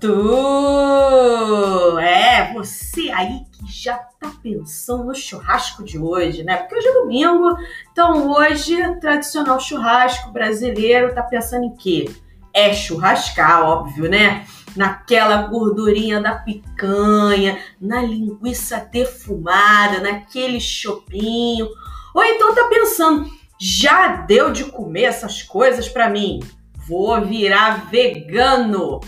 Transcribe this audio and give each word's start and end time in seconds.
Tu! 0.00 1.98
É, 1.98 2.54
você 2.54 3.10
aí 3.10 3.44
que 3.52 3.70
já 3.70 3.98
tá 3.98 4.32
pensando 4.42 5.04
no 5.04 5.14
churrasco 5.14 5.84
de 5.84 5.98
hoje, 5.98 6.42
né? 6.42 6.56
Porque 6.56 6.76
hoje 6.76 6.88
é 6.88 6.92
domingo, 6.94 7.54
então 7.92 8.30
hoje, 8.30 8.76
tradicional 8.98 9.60
churrasco 9.60 10.30
brasileiro, 10.30 11.14
tá 11.14 11.22
pensando 11.22 11.64
em 11.64 11.76
quê? 11.76 12.10
É 12.54 12.72
churrascar, 12.72 13.62
óbvio, 13.62 14.08
né? 14.08 14.46
Naquela 14.74 15.42
gordurinha 15.42 16.18
da 16.18 16.34
picanha, 16.34 17.58
na 17.78 18.00
linguiça 18.00 18.78
defumada, 18.90 20.00
naquele 20.00 20.60
chopinho. 20.60 21.68
Ou 22.14 22.24
então 22.24 22.54
tá 22.54 22.68
pensando, 22.70 23.30
já 23.58 24.16
deu 24.16 24.50
de 24.50 24.64
comer 24.64 25.02
essas 25.02 25.42
coisas 25.42 25.90
para 25.90 26.08
mim? 26.08 26.40
Vou 26.88 27.20
virar 27.20 27.90
vegano. 27.90 29.00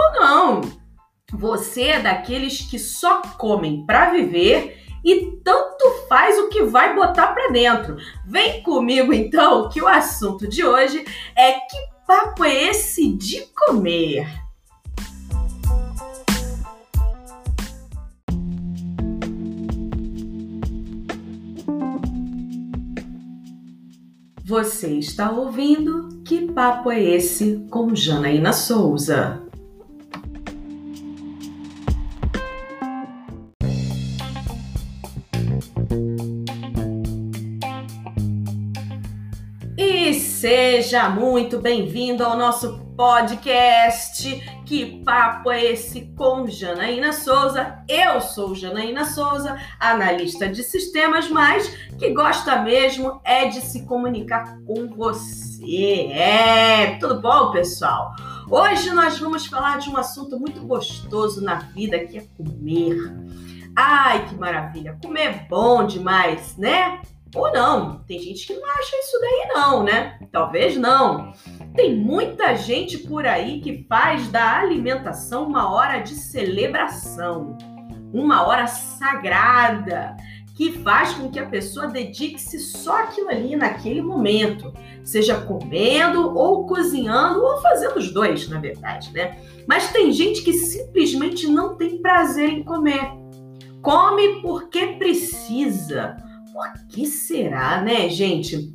Ou 0.00 0.12
não, 0.12 0.60
você 1.30 1.88
é 1.88 2.00
daqueles 2.00 2.62
que 2.62 2.78
só 2.78 3.20
comem 3.36 3.84
para 3.84 4.10
viver 4.10 4.78
e 5.04 5.32
tanto 5.44 6.06
faz 6.08 6.38
o 6.38 6.48
que 6.48 6.62
vai 6.62 6.94
botar 6.94 7.28
para 7.28 7.50
dentro. 7.50 7.98
Vem 8.26 8.62
comigo 8.62 9.12
então, 9.12 9.68
que 9.68 9.82
o 9.82 9.86
assunto 9.86 10.48
de 10.48 10.64
hoje 10.64 11.04
é 11.36 11.52
que 11.52 11.76
papo 12.06 12.44
é 12.44 12.70
esse 12.70 13.12
de 13.12 13.42
comer? 13.54 14.26
Você 24.50 24.98
está 24.98 25.30
ouvindo 25.30 26.08
Que 26.24 26.52
Papo 26.52 26.90
é 26.90 27.00
Esse 27.00 27.64
com 27.70 27.94
Janaína 27.94 28.52
Souza. 28.52 29.49
Seja 40.50 41.08
muito 41.08 41.60
bem-vindo 41.60 42.24
ao 42.24 42.36
nosso 42.36 42.80
podcast. 42.96 44.28
Que 44.66 45.00
papo 45.04 45.48
é 45.48 45.64
esse 45.64 46.12
com 46.16 46.44
Janaína 46.48 47.12
Souza? 47.12 47.78
Eu 47.88 48.20
sou 48.20 48.52
Janaína 48.52 49.04
Souza, 49.04 49.56
analista 49.78 50.48
de 50.48 50.64
sistemas, 50.64 51.30
mas 51.30 51.68
que 51.96 52.10
gosta 52.10 52.62
mesmo 52.62 53.20
é 53.22 53.46
de 53.46 53.60
se 53.60 53.86
comunicar 53.86 54.58
com 54.66 54.88
você. 54.88 56.08
É, 56.10 56.98
tudo 56.98 57.20
bom, 57.20 57.52
pessoal? 57.52 58.12
Hoje 58.50 58.90
nós 58.90 59.20
vamos 59.20 59.46
falar 59.46 59.78
de 59.78 59.88
um 59.88 59.96
assunto 59.96 60.36
muito 60.36 60.62
gostoso 60.62 61.44
na 61.44 61.60
vida, 61.60 61.96
que 62.00 62.18
é 62.18 62.26
comer. 62.36 62.96
Ai, 63.76 64.26
que 64.26 64.34
maravilha! 64.34 64.98
Comer 65.00 65.26
é 65.26 65.46
bom 65.48 65.86
demais, 65.86 66.56
né? 66.56 67.00
Ou 67.34 67.52
não. 67.52 67.98
Tem 68.04 68.18
gente 68.18 68.46
que 68.46 68.54
não 68.54 68.68
acha 68.70 68.96
isso 68.96 69.20
daí, 69.20 69.48
não, 69.54 69.82
né? 69.84 70.18
Talvez 70.32 70.76
não. 70.76 71.32
Tem 71.74 71.94
muita 71.94 72.56
gente 72.56 72.98
por 72.98 73.24
aí 73.24 73.60
que 73.60 73.86
faz 73.88 74.28
da 74.28 74.58
alimentação 74.58 75.46
uma 75.46 75.72
hora 75.72 76.00
de 76.00 76.14
celebração, 76.14 77.56
uma 78.12 78.46
hora 78.46 78.66
sagrada, 78.66 80.16
que 80.56 80.72
faz 80.72 81.14
com 81.14 81.30
que 81.30 81.38
a 81.38 81.46
pessoa 81.46 81.86
dedique-se 81.86 82.58
só 82.58 83.04
aquilo 83.04 83.28
ali 83.28 83.54
naquele 83.54 84.02
momento, 84.02 84.72
seja 85.04 85.40
comendo 85.40 86.36
ou 86.36 86.66
cozinhando 86.66 87.42
ou 87.42 87.60
fazendo 87.62 87.96
os 87.96 88.12
dois, 88.12 88.48
na 88.48 88.58
verdade, 88.58 89.12
né? 89.12 89.38
Mas 89.66 89.92
tem 89.92 90.12
gente 90.12 90.42
que 90.42 90.52
simplesmente 90.52 91.46
não 91.46 91.76
tem 91.76 92.02
prazer 92.02 92.50
em 92.50 92.64
comer. 92.64 93.08
Come 93.80 94.42
porque 94.42 94.98
precisa 94.98 96.16
por 96.52 96.86
que 96.88 97.06
será, 97.06 97.80
né, 97.80 98.08
gente? 98.08 98.72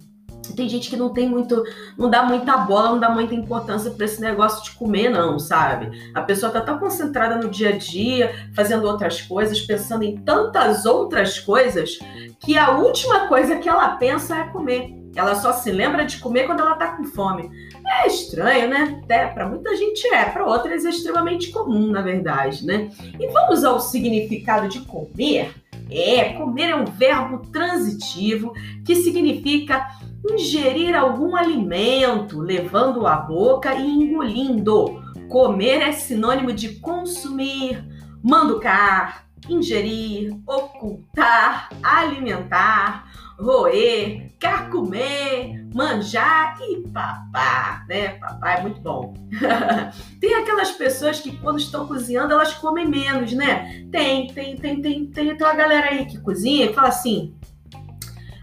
Tem 0.56 0.70
gente 0.70 0.90
que 0.90 0.96
não 0.96 1.10
tem 1.10 1.28
muito, 1.28 1.64
não 1.98 2.10
dá 2.10 2.24
muita 2.24 2.58
bola, 2.58 2.92
não 2.92 3.00
dá 3.00 3.10
muita 3.10 3.34
importância 3.34 3.92
para 3.92 4.06
esse 4.06 4.22
negócio 4.22 4.64
de 4.64 4.72
comer, 4.78 5.10
não, 5.10 5.40
sabe? 5.40 6.12
A 6.14 6.22
pessoa 6.22 6.52
tá 6.52 6.62
tão 6.62 6.78
concentrada 6.78 7.36
no 7.36 7.50
dia 7.50 7.70
a 7.70 7.78
dia, 7.78 8.50
fazendo 8.54 8.86
outras 8.86 9.22
coisas, 9.22 9.62
pensando 9.62 10.04
em 10.04 10.18
tantas 10.18 10.86
outras 10.86 11.40
coisas, 11.40 11.98
que 12.40 12.58
a 12.58 12.72
última 12.78 13.28
coisa 13.28 13.56
que 13.58 13.68
ela 13.68 13.96
pensa 13.98 14.38
é 14.38 14.44
comer. 14.46 14.94
Ela 15.16 15.36
só 15.36 15.54
se 15.54 15.72
lembra 15.72 16.06
de 16.06 16.18
comer 16.18 16.46
quando 16.46 16.60
ela 16.60 16.76
tá 16.76 16.88
com 16.98 17.06
fome. 17.06 17.50
É 17.88 18.08
estranho, 18.08 18.70
né? 18.70 19.00
Até 19.04 19.28
para 19.28 19.48
muita 19.48 19.74
gente 19.76 20.06
é, 20.08 20.26
para 20.26 20.46
outras 20.46 20.84
é 20.84 20.90
extremamente 20.90 21.52
comum, 21.52 21.88
na 21.90 22.02
verdade, 22.02 22.66
né? 22.66 22.90
E 23.18 23.28
vamos 23.30 23.64
ao 23.64 23.80
significado 23.80 24.68
de 24.68 24.82
comer. 24.82 25.54
É, 25.90 26.34
comer 26.34 26.70
é 26.70 26.76
um 26.76 26.86
verbo 26.86 27.40
transitivo 27.52 28.54
que 28.84 28.96
significa 28.96 29.88
ingerir 30.30 30.96
algum 30.96 31.36
alimento, 31.36 32.40
levando 32.40 33.06
à 33.06 33.16
boca 33.16 33.76
e 33.76 33.88
engolindo. 33.88 35.04
Comer 35.30 35.82
é 35.82 35.92
sinônimo 35.92 36.52
de 36.52 36.80
consumir, 36.80 37.84
manducar, 38.24 39.26
ingerir, 39.50 40.36
ocultar, 40.48 41.70
alimentar, 41.84 43.12
roer, 43.40 44.32
carcomer, 44.40 45.66
manjar 45.74 46.58
e 46.62 46.88
papá, 46.90 47.86
né? 47.88 48.10
Papá 48.20 48.54
é 48.54 48.62
muito 48.62 48.82
bom. 48.82 49.14
tem 50.20 50.36
aquelas 50.36 50.72
pessoas 50.72 51.20
que 51.20 51.36
quando 51.38 51.60
estão 51.60 51.88
cozinhando 51.88 52.34
elas 52.34 52.54
comem 52.54 52.88
menos, 52.88 53.34
né? 53.34 53.86
Tem, 53.92 54.28
tem, 54.28 54.56
tem, 54.56 54.82
tem, 54.82 55.06
tem, 55.08 55.36
tem 55.36 55.48
uma 55.48 55.56
galera 55.56 55.90
aí 55.90 56.06
que 56.06 56.20
cozinha 56.20 56.66
e 56.66 56.74
fala 56.74 56.90
assim: 56.90 57.36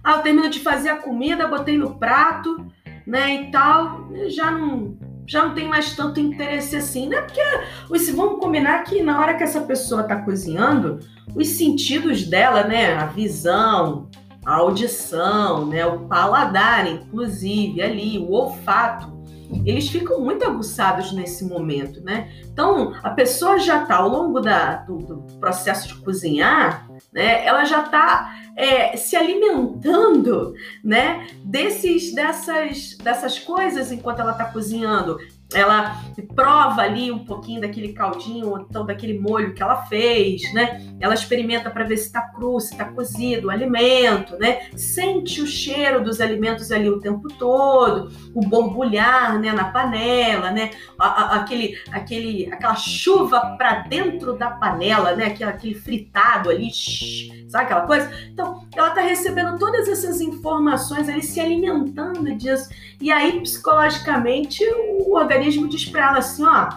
"Ah, 0.04 0.16
eu 0.16 0.22
termino 0.22 0.50
de 0.50 0.60
fazer 0.60 0.90
a 0.90 0.96
comida, 0.96 1.48
botei 1.48 1.78
no 1.78 1.98
prato, 1.98 2.66
né, 3.06 3.34
e 3.34 3.50
tal, 3.50 4.08
já 4.28 4.50
não 4.50 4.96
já 5.26 5.44
não 5.44 5.54
tem 5.54 5.66
mais 5.66 5.94
tanto 5.94 6.20
interesse 6.20 6.76
assim, 6.76 7.08
né? 7.08 7.22
Porque 7.22 7.40
os, 7.88 8.08
vamos 8.10 8.40
combinar 8.40 8.82
que 8.84 9.02
na 9.02 9.20
hora 9.20 9.34
que 9.34 9.42
essa 9.42 9.60
pessoa 9.60 10.02
está 10.02 10.16
cozinhando, 10.16 11.00
os 11.34 11.48
sentidos 11.48 12.24
dela, 12.24 12.64
né, 12.64 12.94
a 12.94 13.06
visão, 13.06 14.10
a 14.44 14.54
audição, 14.56 15.66
né, 15.66 15.86
o 15.86 16.00
paladar, 16.00 16.86
inclusive 16.86 17.80
ali, 17.80 18.18
o 18.18 18.32
olfato, 18.32 19.22
eles 19.64 19.88
ficam 19.88 20.20
muito 20.20 20.44
aguçados 20.44 21.12
nesse 21.12 21.44
momento, 21.44 22.02
né? 22.02 22.32
Então, 22.44 22.94
a 23.02 23.10
pessoa 23.10 23.58
já 23.58 23.82
está 23.82 23.96
ao 23.96 24.08
longo 24.08 24.40
da, 24.40 24.76
do, 24.76 24.98
do, 24.98 25.16
processo 25.38 25.88
de 25.88 25.96
cozinhar, 25.96 26.88
né? 27.12 27.44
Ela 27.44 27.64
já 27.64 27.82
está 27.82 28.34
é, 28.56 28.96
se 28.96 29.14
alimentando, 29.14 30.54
né? 30.82 31.26
Desses, 31.44 32.14
dessas, 32.14 32.96
dessas 32.96 33.38
coisas 33.38 33.92
enquanto 33.92 34.20
ela 34.20 34.32
está 34.32 34.46
cozinhando 34.46 35.18
ela 35.54 36.02
prova 36.34 36.82
ali 36.82 37.10
um 37.10 37.24
pouquinho 37.24 37.60
daquele 37.60 37.92
caldinho, 37.92 38.48
ou 38.50 38.60
então 38.60 38.84
daquele 38.86 39.18
molho 39.18 39.54
que 39.54 39.62
ela 39.62 39.84
fez, 39.84 40.52
né? 40.52 40.94
Ela 41.00 41.14
experimenta 41.14 41.70
para 41.70 41.84
ver 41.84 41.96
se 41.96 42.06
está 42.06 42.20
cru, 42.20 42.58
se 42.60 42.72
está 42.72 42.86
cozido 42.86 43.48
o 43.48 43.50
alimento, 43.50 44.36
né? 44.38 44.68
Sente 44.76 45.40
o 45.40 45.46
cheiro 45.46 46.02
dos 46.02 46.20
alimentos 46.20 46.70
ali 46.70 46.88
o 46.88 47.00
tempo 47.00 47.28
todo, 47.28 48.10
o 48.34 48.40
borbulhar, 48.40 49.38
né, 49.38 49.52
na 49.52 49.64
panela, 49.64 50.50
né? 50.50 50.70
A, 50.98 51.06
a, 51.06 51.36
aquele, 51.36 51.78
aquele, 51.90 52.52
aquela 52.52 52.74
chuva 52.74 53.54
para 53.56 53.80
dentro 53.80 54.34
da 54.34 54.50
panela, 54.50 55.14
né? 55.14 55.26
Aquele, 55.26 55.50
aquele 55.50 55.74
fritado 55.74 56.50
ali, 56.50 56.70
sabe 57.48 57.64
aquela 57.64 57.82
coisa? 57.82 58.10
Então, 58.30 58.66
ela 58.74 58.88
está 58.88 59.02
recebendo 59.02 59.58
todas 59.58 59.88
essas 59.88 60.20
informações 60.20 61.08
ali, 61.08 61.22
se 61.22 61.40
alimentando 61.40 62.34
disso. 62.34 62.70
E 63.00 63.10
aí, 63.10 63.40
psicologicamente, 63.40 64.64
o 65.00 65.16
organismo 65.16 65.41
diz 65.50 65.84
para 65.86 66.08
ela 66.08 66.18
assim: 66.18 66.44
ó, 66.44 66.68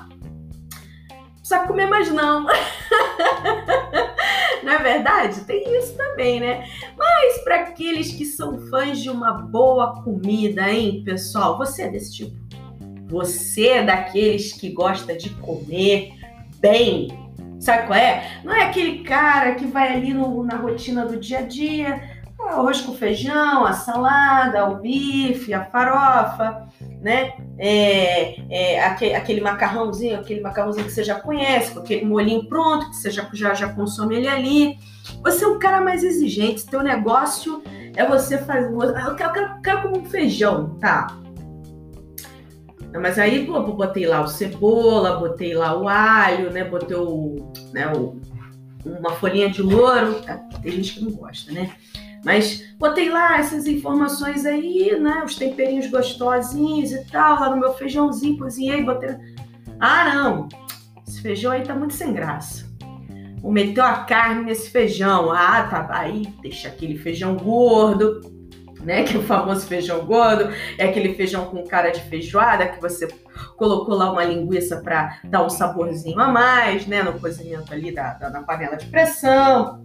precisa 1.37 1.59
comer 1.67 1.87
mais 1.87 2.11
não. 2.11 2.45
não 4.63 4.71
é 4.71 4.77
verdade? 4.79 5.41
Tem 5.41 5.77
isso 5.77 5.95
também, 5.95 6.39
né? 6.39 6.67
Mas 6.97 7.43
para 7.43 7.61
aqueles 7.61 8.11
que 8.11 8.25
são 8.25 8.59
fãs 8.69 8.99
de 8.99 9.09
uma 9.09 9.33
boa 9.33 10.01
comida, 10.03 10.71
hein, 10.71 11.03
pessoal? 11.05 11.57
Você 11.57 11.83
é 11.83 11.89
desse 11.89 12.15
tipo? 12.15 12.35
Você 13.07 13.67
é 13.67 13.83
daqueles 13.83 14.53
que 14.53 14.69
gosta 14.69 15.15
de 15.15 15.29
comer 15.29 16.13
bem? 16.59 17.25
Sabe 17.59 17.87
qual 17.87 17.97
é? 17.97 18.41
Não 18.43 18.53
é 18.53 18.65
aquele 18.65 19.03
cara 19.03 19.55
que 19.55 19.65
vai 19.65 19.93
ali 19.93 20.13
no, 20.13 20.43
na 20.43 20.57
rotina 20.57 21.05
do 21.05 21.17
dia 21.17 21.39
a 21.39 21.41
dia, 21.41 22.14
arroz 22.47 22.81
com 22.81 22.93
feijão, 22.93 23.65
a 23.65 23.73
salada, 23.73 24.69
o 24.69 24.77
bife, 24.77 25.53
a 25.53 25.65
farofa, 25.65 26.67
né? 27.01 27.33
É, 27.57 28.35
é, 28.49 28.83
aquele, 28.83 29.15
aquele, 29.15 29.41
macarrãozinho, 29.41 30.19
aquele 30.19 30.41
macarrãozinho 30.41 30.85
que 30.85 30.91
você 30.91 31.03
já 31.03 31.19
conhece, 31.19 31.73
com 31.73 31.79
aquele 31.79 32.05
molinho 32.05 32.47
pronto, 32.47 32.89
que 32.89 32.95
você 32.95 33.11
já, 33.11 33.27
já, 33.33 33.53
já 33.53 33.69
consome 33.69 34.15
ele 34.15 34.27
ali. 34.27 34.77
Você 35.23 35.45
é 35.45 35.47
um 35.47 35.59
cara 35.59 35.81
mais 35.81 36.03
exigente, 36.03 36.65
teu 36.65 36.81
negócio 36.81 37.61
é 37.95 38.05
você 38.05 38.37
fazer. 38.37 38.73
Eu 38.73 39.15
quero, 39.15 39.37
eu 39.37 39.61
quero, 39.61 39.81
como 39.81 39.99
um 39.99 40.05
feijão, 40.05 40.77
tá? 40.79 41.07
Mas 42.99 43.19
aí, 43.19 43.45
pô, 43.45 43.61
botei 43.61 44.05
lá 44.05 44.21
o 44.21 44.27
cebola, 44.27 45.17
botei 45.17 45.53
lá 45.53 45.77
o 45.77 45.87
alho, 45.87 46.51
né? 46.51 46.63
Botei 46.63 46.95
o, 46.95 47.51
né, 47.73 47.91
o, 47.93 48.19
uma 48.85 49.11
folhinha 49.11 49.49
de 49.49 49.61
louro. 49.61 50.21
Tá? 50.21 50.37
Tem 50.61 50.71
gente 50.71 50.95
que 50.95 51.05
não 51.05 51.11
gosta, 51.11 51.51
né? 51.51 51.71
Mas 52.25 52.73
botei 52.79 53.09
lá 53.09 53.37
essas 53.37 53.67
informações 53.67 54.47
aí, 54.47 54.99
né? 54.99 55.21
Os 55.23 55.35
temperinhos 55.35 55.85
gostosinhos 55.85 56.91
e 56.91 57.05
tal, 57.05 57.39
lá 57.39 57.51
no 57.51 57.57
meu 57.57 57.73
feijãozinho, 57.75 58.39
cozinhei, 58.39 58.83
botei. 58.83 59.15
Ah, 59.79 60.13
não! 60.13 60.49
Esse 61.07 61.21
feijão 61.21 61.51
aí 61.51 61.61
tá 61.61 61.75
muito 61.75 61.93
sem 61.93 62.11
graça. 62.11 62.65
Vou 63.41 63.51
meter 63.51 63.81
a 63.81 64.05
carne 64.05 64.43
nesse 64.43 64.71
feijão. 64.71 65.31
Ah, 65.31 65.67
tá. 65.69 65.87
Aí 65.91 66.25
deixa 66.41 66.67
aquele 66.67 66.97
feijão 66.97 67.37
gordo, 67.37 68.21
né? 68.83 69.03
Que 69.03 69.17
é 69.17 69.19
o 69.19 69.23
famoso 69.23 69.67
feijão 69.67 70.03
gordo, 70.03 70.51
é 70.79 70.85
aquele 70.85 71.13
feijão 71.13 71.45
com 71.45 71.63
cara 71.63 71.91
de 71.91 72.01
feijoada 72.01 72.67
que 72.67 72.81
você 72.81 73.07
colocou 73.55 73.93
lá 73.93 74.11
uma 74.11 74.23
linguiça 74.23 74.77
para 74.77 75.19
dar 75.25 75.45
um 75.45 75.49
saborzinho 75.49 76.19
a 76.19 76.27
mais, 76.27 76.87
né? 76.87 77.03
No 77.03 77.19
cozimento 77.19 77.71
ali 77.71 77.93
da, 77.93 78.15
da, 78.15 78.31
na 78.31 78.41
panela 78.41 78.77
de 78.77 78.87
pressão, 78.87 79.84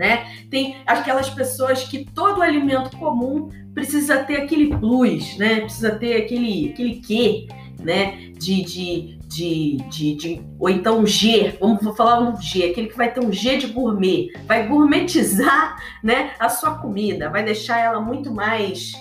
né? 0.00 0.26
Tem 0.50 0.78
aquelas 0.86 1.28
pessoas 1.28 1.84
que 1.84 2.06
todo 2.06 2.40
alimento 2.40 2.96
comum 2.96 3.50
precisa 3.74 4.24
ter 4.24 4.38
aquele 4.38 4.74
plus, 4.78 5.36
né? 5.36 5.60
Precisa 5.60 5.90
ter 5.90 6.16
aquele, 6.16 6.70
aquele 6.70 6.94
quê, 7.00 7.46
né? 7.78 8.32
De, 8.32 8.64
de, 8.64 9.18
de, 9.28 9.76
de, 9.90 10.14
de, 10.14 10.42
ou 10.58 10.70
então 10.70 11.00
um 11.00 11.06
G, 11.06 11.54
vamos 11.60 11.94
falar 11.94 12.20
um 12.20 12.40
G, 12.40 12.70
aquele 12.70 12.88
que 12.88 12.96
vai 12.96 13.12
ter 13.12 13.20
um 13.20 13.30
G 13.30 13.58
de 13.58 13.66
gourmet, 13.66 14.32
vai 14.46 14.66
gourmetizar, 14.66 15.76
né, 16.02 16.30
a 16.40 16.48
sua 16.48 16.76
comida, 16.76 17.28
vai 17.28 17.44
deixar 17.44 17.78
ela 17.78 18.00
muito 18.00 18.32
mais 18.32 18.92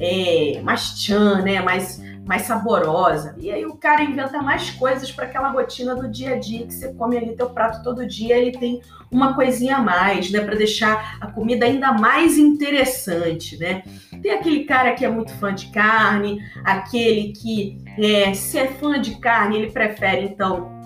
é, 0.00 0.62
mais 0.64 0.98
tchan, 0.98 1.42
né, 1.42 1.60
mais 1.60 2.00
mais 2.28 2.42
saborosa. 2.42 3.34
E 3.38 3.50
aí 3.50 3.64
o 3.64 3.74
cara 3.74 4.04
inventa 4.04 4.42
mais 4.42 4.68
coisas 4.68 5.10
para 5.10 5.24
aquela 5.24 5.48
rotina 5.48 5.94
do 5.96 6.06
dia 6.06 6.34
a 6.34 6.38
dia 6.38 6.66
que 6.66 6.74
você 6.74 6.92
come 6.92 7.16
ali 7.16 7.34
teu 7.34 7.48
prato 7.48 7.82
todo 7.82 8.06
dia, 8.06 8.36
ele 8.36 8.52
tem 8.52 8.82
uma 9.10 9.34
coisinha 9.34 9.76
a 9.76 9.82
mais, 9.82 10.30
né, 10.30 10.42
para 10.42 10.54
deixar 10.54 11.16
a 11.22 11.28
comida 11.28 11.64
ainda 11.64 11.90
mais 11.92 12.36
interessante, 12.36 13.56
né? 13.56 13.82
Tem 14.22 14.32
aquele 14.32 14.64
cara 14.64 14.92
que 14.92 15.06
é 15.06 15.08
muito 15.08 15.32
fã 15.36 15.54
de 15.54 15.68
carne, 15.68 16.38
aquele 16.62 17.32
que 17.32 17.78
é, 17.96 18.34
se 18.34 18.58
é 18.58 18.66
fã 18.66 19.00
de 19.00 19.18
carne, 19.18 19.56
ele 19.56 19.72
prefere 19.72 20.26
então 20.26 20.77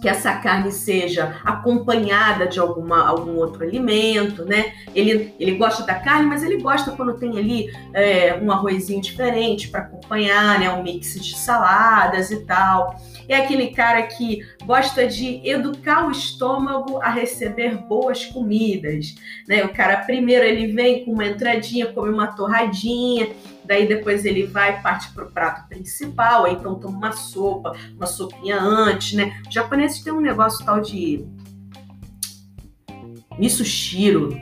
que 0.00 0.08
essa 0.08 0.34
carne 0.36 0.72
seja 0.72 1.36
acompanhada 1.44 2.46
de 2.46 2.58
alguma, 2.58 3.06
algum 3.06 3.36
outro 3.36 3.62
alimento, 3.62 4.44
né? 4.44 4.72
Ele, 4.94 5.34
ele 5.38 5.52
gosta 5.52 5.84
da 5.84 5.94
carne, 5.94 6.26
mas 6.26 6.42
ele 6.42 6.56
gosta 6.62 6.92
quando 6.92 7.18
tem 7.18 7.38
ali 7.38 7.70
é, 7.92 8.38
um 8.40 8.50
arrozinho 8.50 9.00
diferente 9.00 9.68
para 9.68 9.80
acompanhar, 9.80 10.58
né? 10.58 10.70
Um 10.70 10.82
mix 10.82 11.14
de 11.20 11.36
saladas 11.36 12.30
e 12.30 12.44
tal. 12.44 12.96
É 13.28 13.36
aquele 13.36 13.68
cara 13.68 14.02
que 14.02 14.40
gosta 14.64 15.06
de 15.06 15.40
educar 15.48 16.06
o 16.06 16.10
estômago 16.10 17.00
a 17.02 17.10
receber 17.10 17.76
boas 17.76 18.24
comidas, 18.24 19.14
né? 19.46 19.64
O 19.64 19.72
cara 19.72 19.98
primeiro 19.98 20.44
ele 20.44 20.72
vem 20.72 21.04
com 21.04 21.12
uma 21.12 21.26
entradinha, 21.26 21.92
come 21.92 22.10
uma 22.10 22.28
torradinha, 22.28 23.28
daí 23.70 23.86
depois 23.86 24.24
ele 24.24 24.46
vai 24.46 24.82
parte 24.82 25.12
para 25.12 25.24
o 25.24 25.30
prato 25.30 25.68
principal, 25.68 26.44
aí 26.44 26.54
então 26.54 26.74
toma 26.74 26.98
uma 26.98 27.12
sopa, 27.12 27.72
uma 27.94 28.06
sopinha 28.06 28.60
antes, 28.60 29.12
né? 29.12 29.40
Os 29.46 29.54
japoneses 29.54 30.02
têm 30.02 30.12
um 30.12 30.20
negócio 30.20 30.66
tal 30.66 30.80
de 30.80 31.24
misushiro. 33.38 34.36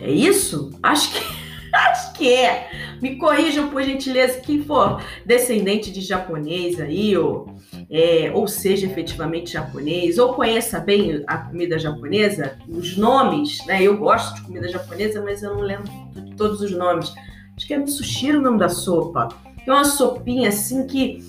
É 0.00 0.10
isso? 0.10 0.70
Acho 0.82 1.12
que 1.12 1.20
acho 1.74 2.14
que 2.14 2.32
é. 2.32 2.70
Me 3.02 3.16
corrijam 3.16 3.68
por 3.68 3.82
gentileza 3.82 4.40
quem 4.40 4.64
for 4.64 5.04
descendente 5.26 5.92
de 5.92 6.00
japonês 6.00 6.80
aí 6.80 7.14
ou 7.18 7.54
é, 7.90 8.32
ou 8.32 8.48
seja 8.48 8.86
efetivamente 8.86 9.52
japonês, 9.52 10.16
ou 10.16 10.32
conheça 10.32 10.80
bem 10.80 11.22
a 11.26 11.36
comida 11.38 11.78
japonesa, 11.78 12.56
os 12.66 12.96
nomes, 12.96 13.64
né? 13.66 13.82
Eu 13.82 13.98
gosto 13.98 14.36
de 14.36 14.42
comida 14.42 14.66
japonesa, 14.66 15.20
mas 15.22 15.42
eu 15.42 15.54
não 15.54 15.60
lembro 15.60 15.90
todos 16.38 16.62
os 16.62 16.70
nomes 16.70 17.12
acho 17.60 17.66
que 17.66 17.74
é 17.74 17.86
sushi 17.86 18.32
o 18.32 18.40
nome 18.40 18.58
da 18.58 18.70
sopa. 18.70 19.28
É 19.66 19.70
uma 19.70 19.84
sopinha 19.84 20.48
assim 20.48 20.86
que 20.86 21.22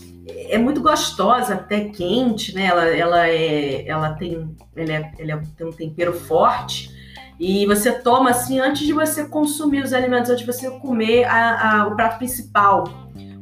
é 0.49 0.57
muito 0.57 0.81
gostosa, 0.81 1.55
até 1.55 1.85
quente, 1.89 2.55
né? 2.55 2.65
Ela, 2.67 2.85
ela, 2.87 3.27
é, 3.27 3.85
ela, 3.85 4.13
tem, 4.13 4.55
ela, 4.75 4.93
é, 4.93 5.11
ela 5.19 5.31
é, 5.33 5.41
tem 5.57 5.67
um 5.67 5.71
tempero 5.71 6.13
forte. 6.13 6.89
E 7.37 7.65
você 7.65 7.91
toma 7.91 8.29
assim 8.29 8.59
antes 8.59 8.85
de 8.85 8.93
você 8.93 9.25
consumir 9.25 9.83
os 9.83 9.91
alimentos, 9.93 10.29
antes 10.29 10.45
de 10.45 10.51
você 10.51 10.69
comer 10.79 11.25
a, 11.25 11.81
a, 11.81 11.87
o 11.87 11.95
prato 11.95 12.17
principal. 12.17 12.85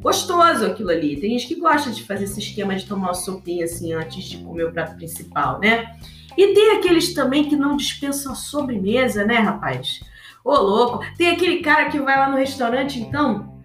Gostoso 0.02 0.66
aquilo 0.66 0.90
ali. 0.90 1.20
Tem 1.20 1.38
gente 1.38 1.48
que 1.48 1.60
gosta 1.60 1.92
de 1.92 2.02
fazer 2.04 2.24
esse 2.24 2.40
esquema 2.40 2.76
de 2.76 2.86
tomar 2.86 3.08
uma 3.08 3.14
sopinha 3.14 3.66
assim 3.66 3.94
antes 3.94 4.24
de 4.24 4.38
comer 4.38 4.64
o 4.64 4.72
prato 4.72 4.96
principal, 4.96 5.60
né? 5.60 5.96
E 6.36 6.54
tem 6.54 6.78
aqueles 6.78 7.14
também 7.14 7.44
que 7.50 7.56
não 7.56 7.76
dispensam 7.76 8.32
a 8.32 8.36
sobremesa, 8.36 9.26
né, 9.26 9.36
rapaz? 9.36 10.00
Ô, 10.44 10.56
louco. 10.56 11.06
Tem 11.18 11.30
aquele 11.30 11.62
cara 11.62 11.90
que 11.90 12.00
vai 12.00 12.18
lá 12.18 12.30
no 12.30 12.38
restaurante, 12.38 13.00
então, 13.00 13.62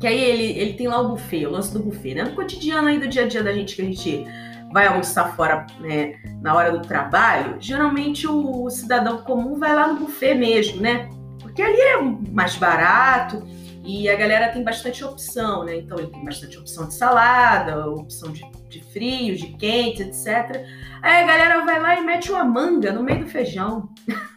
que 0.00 0.06
aí 0.06 0.18
ele, 0.18 0.58
ele 0.58 0.72
tem 0.74 0.88
lá 0.88 1.00
o 1.00 1.08
buffet, 1.08 1.46
o 1.46 1.50
lance 1.50 1.72
do 1.72 1.82
buffet, 1.82 2.14
né? 2.14 2.24
No 2.24 2.34
cotidiano 2.34 2.88
aí 2.88 2.98
do 2.98 3.08
dia 3.08 3.24
a 3.24 3.28
dia 3.28 3.42
da 3.42 3.52
gente, 3.52 3.74
que 3.76 3.82
a 3.82 3.84
gente 3.84 4.26
vai 4.72 4.86
almoçar 4.86 5.34
fora 5.34 5.66
né, 5.80 6.16
na 6.42 6.54
hora 6.54 6.70
do 6.70 6.86
trabalho, 6.86 7.56
geralmente 7.58 8.26
o 8.26 8.68
cidadão 8.68 9.18
comum 9.18 9.58
vai 9.58 9.74
lá 9.74 9.88
no 9.88 10.00
buffet 10.00 10.34
mesmo, 10.34 10.80
né? 10.80 11.08
Porque 11.40 11.62
ali 11.62 11.80
é 11.80 12.02
mais 12.30 12.56
barato 12.56 13.42
e 13.82 14.08
a 14.08 14.16
galera 14.16 14.52
tem 14.52 14.62
bastante 14.62 15.02
opção, 15.04 15.64
né? 15.64 15.76
Então 15.76 15.98
ele 15.98 16.08
tem 16.08 16.24
bastante 16.24 16.58
opção 16.58 16.88
de 16.88 16.94
salada, 16.94 17.88
opção 17.88 18.32
de, 18.32 18.44
de 18.68 18.82
frio, 18.92 19.36
de 19.36 19.46
quente, 19.54 20.02
etc. 20.02 20.62
Aí 21.00 21.22
a 21.22 21.26
galera 21.26 21.64
vai 21.64 21.80
lá 21.80 21.98
e 21.98 22.04
mete 22.04 22.30
uma 22.30 22.44
manga 22.44 22.92
no 22.92 23.02
meio 23.02 23.24
do 23.24 23.30
feijão. 23.30 23.88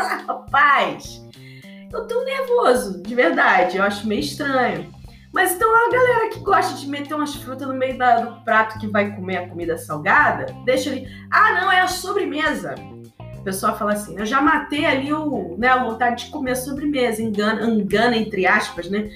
Rapaz, 0.00 1.22
eu 1.92 2.06
tô 2.06 2.24
nervoso, 2.24 3.02
de 3.02 3.14
verdade. 3.14 3.76
Eu 3.76 3.84
acho 3.84 4.06
meio 4.06 4.20
estranho. 4.20 4.92
Mas 5.32 5.52
então 5.52 5.68
a 5.68 5.90
galera 5.90 6.28
que 6.30 6.38
gosta 6.38 6.78
de 6.78 6.86
meter 6.86 7.12
umas 7.12 7.34
frutas 7.34 7.66
no 7.66 7.74
meio 7.74 7.98
do 7.98 8.44
prato 8.44 8.78
que 8.78 8.86
vai 8.86 9.14
comer 9.16 9.38
a 9.38 9.48
comida 9.48 9.76
salgada, 9.76 10.46
deixa 10.64 10.90
ali. 10.90 11.08
Ah, 11.28 11.60
não, 11.60 11.72
é 11.72 11.80
a 11.80 11.88
sobremesa. 11.88 12.76
O 13.38 13.42
pessoal 13.42 13.76
fala 13.76 13.92
assim, 13.92 14.16
eu 14.16 14.24
já 14.24 14.40
matei 14.40 14.86
ali 14.86 15.12
o, 15.12 15.56
né, 15.58 15.68
a 15.68 15.82
vontade 15.82 16.24
de 16.24 16.30
comer 16.30 16.52
a 16.52 16.56
sobremesa, 16.56 17.20
engana, 17.20 17.68
engana 17.68 18.16
entre 18.16 18.46
aspas, 18.46 18.88
né? 18.88 19.10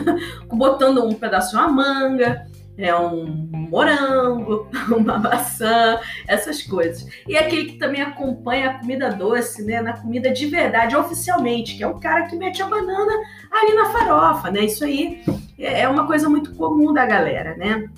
Botando 0.50 1.04
um 1.04 1.12
pedaço 1.12 1.50
de 1.50 1.56
uma 1.56 1.68
manga, 1.68 2.46
é 2.78 2.94
um 2.94 3.26
morango, 3.52 4.68
uma 4.96 5.18
maçã, 5.18 5.98
essas 6.26 6.62
coisas. 6.62 7.06
E 7.26 7.36
aquele 7.36 7.72
que 7.72 7.78
também 7.78 8.00
acompanha 8.00 8.70
a 8.70 8.74
comida 8.78 9.10
doce, 9.10 9.64
né, 9.64 9.82
na 9.82 9.94
comida 9.94 10.30
de 10.30 10.46
verdade, 10.46 10.96
oficialmente, 10.96 11.76
que 11.76 11.82
é 11.82 11.86
o 11.86 11.98
cara 11.98 12.26
que 12.26 12.36
mete 12.36 12.62
a 12.62 12.66
banana 12.66 13.12
ali 13.50 13.74
na 13.74 13.86
farofa, 13.86 14.50
né? 14.50 14.64
Isso 14.64 14.84
aí 14.84 15.22
é 15.58 15.88
uma 15.88 16.06
coisa 16.06 16.28
muito 16.28 16.54
comum 16.54 16.92
da 16.92 17.04
galera, 17.04 17.56
né? 17.56 17.88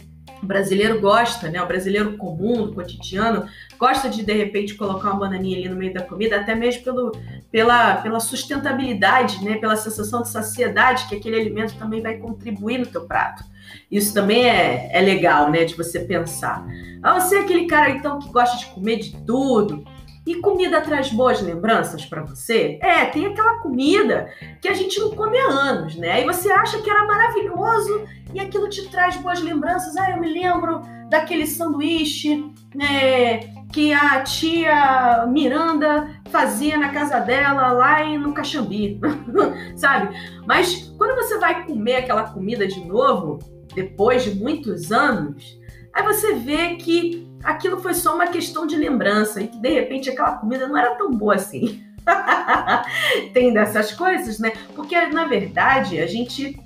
O 0.43 0.47
brasileiro 0.47 0.99
gosta, 0.99 1.51
né? 1.51 1.63
O 1.63 1.67
brasileiro 1.67 2.17
comum, 2.17 2.67
do 2.67 2.73
cotidiano, 2.73 3.47
gosta 3.79 4.09
de 4.09 4.23
de 4.23 4.33
repente 4.33 4.75
colocar 4.75 5.11
uma 5.11 5.21
bananinha 5.21 5.59
ali 5.59 5.69
no 5.69 5.77
meio 5.77 5.93
da 5.93 6.03
comida, 6.03 6.37
até 6.37 6.55
mesmo 6.55 6.83
pelo, 6.83 7.13
pela, 7.53 7.97
pela 7.97 8.19
sustentabilidade, 8.19 9.45
né? 9.45 9.59
Pela 9.59 9.77
sensação 9.77 10.23
de 10.23 10.31
saciedade 10.31 11.07
que 11.09 11.17
aquele 11.17 11.39
alimento 11.39 11.77
também 11.77 12.01
vai 12.01 12.17
contribuir 12.17 12.79
no 12.79 12.87
teu 12.87 13.05
prato. 13.05 13.45
Isso 13.91 14.15
também 14.15 14.49
é, 14.49 14.91
é 14.93 15.01
legal, 15.01 15.51
né? 15.51 15.65
De 15.65 15.75
você 15.75 16.01
pensar. 16.01 16.67
Ah, 17.03 17.19
você 17.19 17.37
é 17.37 17.41
aquele 17.41 17.67
cara, 17.67 17.91
então, 17.91 18.19
que 18.19 18.31
gosta 18.31 18.57
de 18.59 18.67
comer 18.67 18.97
de 18.97 19.17
tudo. 19.25 19.85
E 20.27 20.37
comida 20.37 20.81
traz 20.81 21.11
boas 21.11 21.41
lembranças 21.41 22.05
para 22.05 22.23
você? 22.23 22.79
É, 22.83 23.07
tem 23.07 23.27
aquela 23.27 23.59
comida 23.61 24.31
que 24.61 24.69
a 24.69 24.75
gente 24.75 25.01
não 25.01 25.11
come 25.11 25.39
há 25.39 25.49
anos, 25.49 25.97
né? 25.97 26.23
E 26.23 26.25
você 26.25 26.53
acha 26.53 26.81
que 26.81 26.91
era 26.91 27.07
maravilhoso 27.07 28.05
e 28.35 28.39
aquilo 28.39 28.69
te 28.69 28.89
traz 28.91 29.17
boas 29.17 29.41
lembranças. 29.41 29.97
Ah, 29.97 30.11
eu 30.11 30.21
me 30.21 30.33
lembro 30.33 30.83
daquele 31.09 31.47
sanduíche 31.47 32.53
né, 32.75 33.39
que 33.73 33.93
a 33.93 34.23
tia 34.23 35.27
Miranda 35.27 36.09
fazia 36.31 36.79
na 36.79 36.91
casa 36.91 37.19
dela 37.19 37.73
lá 37.73 38.05
no 38.17 38.33
Caxambi, 38.33 39.01
sabe? 39.77 40.15
Mas 40.47 40.93
quando 40.97 41.17
você 41.17 41.39
vai 41.39 41.67
comer 41.67 41.97
aquela 41.97 42.25
comida 42.25 42.67
de 42.67 42.85
novo, 42.85 43.39
depois 43.75 44.25
de 44.25 44.35
muitos 44.35 44.93
anos, 44.93 45.59
aí 45.93 46.03
você 46.03 46.35
vê 46.35 46.77
que 46.77 47.29
aquilo 47.43 47.81
foi 47.81 47.95
só 47.95 48.15
uma 48.15 48.27
questão 48.27 48.67
de 48.67 48.77
lembrança 48.77 49.41
e 49.41 49.49
que 49.49 49.59
de 49.59 49.71
repente 49.71 50.11
aquela 50.11 50.37
comida 50.37 50.67
não 50.67 50.77
era 50.77 50.95
tão 50.97 51.11
boa 51.11 51.35
assim. 51.35 51.83
Tem 53.33 53.53
dessas 53.53 53.93
coisas, 53.93 54.39
né? 54.39 54.53
Porque 54.75 54.99
na 55.07 55.25
verdade 55.25 56.01
a 56.01 56.07
gente 56.07 56.59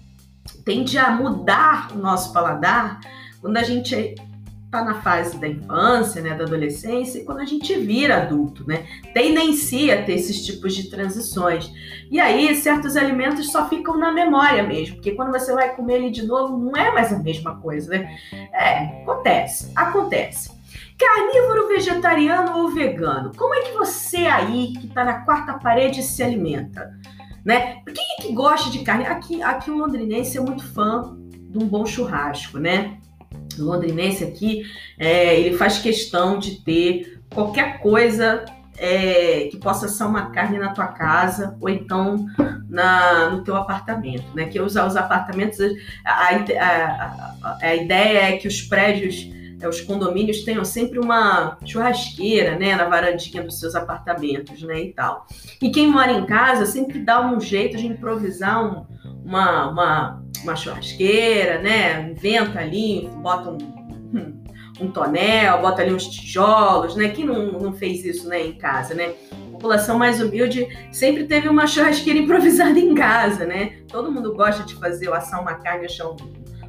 tende 0.64 0.98
a 0.98 1.10
mudar 1.10 1.92
o 1.92 1.98
nosso 1.98 2.32
paladar 2.32 3.00
quando 3.40 3.56
a 3.56 3.62
gente 3.62 4.14
está 4.74 4.84
na 4.84 5.00
fase 5.00 5.38
da 5.38 5.46
infância, 5.46 6.20
né, 6.20 6.34
da 6.34 6.44
adolescência, 6.44 7.20
e 7.20 7.24
quando 7.24 7.38
a 7.38 7.44
gente 7.44 7.72
vira 7.78 8.16
adulto, 8.16 8.66
né, 8.66 8.84
tendencia 9.14 10.00
a 10.00 10.02
ter 10.02 10.14
esses 10.14 10.44
tipos 10.44 10.74
de 10.74 10.90
transições. 10.90 11.72
E 12.10 12.18
aí, 12.18 12.54
certos 12.56 12.96
alimentos 12.96 13.52
só 13.52 13.68
ficam 13.68 13.96
na 13.96 14.10
memória 14.10 14.64
mesmo, 14.64 14.96
porque 14.96 15.12
quando 15.12 15.30
você 15.30 15.54
vai 15.54 15.74
comer 15.76 15.96
ele 15.96 16.10
de 16.10 16.26
novo, 16.26 16.58
não 16.58 16.76
é 16.76 16.92
mais 16.92 17.12
a 17.12 17.18
mesma 17.18 17.56
coisa, 17.60 17.90
né? 17.90 18.18
É, 18.52 19.02
acontece, 19.02 19.70
acontece. 19.76 20.52
Carnívoro, 20.98 21.68
vegetariano 21.68 22.58
ou 22.58 22.68
vegano? 22.70 23.32
Como 23.36 23.54
é 23.54 23.60
que 23.62 23.72
você 23.72 24.18
aí, 24.18 24.72
que 24.78 24.86
está 24.86 25.04
na 25.04 25.24
quarta 25.24 25.54
parede, 25.54 26.02
se 26.02 26.22
alimenta? 26.22 26.92
Né? 27.44 27.82
Quem 27.84 28.04
é 28.18 28.22
que 28.22 28.32
gosta 28.32 28.70
de 28.70 28.80
carne? 28.80 29.04
Aqui, 29.04 29.42
aqui 29.42 29.70
o 29.70 29.76
londrinense 29.76 30.38
é 30.38 30.40
muito 30.40 30.64
fã 30.72 31.16
de 31.50 31.58
um 31.58 31.66
bom 31.66 31.84
churrasco, 31.84 32.58
né? 32.58 32.98
Londrinense 33.58 34.24
aqui, 34.24 34.64
é, 34.98 35.38
ele 35.38 35.56
faz 35.56 35.78
questão 35.78 36.38
de 36.38 36.56
ter 36.62 37.20
qualquer 37.32 37.80
coisa 37.80 38.44
é, 38.76 39.48
que 39.50 39.56
possa 39.56 39.88
ser 39.88 40.04
uma 40.04 40.30
carne 40.30 40.58
na 40.58 40.72
tua 40.72 40.88
casa 40.88 41.56
ou 41.60 41.68
então 41.68 42.26
na, 42.68 43.30
no 43.30 43.44
teu 43.44 43.56
apartamento, 43.56 44.24
né? 44.34 44.46
Que 44.46 44.60
usar 44.60 44.86
os 44.86 44.96
apartamentos, 44.96 45.58
a, 46.04 46.10
a, 46.10 46.36
a, 47.42 47.58
a 47.62 47.76
ideia 47.76 48.34
é 48.34 48.36
que 48.36 48.48
os 48.48 48.62
prédios 48.62 49.32
é, 49.60 49.68
os 49.68 49.80
condomínios 49.80 50.42
tenham 50.42 50.64
sempre 50.64 50.98
uma 50.98 51.56
churrasqueira, 51.64 52.58
né, 52.58 52.74
na 52.74 52.84
varandinha 52.84 53.42
dos 53.42 53.58
seus 53.58 53.74
apartamentos, 53.74 54.62
né, 54.62 54.82
e 54.82 54.92
tal. 54.92 55.26
E 55.62 55.70
quem 55.70 55.88
mora 55.88 56.12
em 56.12 56.26
casa 56.26 56.66
sempre 56.66 56.98
dá 56.98 57.26
um 57.26 57.40
jeito 57.40 57.76
de 57.76 57.86
improvisar 57.86 58.62
um, 58.62 58.86
uma, 59.24 59.70
uma, 59.70 60.24
uma 60.42 60.56
churrasqueira, 60.56 61.58
né, 61.58 62.10
inventa 62.10 62.60
ali, 62.60 63.08
bota 63.22 63.50
um, 63.50 63.58
um 64.80 64.90
tonel, 64.90 65.60
bota 65.60 65.82
ali 65.82 65.92
uns 65.92 66.06
tijolos, 66.06 66.94
né, 66.96 67.08
quem 67.08 67.24
não, 67.24 67.52
não 67.52 67.72
fez 67.72 68.04
isso, 68.04 68.28
né, 68.28 68.46
em 68.46 68.54
casa, 68.54 68.94
né? 68.94 69.14
população 69.64 69.96
mais 69.98 70.20
humilde 70.20 70.68
sempre 70.92 71.24
teve 71.24 71.48
uma 71.48 71.66
churrasqueira 71.66 72.18
improvisada 72.18 72.78
em 72.78 72.94
casa, 72.94 73.46
né? 73.46 73.78
Todo 73.88 74.12
mundo 74.12 74.34
gosta 74.34 74.62
de 74.64 74.74
fazer, 74.74 75.10
assar 75.10 75.40
uma 75.40 75.54
carne, 75.54 75.86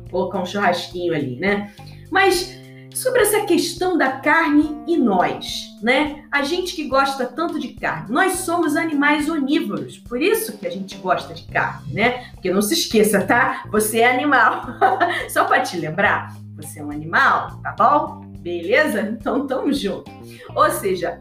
colocar 0.10 0.40
um 0.40 0.46
churrasquinho 0.46 1.14
ali, 1.14 1.36
né? 1.36 1.74
Mas 2.10 2.58
sobre 2.96 3.22
essa 3.22 3.42
questão 3.42 3.98
da 3.98 4.14
carne 4.14 4.82
e 4.88 4.98
nós, 4.98 5.78
né? 5.82 6.24
A 6.32 6.44
gente 6.44 6.74
que 6.74 6.88
gosta 6.88 7.26
tanto 7.26 7.60
de 7.60 7.70
carne, 7.70 8.12
nós 8.12 8.38
somos 8.40 8.76
animais 8.78 9.30
onívoros, 9.30 9.98
por 9.98 10.22
isso 10.22 10.58
que 10.58 10.66
a 10.66 10.70
gente 10.70 10.96
gosta 10.98 11.34
de 11.34 11.44
carne, 11.44 11.94
né? 11.94 12.30
Porque 12.32 12.52
não 12.52 12.62
se 12.62 12.74
esqueça, 12.74 13.22
tá? 13.22 13.64
Você 13.70 14.00
é 14.00 14.10
animal. 14.10 14.64
Só 15.30 15.44
para 15.44 15.62
te 15.62 15.78
lembrar, 15.78 16.34
você 16.56 16.80
é 16.80 16.84
um 16.84 16.92
animal, 16.92 17.60
tá 17.62 17.76
bom? 17.78 18.22
Beleza? 18.40 19.02
Então 19.02 19.46
tamo 19.46 19.74
junto. 19.74 20.10
Ou 20.56 20.72
seja, 20.72 21.20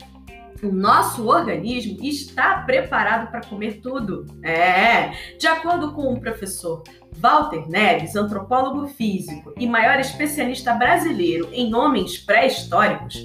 o 0.63 0.73
nosso 0.73 1.27
organismo 1.27 1.99
está 2.03 2.63
preparado 2.63 3.31
para 3.31 3.43
comer 3.43 3.81
tudo. 3.81 4.27
É, 4.43 5.11
de 5.37 5.47
acordo 5.47 5.93
com 5.93 6.13
o 6.13 6.21
professor 6.21 6.83
Walter 7.17 7.69
Neves, 7.69 8.17
antropólogo 8.17 8.87
físico 8.89 9.53
e 9.57 9.67
maior 9.67 9.99
especialista 9.99 10.75
brasileiro 10.75 11.49
em 11.53 11.75
homens 11.75 12.19
pré-históricos, 12.19 13.17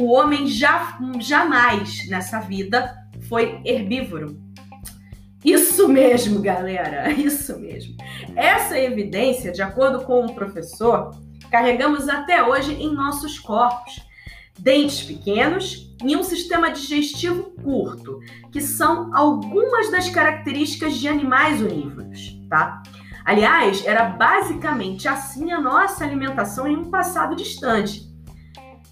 o 0.00 0.12
homem 0.12 0.46
já, 0.46 0.98
jamais 1.20 2.08
nessa 2.08 2.40
vida 2.40 2.96
foi 3.28 3.60
herbívoro. 3.64 4.40
Isso 5.44 5.88
mesmo, 5.88 6.40
galera, 6.40 7.10
isso 7.12 7.58
mesmo. 7.58 7.96
Essa 8.36 8.78
evidência, 8.78 9.52
de 9.52 9.60
acordo 9.60 10.04
com 10.04 10.24
o 10.24 10.34
professor, 10.34 11.10
carregamos 11.50 12.08
até 12.08 12.42
hoje 12.42 12.72
em 12.74 12.94
nossos 12.94 13.38
corpos. 13.38 14.00
Dentes 14.58 15.02
pequenos, 15.02 15.92
e 16.04 16.16
um 16.16 16.22
sistema 16.22 16.70
digestivo 16.70 17.44
curto, 17.62 18.20
que 18.50 18.60
são 18.60 19.14
algumas 19.14 19.90
das 19.90 20.08
características 20.08 20.96
de 20.96 21.08
animais 21.08 21.62
onívoros, 21.62 22.38
tá? 22.48 22.82
Aliás, 23.24 23.84
era 23.86 24.04
basicamente 24.04 25.06
assim 25.06 25.52
a 25.52 25.60
nossa 25.60 26.04
alimentação 26.04 26.66
em 26.66 26.76
um 26.76 26.90
passado 26.90 27.36
distante. 27.36 28.10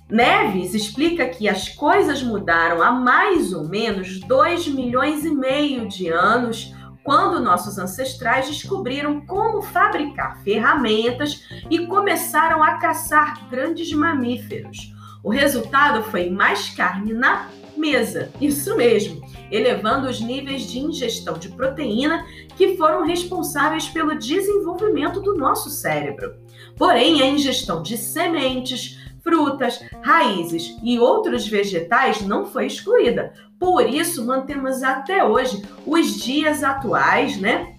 Neves 0.08 0.74
explica 0.74 1.28
que 1.28 1.48
as 1.48 1.68
coisas 1.68 2.22
mudaram 2.22 2.82
há 2.82 2.90
mais 2.90 3.52
ou 3.52 3.68
menos 3.68 4.20
2 4.20 4.68
milhões 4.68 5.24
e 5.24 5.30
meio 5.30 5.88
de 5.88 6.08
anos, 6.08 6.74
quando 7.04 7.40
nossos 7.40 7.78
ancestrais 7.78 8.48
descobriram 8.48 9.20
como 9.24 9.62
fabricar 9.62 10.38
ferramentas 10.42 11.48
e 11.70 11.86
começaram 11.86 12.62
a 12.62 12.78
caçar 12.78 13.48
grandes 13.48 13.92
mamíferos. 13.92 14.92
O 15.22 15.30
resultado 15.30 16.02
foi 16.04 16.28
mais 16.28 16.70
carne 16.70 17.12
na 17.12 17.48
mesa, 17.76 18.30
isso 18.40 18.76
mesmo, 18.76 19.20
elevando 19.50 20.08
os 20.08 20.20
níveis 20.20 20.62
de 20.62 20.78
ingestão 20.78 21.38
de 21.38 21.48
proteína 21.48 22.24
que 22.56 22.76
foram 22.76 23.04
responsáveis 23.04 23.88
pelo 23.88 24.18
desenvolvimento 24.18 25.20
do 25.20 25.36
nosso 25.36 25.70
cérebro. 25.70 26.34
Porém, 26.76 27.22
a 27.22 27.26
ingestão 27.26 27.82
de 27.82 27.96
sementes, 27.96 28.98
frutas, 29.22 29.84
raízes 30.02 30.76
e 30.82 30.98
outros 30.98 31.46
vegetais 31.46 32.22
não 32.22 32.46
foi 32.46 32.66
excluída. 32.66 33.32
Por 33.58 33.86
isso, 33.86 34.24
mantemos 34.24 34.82
até 34.82 35.24
hoje 35.24 35.62
os 35.86 36.14
dias 36.22 36.62
atuais, 36.62 37.38
né? 37.38 37.74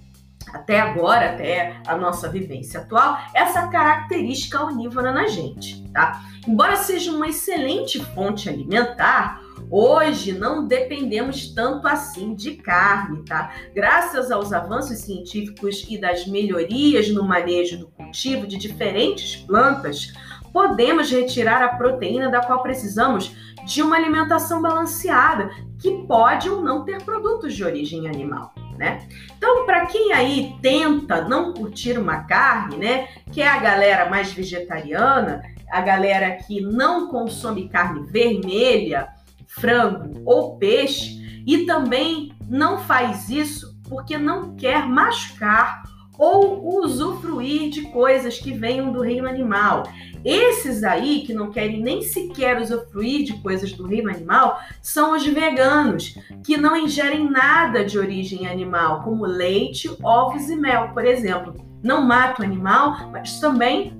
até 0.53 0.79
agora, 0.79 1.31
até 1.31 1.77
a 1.87 1.95
nossa 1.95 2.29
vivência 2.29 2.81
atual, 2.81 3.17
essa 3.33 3.67
característica 3.67 4.63
onívora 4.63 5.11
na 5.11 5.27
gente, 5.27 5.81
tá? 5.91 6.21
Embora 6.47 6.75
seja 6.75 7.11
uma 7.11 7.27
excelente 7.27 8.03
fonte 8.13 8.49
alimentar, 8.49 9.41
hoje 9.71 10.33
não 10.33 10.67
dependemos 10.67 11.53
tanto 11.53 11.87
assim 11.87 12.35
de 12.35 12.55
carne, 12.55 13.23
tá? 13.23 13.53
Graças 13.73 14.29
aos 14.31 14.51
avanços 14.51 14.99
científicos 14.99 15.85
e 15.89 15.97
das 15.97 16.27
melhorias 16.27 17.09
no 17.09 17.23
manejo 17.23 17.77
do 17.77 17.87
cultivo 17.87 18.45
de 18.45 18.57
diferentes 18.57 19.37
plantas, 19.37 20.13
podemos 20.51 21.09
retirar 21.09 21.63
a 21.63 21.75
proteína 21.77 22.29
da 22.29 22.41
qual 22.41 22.61
precisamos 22.61 23.33
de 23.65 23.81
uma 23.81 23.95
alimentação 23.95 24.61
balanceada, 24.61 25.49
que 25.79 26.05
pode 26.05 26.49
ou 26.49 26.61
não 26.61 26.83
ter 26.83 27.01
produtos 27.03 27.53
de 27.53 27.63
origem 27.63 28.07
animal 28.07 28.53
né? 28.81 29.07
Então, 29.37 29.63
para 29.67 29.85
quem 29.85 30.11
aí 30.11 30.55
tenta 30.59 31.21
não 31.21 31.53
curtir 31.53 31.99
uma 31.99 32.23
carne, 32.23 32.77
né, 32.77 33.07
que 33.31 33.39
é 33.39 33.47
a 33.47 33.59
galera 33.59 34.09
mais 34.09 34.33
vegetariana, 34.33 35.43
a 35.71 35.81
galera 35.81 36.31
que 36.31 36.59
não 36.59 37.07
consome 37.07 37.69
carne 37.69 38.01
vermelha, 38.07 39.07
frango 39.55 40.21
ou 40.25 40.57
peixe, 40.57 41.43
e 41.45 41.65
também 41.65 42.31
não 42.49 42.79
faz 42.79 43.29
isso 43.29 43.79
porque 43.87 44.17
não 44.17 44.55
quer 44.55 44.87
machucar 44.87 45.83
ou 46.17 46.79
usufruir 46.83 47.69
de 47.69 47.81
coisas 47.89 48.37
que 48.37 48.51
venham 48.51 48.91
do 48.91 49.01
reino 49.01 49.27
animal. 49.27 49.83
Esses 50.23 50.83
aí 50.83 51.23
que 51.25 51.33
não 51.33 51.49
querem 51.49 51.81
nem 51.81 52.03
sequer 52.03 52.61
usufruir 52.61 53.25
de 53.25 53.41
coisas 53.41 53.73
do 53.73 53.87
reino 53.87 54.09
animal 54.09 54.59
são 54.81 55.15
os 55.15 55.25
veganos, 55.25 56.15
que 56.45 56.57
não 56.57 56.77
ingerem 56.77 57.29
nada 57.29 57.83
de 57.83 57.97
origem 57.97 58.47
animal, 58.47 59.01
como 59.01 59.25
leite, 59.25 59.89
ovos 60.03 60.47
e 60.49 60.55
mel, 60.55 60.89
por 60.93 61.03
exemplo. 61.03 61.55
Não 61.81 62.05
mata 62.05 62.43
o 62.43 62.45
animal, 62.45 63.09
mas 63.11 63.39
também 63.39 63.99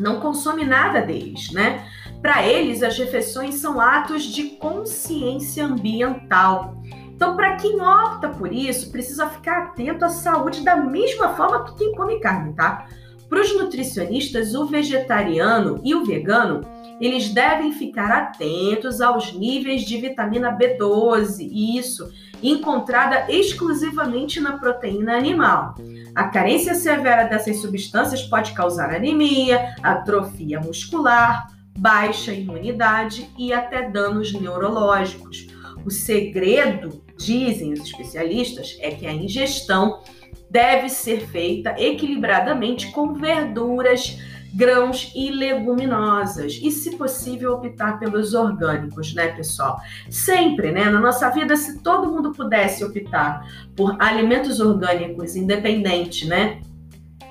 não 0.00 0.20
consome 0.20 0.64
nada 0.64 1.00
deles, 1.00 1.50
né? 1.50 1.86
Para 2.20 2.46
eles, 2.46 2.82
as 2.82 2.98
refeições 2.98 3.56
são 3.56 3.80
atos 3.80 4.24
de 4.24 4.50
consciência 4.56 5.64
ambiental. 5.64 6.76
Então, 7.14 7.34
para 7.34 7.56
quem 7.56 7.80
opta 7.80 8.28
por 8.28 8.52
isso, 8.52 8.90
precisa 8.90 9.28
ficar 9.28 9.64
atento 9.64 10.04
à 10.04 10.08
saúde 10.08 10.62
da 10.62 10.76
mesma 10.76 11.30
forma 11.30 11.64
que 11.64 11.76
quem 11.76 11.94
come 11.94 12.20
carne, 12.20 12.52
tá? 12.54 12.86
Para 13.28 13.40
os 13.40 13.56
nutricionistas, 13.56 14.54
o 14.54 14.66
vegetariano 14.66 15.80
e 15.82 15.94
o 15.94 16.04
vegano, 16.04 16.60
eles 17.00 17.28
devem 17.28 17.72
ficar 17.72 18.10
atentos 18.10 19.00
aos 19.00 19.32
níveis 19.32 19.82
de 19.82 19.98
vitamina 19.98 20.56
B12, 20.56 21.48
isso, 21.50 22.10
encontrada 22.42 23.26
exclusivamente 23.30 24.40
na 24.40 24.58
proteína 24.58 25.16
animal. 25.16 25.74
A 26.14 26.24
carência 26.24 26.74
severa 26.74 27.24
dessas 27.24 27.60
substâncias 27.60 28.22
pode 28.22 28.52
causar 28.52 28.94
anemia, 28.94 29.74
atrofia 29.82 30.60
muscular, 30.60 31.48
baixa 31.78 32.32
imunidade 32.32 33.28
e 33.38 33.52
até 33.52 33.88
danos 33.90 34.32
neurológicos. 34.32 35.46
O 35.84 35.90
segredo, 35.90 37.02
dizem 37.16 37.72
os 37.72 37.80
especialistas, 37.80 38.76
é 38.80 38.90
que 38.90 39.06
a 39.06 39.12
ingestão 39.12 40.02
deve 40.50 40.88
ser 40.88 41.26
feita 41.28 41.74
equilibradamente 41.78 42.90
com 42.92 43.14
verduras, 43.14 44.18
grãos 44.56 45.12
e 45.14 45.30
leguminosas 45.30 46.58
e, 46.62 46.70
se 46.70 46.96
possível, 46.96 47.52
optar 47.52 47.98
pelos 47.98 48.32
orgânicos, 48.32 49.14
né, 49.14 49.28
pessoal? 49.28 49.78
Sempre, 50.08 50.72
né, 50.72 50.86
na 50.86 50.98
nossa 50.98 51.28
vida, 51.28 51.54
se 51.56 51.82
todo 51.82 52.10
mundo 52.10 52.32
pudesse 52.32 52.82
optar 52.82 53.46
por 53.76 53.96
alimentos 54.00 54.58
orgânicos, 54.58 55.36
independente, 55.36 56.26
né, 56.26 56.62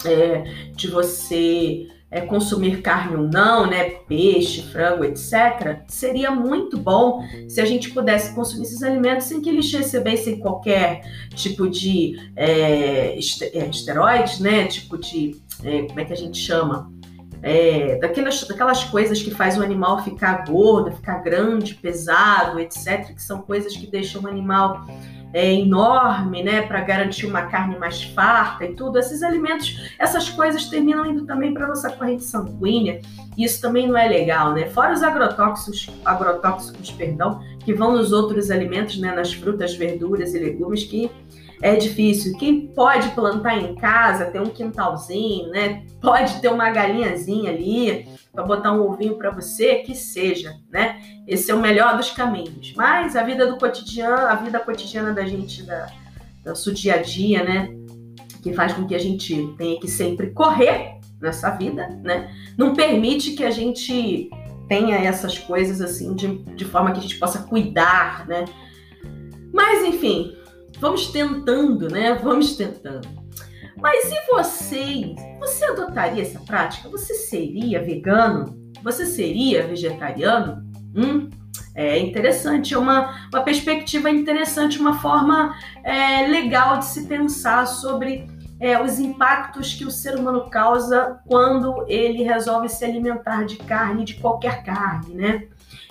é, 0.06 0.44
de 0.76 0.88
você 0.88 1.88
é, 2.12 2.22
consumir 2.22 2.82
carne 2.84 3.16
ou 3.16 3.28
não, 3.28 3.66
né, 3.66 3.90
peixe, 4.08 4.62
frango, 4.62 5.04
etc., 5.04 5.80
seria 5.88 6.30
muito 6.30 6.78
bom 6.78 7.22
se 7.50 7.60
a 7.60 7.66
gente 7.66 7.90
pudesse 7.90 8.36
consumir 8.36 8.64
esses 8.64 8.84
alimentos 8.84 9.26
sem 9.26 9.42
que 9.42 9.50
eles 9.50 9.72
recebessem 9.74 10.40
qualquer 10.40 11.02
tipo 11.34 11.68
de 11.68 12.18
é, 12.36 13.18
é 13.18 13.70
esteroides, 13.70 14.40
né, 14.40 14.68
tipo 14.68 14.96
de, 14.98 15.36
é, 15.64 15.82
como 15.84 16.00
é 16.00 16.06
que 16.06 16.14
a 16.14 16.18
gente 16.18 16.38
chama? 16.38 16.94
É, 17.48 18.00
daquelas, 18.00 18.44
daquelas 18.48 18.84
coisas 18.86 19.22
que 19.22 19.30
faz 19.30 19.56
o 19.56 19.62
animal 19.62 20.04
ficar 20.04 20.46
gordo, 20.46 20.92
ficar 20.92 21.20
grande, 21.20 21.76
pesado, 21.76 22.60
etc., 22.60 23.14
que 23.14 23.22
são 23.22 23.40
coisas 23.44 23.78
que 23.78 23.86
deixam 23.86 24.24
o 24.24 24.28
animal 24.28 24.84
é, 25.32 25.54
enorme, 25.54 26.42
né, 26.42 26.64
para 26.64 26.82
garantir 26.82 27.28
uma 27.28 27.44
carne 27.44 27.78
mais 27.78 28.04
farta 28.04 28.66
e 28.66 28.74
tudo, 28.74 28.98
esses 28.98 29.22
alimentos, 29.22 29.94
essas 30.00 30.28
coisas 30.28 30.66
terminam 30.66 31.06
indo 31.06 31.24
também 31.26 31.54
para 31.54 31.68
nossa 31.68 31.92
corrente 31.92 32.24
sanguínea. 32.24 33.00
E 33.38 33.44
isso 33.44 33.62
também 33.62 33.88
não 33.88 33.96
é 33.96 34.08
legal, 34.08 34.54
né? 34.54 34.68
Fora 34.68 34.94
os 34.94 35.04
agrotóxicos, 35.04 35.90
agrotóxicos, 36.04 36.90
perdão, 36.90 37.44
que 37.60 37.74
vão 37.74 37.92
nos 37.92 38.12
outros 38.12 38.50
alimentos, 38.50 38.98
né, 38.98 39.14
nas 39.14 39.34
frutas, 39.34 39.76
verduras 39.76 40.34
e 40.34 40.40
legumes 40.40 40.86
que 40.86 41.12
é 41.62 41.76
difícil. 41.76 42.38
Quem 42.38 42.68
pode 42.68 43.10
plantar 43.10 43.58
em 43.58 43.76
casa, 43.76 44.26
ter 44.26 44.42
um 44.42 44.50
quintalzinho, 44.50 45.50
né? 45.50 45.86
Pode 46.02 46.42
ter 46.42 46.50
uma 46.50 46.70
galinhazinha 46.70 47.52
ali 47.52 48.08
para 48.32 48.44
botar 48.44 48.74
um 48.74 48.82
ovinho 48.82 49.18
para 49.18 49.32
você, 49.32 49.76
que 49.76 49.96
seja, 49.96 50.56
né? 50.70 51.02
Esse 51.28 51.52
é 51.52 51.56
o 51.56 51.60
melhor 51.60 51.98
dos 51.98 52.12
caminhos. 52.12 52.74
Mas 52.76 53.16
a 53.16 53.24
vida 53.24 53.48
do 53.48 53.58
cotidiano, 53.58 54.28
a 54.28 54.36
vida 54.36 54.60
cotidiana 54.60 55.14
da 55.14 55.26
gente, 55.26 55.64
da, 55.64 55.86
do 56.44 56.50
nosso 56.50 56.74
dia 56.74 56.96
a 56.96 57.02
dia, 57.02 57.44
né? 57.44 57.70
Que 58.44 58.54
faz 58.54 58.74
com 58.74 58.86
que 58.86 58.94
a 58.94 59.00
gente 59.00 59.54
tenha 59.58 59.80
que 59.80 59.88
sempre 59.88 60.32
correr 60.32 61.00
nessa 61.22 61.50
vida, 61.52 61.88
né? 62.04 62.30
Não 62.58 62.76
permite 62.76 63.32
que 63.32 63.44
a 63.44 63.52
gente 63.52 64.30
tenha 64.68 64.98
essas 64.98 65.38
coisas 65.38 65.82
assim 65.82 66.16
de, 66.16 66.40
de 66.56 66.66
forma 66.66 66.92
que 66.92 67.00
a 67.00 67.02
gente 67.02 67.18
possa 67.18 67.44
cuidar, 67.44 68.28
né? 68.28 68.46
Mas 69.54 69.84
enfim, 69.86 70.36
vamos 70.80 71.08
tentando, 71.08 71.90
né? 71.90 72.14
Vamos 72.22 72.56
tentando. 72.56 73.08
Mas 73.78 74.12
e 74.12 74.32
você? 74.32 75.16
Você 75.40 75.66
adotaria 75.66 76.22
essa 76.22 76.40
prática? 76.40 76.90
Você 76.90 77.14
seria 77.14 77.84
vegano? 77.84 78.56
Você 78.84 79.06
seria 79.06 79.68
vegetariano? 79.68 80.64
Hum, 80.96 81.30
é 81.76 82.00
interessante, 82.00 82.74
é 82.74 82.78
uma, 82.78 83.28
uma 83.34 83.44
perspectiva 83.44 84.10
interessante, 84.10 84.80
uma 84.80 85.00
forma 85.00 85.54
é, 85.84 86.26
legal 86.28 86.80
de 86.80 86.86
se 86.86 87.06
pensar 87.06 87.68
sobre 87.68 88.28
é, 88.60 88.82
os 88.82 88.98
impactos 88.98 89.74
que 89.74 89.84
o 89.84 89.92
ser 89.92 90.16
humano 90.16 90.50
causa 90.50 91.20
quando 91.28 91.86
ele 91.88 92.24
resolve 92.24 92.70
se 92.70 92.86
alimentar 92.86 93.44
de 93.44 93.58
carne, 93.58 94.06
de 94.06 94.16
qualquer 94.16 94.64
carne, 94.64 95.14
né? 95.14 95.48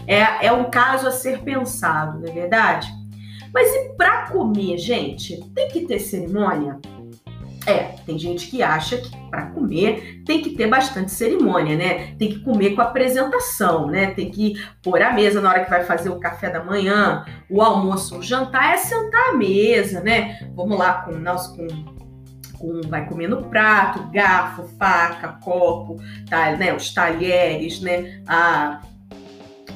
É, 0.06 0.46
é 0.46 0.52
um 0.52 0.70
caso 0.70 1.06
a 1.06 1.10
ser 1.10 1.40
pensado, 1.42 2.18
não 2.18 2.28
é 2.28 2.32
verdade? 2.32 2.88
Mas 3.54 3.72
e 3.72 3.94
para 3.96 4.26
comer, 4.32 4.76
gente? 4.76 5.40
Tem 5.54 5.68
que 5.68 5.86
ter 5.86 6.00
cerimônia? 6.00 6.80
É, 7.66 7.94
tem 8.04 8.18
gente 8.18 8.48
que 8.48 8.62
acha 8.62 8.98
que 8.98 9.16
para 9.30 9.46
comer 9.46 10.22
tem 10.26 10.42
que 10.42 10.50
ter 10.50 10.66
bastante 10.66 11.10
cerimônia, 11.12 11.76
né? 11.76 12.14
Tem 12.18 12.28
que 12.28 12.40
comer 12.40 12.74
com 12.74 12.82
apresentação, 12.82 13.86
né? 13.86 14.08
Tem 14.08 14.30
que 14.30 14.62
pôr 14.82 15.00
a 15.00 15.12
mesa 15.12 15.40
na 15.40 15.48
hora 15.48 15.64
que 15.64 15.70
vai 15.70 15.84
fazer 15.84 16.10
o 16.10 16.20
café 16.20 16.50
da 16.50 16.62
manhã, 16.62 17.24
o 17.48 17.62
almoço, 17.62 18.18
o 18.18 18.22
jantar 18.22 18.74
é 18.74 18.76
sentar 18.76 19.30
à 19.30 19.32
mesa, 19.34 20.00
né? 20.00 20.46
Vamos 20.54 20.78
lá 20.78 21.02
com 21.02 21.12
nosso 21.12 21.56
com, 21.56 22.80
vai 22.88 23.06
comendo 23.06 23.42
prato, 23.44 24.10
garfo, 24.10 24.64
faca, 24.78 25.38
copo, 25.42 25.96
tá, 26.28 26.56
né? 26.56 26.74
Os 26.74 26.92
talheres, 26.92 27.80
né? 27.80 28.22
A 28.26 28.80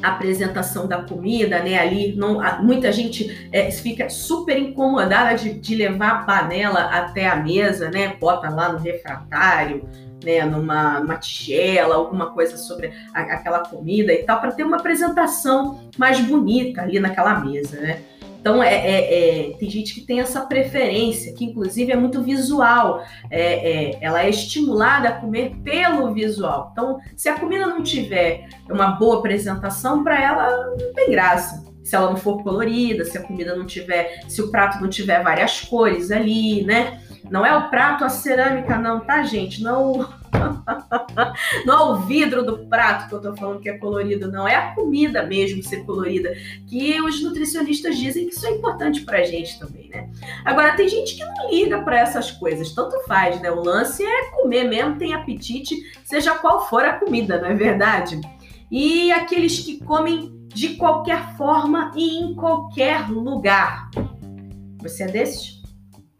apresentação 0.02 0.86
da 0.86 1.02
comida, 1.02 1.60
né? 1.60 1.78
Ali 1.78 2.14
não, 2.16 2.40
muita 2.62 2.92
gente 2.92 3.48
é, 3.52 3.70
fica 3.70 4.08
super 4.08 4.58
incomodada 4.58 5.36
de, 5.36 5.54
de, 5.54 5.74
levar 5.74 6.10
a 6.10 6.18
panela 6.24 6.80
até 6.84 7.26
a 7.26 7.36
mesa, 7.36 7.90
né? 7.90 8.16
Bota 8.20 8.48
lá 8.48 8.72
no 8.72 8.78
refratário, 8.78 9.88
né? 10.24 10.44
Numa, 10.44 11.00
numa 11.00 11.16
tigela, 11.16 11.96
alguma 11.96 12.30
coisa 12.30 12.56
sobre 12.56 12.92
a, 13.12 13.20
aquela 13.20 13.60
comida 13.60 14.12
e 14.12 14.22
tal, 14.24 14.40
para 14.40 14.52
ter 14.52 14.64
uma 14.64 14.76
apresentação 14.76 15.80
mais 15.96 16.20
bonita 16.20 16.82
ali 16.82 16.98
naquela 16.98 17.40
mesa, 17.40 17.80
né? 17.80 18.02
Então, 18.40 18.62
é, 18.62 18.74
é, 18.74 19.48
é, 19.48 19.56
tem 19.58 19.68
gente 19.68 19.94
que 19.94 20.00
tem 20.00 20.20
essa 20.20 20.42
preferência, 20.42 21.34
que 21.34 21.44
inclusive 21.44 21.92
é 21.92 21.96
muito 21.96 22.22
visual. 22.22 23.02
É, 23.30 23.90
é, 23.90 23.98
ela 24.00 24.22
é 24.22 24.30
estimulada 24.30 25.08
a 25.08 25.12
comer 25.12 25.56
pelo 25.62 26.12
visual. 26.14 26.70
Então, 26.72 26.98
se 27.16 27.28
a 27.28 27.38
comida 27.38 27.66
não 27.66 27.82
tiver 27.82 28.48
uma 28.70 28.92
boa 28.92 29.18
apresentação, 29.18 30.04
para 30.04 30.20
ela 30.20 30.74
não 30.78 30.94
tem 30.94 31.10
graça. 31.10 31.66
Se 31.82 31.96
ela 31.96 32.10
não 32.10 32.16
for 32.16 32.42
colorida, 32.42 33.04
se 33.04 33.16
a 33.16 33.22
comida 33.22 33.56
não 33.56 33.64
tiver, 33.64 34.20
se 34.28 34.42
o 34.42 34.50
prato 34.50 34.80
não 34.80 34.88
tiver 34.88 35.22
várias 35.22 35.62
cores 35.62 36.10
ali, 36.10 36.62
né? 36.64 37.00
Não 37.30 37.44
é 37.44 37.56
o 37.56 37.70
prato, 37.70 38.04
a 38.04 38.08
cerâmica, 38.08 38.78
não, 38.78 39.00
tá, 39.00 39.22
gente? 39.22 39.62
Não 39.62 40.06
não 41.64 41.74
é 41.74 41.82
o 41.92 41.96
vidro 42.02 42.44
do 42.44 42.58
prato 42.66 43.08
que 43.08 43.14
eu 43.14 43.20
tô 43.20 43.36
falando 43.36 43.60
que 43.60 43.68
é 43.68 43.78
colorido, 43.78 44.30
não. 44.30 44.46
É 44.46 44.54
a 44.54 44.74
comida 44.74 45.24
mesmo 45.24 45.62
ser 45.62 45.84
colorida. 45.84 46.34
Que 46.66 47.00
os 47.00 47.22
nutricionistas 47.22 47.98
dizem 47.98 48.28
que 48.28 48.34
isso 48.34 48.46
é 48.46 48.50
importante 48.50 49.02
pra 49.02 49.22
gente 49.22 49.58
também, 49.58 49.88
né? 49.88 50.10
Agora, 50.44 50.76
tem 50.76 50.88
gente 50.88 51.16
que 51.16 51.24
não 51.24 51.50
liga 51.50 51.82
para 51.82 51.98
essas 51.98 52.30
coisas. 52.30 52.72
Tanto 52.72 52.98
faz, 53.06 53.40
né? 53.40 53.50
O 53.50 53.62
lance 53.62 54.04
é 54.04 54.30
comer 54.30 54.64
mesmo, 54.64 54.96
tem 54.96 55.14
apetite, 55.14 55.76
seja 56.04 56.34
qual 56.34 56.68
for 56.68 56.84
a 56.84 56.94
comida, 56.94 57.40
não 57.40 57.48
é 57.48 57.54
verdade? 57.54 58.20
E 58.70 59.10
aqueles 59.12 59.60
que 59.60 59.82
comem 59.84 60.38
de 60.48 60.74
qualquer 60.74 61.36
forma 61.36 61.92
e 61.94 62.18
em 62.18 62.34
qualquer 62.34 63.08
lugar. 63.10 63.90
Você 64.82 65.04
é 65.04 65.06
desses? 65.06 65.58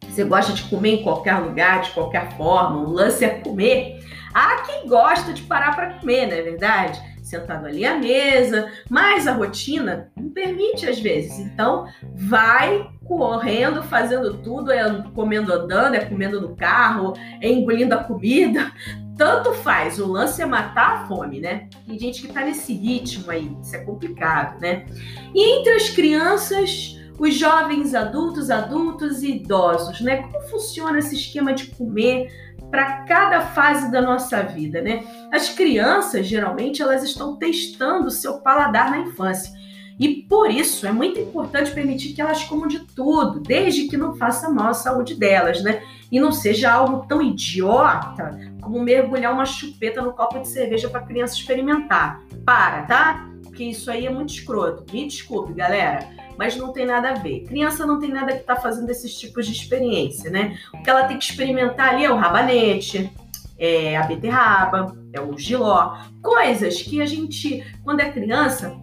Você 0.09 0.25
gosta 0.25 0.53
de 0.53 0.63
comer 0.65 1.01
em 1.01 1.03
qualquer 1.03 1.35
lugar, 1.39 1.83
de 1.83 1.91
qualquer 1.91 2.37
forma, 2.37 2.79
o 2.79 2.91
lance 2.91 3.25
é 3.25 3.29
comer. 3.29 3.98
Há 4.35 4.63
quem 4.63 4.87
gosta 4.87 5.33
de 5.33 5.43
parar 5.43 5.75
para 5.75 5.95
comer, 5.95 6.27
não 6.27 6.35
é 6.35 6.43
verdade? 6.43 7.01
Sentado 7.23 7.67
ali 7.67 7.85
à 7.85 7.99
mesa, 7.99 8.71
mas 8.89 9.27
a 9.27 9.33
rotina 9.33 10.11
não 10.17 10.31
permite 10.31 10.89
às 10.89 10.99
vezes. 10.99 11.39
Então, 11.39 11.87
vai 12.15 12.89
correndo, 13.05 13.83
fazendo 13.83 14.39
tudo, 14.39 14.71
é 14.73 15.03
comendo 15.15 15.53
andando, 15.53 15.95
é 15.95 16.05
comendo 16.05 16.41
no 16.41 16.57
carro, 16.57 17.15
é 17.41 17.49
engolindo 17.51 17.95
a 17.95 18.05
comida. 18.05 18.73
Tanto 19.17 19.53
faz, 19.53 19.99
o 19.99 20.07
lance 20.07 20.41
é 20.41 20.47
matar 20.47 21.03
a 21.03 21.07
fome, 21.07 21.41
né? 21.41 21.69
Tem 21.87 21.99
gente 21.99 22.23
que 22.23 22.33
tá 22.33 22.43
nesse 22.45 22.73
ritmo 22.73 23.31
aí, 23.31 23.51
isso 23.61 23.75
é 23.75 23.81
complicado, 23.81 24.61
né? 24.61 24.87
E 25.35 25.59
entre 25.59 25.73
as 25.73 25.91
crianças, 25.91 26.97
os 27.19 27.35
jovens 27.35 27.95
adultos, 27.95 28.49
adultos 28.49 29.23
e 29.23 29.33
idosos, 29.33 30.01
né? 30.01 30.19
Como 30.23 30.41
funciona 30.49 30.99
esse 30.99 31.17
esquema 31.17 31.53
de 31.53 31.67
comer 31.67 32.31
para 32.71 33.03
cada 33.05 33.41
fase 33.41 33.91
da 33.91 34.01
nossa 34.01 34.43
vida, 34.43 34.81
né? 34.81 35.05
As 35.33 35.49
crianças, 35.49 36.27
geralmente, 36.27 36.83
elas 36.83 37.03
estão 37.03 37.37
testando 37.37 38.09
o 38.09 38.11
seu 38.11 38.41
paladar 38.41 38.91
na 38.91 38.99
infância. 38.99 39.57
E 39.99 40.23
por 40.29 40.51
isso 40.51 40.87
é 40.87 40.93
muito 40.93 41.19
importante 41.19 41.73
permitir 41.73 42.13
que 42.13 42.21
elas 42.21 42.45
comam 42.45 42.69
de 42.69 42.81
tudo, 42.81 43.41
desde 43.41 43.89
que 43.89 43.97
não 43.97 44.15
faça 44.15 44.49
mal 44.49 44.69
à 44.69 44.75
saúde 44.75 45.15
delas, 45.15 45.63
né? 45.63 45.83
E 46.11 46.21
não 46.21 46.31
seja 46.31 46.71
algo 46.71 47.05
tão 47.07 47.21
idiota 47.21 48.39
como 48.61 48.81
mergulhar 48.81 49.33
uma 49.33 49.45
chupeta 49.45 50.01
no 50.01 50.13
copo 50.13 50.39
de 50.39 50.49
cerveja 50.49 50.89
para 50.89 51.03
criança 51.03 51.35
experimentar. 51.35 52.23
Para, 52.45 52.83
tá? 52.83 53.29
Porque 53.43 53.65
isso 53.65 53.91
aí 53.91 54.07
é 54.07 54.11
muito 54.11 54.33
escroto. 54.33 54.85
Me 54.93 55.07
desculpe, 55.07 55.53
galera 55.53 56.28
mas 56.39 56.57
não 56.57 56.73
tem 56.73 56.87
nada 56.87 57.11
a 57.11 57.15
ver. 57.15 57.41
Criança 57.41 57.85
não 57.85 57.99
tem 57.99 58.11
nada 58.11 58.33
que 58.33 58.45
tá 58.45 58.55
fazendo 58.55 58.89
esses 58.89 59.19
tipos 59.19 59.45
de 59.45 59.53
experiência, 59.53 60.31
né? 60.31 60.57
O 60.73 60.81
que 60.81 60.89
ela 60.89 61.03
tem 61.03 61.19
que 61.19 61.25
experimentar 61.25 61.89
ali 61.89 62.05
é 62.05 62.13
o 62.13 62.17
rabanete, 62.17 63.13
é 63.59 63.97
a 63.97 64.05
beterraba, 64.05 64.97
é 65.13 65.21
o 65.21 65.37
giló, 65.37 65.99
coisas 66.23 66.81
que 66.81 67.03
a 67.03 67.07
gente, 67.07 67.67
quando 67.83 68.01
é 68.01 68.13
criança, 68.13 68.79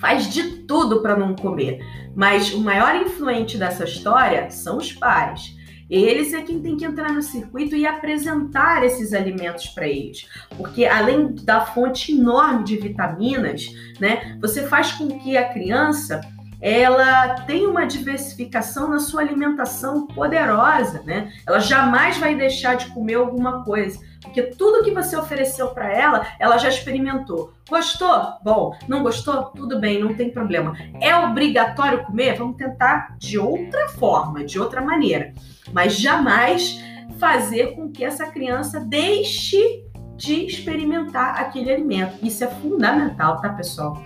faz 0.00 0.32
de 0.32 0.62
tudo 0.62 1.02
para 1.02 1.14
não 1.14 1.36
comer. 1.36 1.78
Mas 2.16 2.54
o 2.54 2.60
maior 2.60 2.96
influente 2.96 3.58
dessa 3.58 3.84
história 3.84 4.50
são 4.50 4.78
os 4.78 4.90
pais. 4.90 5.58
Eles 5.90 6.32
é 6.32 6.42
quem 6.42 6.60
tem 6.60 6.76
que 6.76 6.84
entrar 6.84 7.12
no 7.12 7.22
circuito 7.22 7.74
e 7.74 7.86
apresentar 7.86 8.82
esses 8.82 9.12
alimentos 9.12 9.68
para 9.68 9.86
eles. 9.86 10.26
Porque 10.56 10.84
além 10.86 11.34
da 11.34 11.62
fonte 11.62 12.12
enorme 12.12 12.64
de 12.64 12.76
vitaminas, 12.76 13.66
né, 13.98 14.38
você 14.40 14.66
faz 14.66 14.92
com 14.92 15.18
que 15.18 15.36
a 15.36 15.48
criança 15.48 16.20
ela 16.60 17.40
tem 17.42 17.66
uma 17.66 17.86
diversificação 17.86 18.88
na 18.88 18.98
sua 18.98 19.20
alimentação 19.20 20.06
poderosa, 20.06 21.02
né? 21.04 21.32
Ela 21.46 21.60
jamais 21.60 22.18
vai 22.18 22.34
deixar 22.34 22.74
de 22.74 22.86
comer 22.86 23.14
alguma 23.14 23.64
coisa, 23.64 24.00
porque 24.22 24.42
tudo 24.42 24.82
que 24.82 24.90
você 24.90 25.16
ofereceu 25.16 25.68
para 25.68 25.92
ela, 25.92 26.26
ela 26.38 26.58
já 26.58 26.68
experimentou. 26.68 27.52
Gostou? 27.68 28.34
Bom. 28.42 28.76
Não 28.88 29.02
gostou? 29.02 29.44
Tudo 29.44 29.78
bem, 29.78 30.00
não 30.02 30.14
tem 30.14 30.30
problema. 30.30 30.76
É 31.00 31.14
obrigatório 31.16 32.04
comer? 32.04 32.36
Vamos 32.36 32.56
tentar 32.56 33.16
de 33.18 33.38
outra 33.38 33.88
forma, 33.88 34.44
de 34.44 34.58
outra 34.58 34.80
maneira. 34.80 35.32
Mas 35.72 35.96
jamais 35.96 36.82
fazer 37.18 37.74
com 37.74 37.90
que 37.90 38.04
essa 38.04 38.26
criança 38.26 38.80
deixe 38.80 39.84
de 40.16 40.46
experimentar 40.46 41.40
aquele 41.40 41.70
alimento. 41.70 42.18
Isso 42.24 42.42
é 42.42 42.48
fundamental, 42.48 43.40
tá, 43.40 43.50
pessoal? 43.50 44.02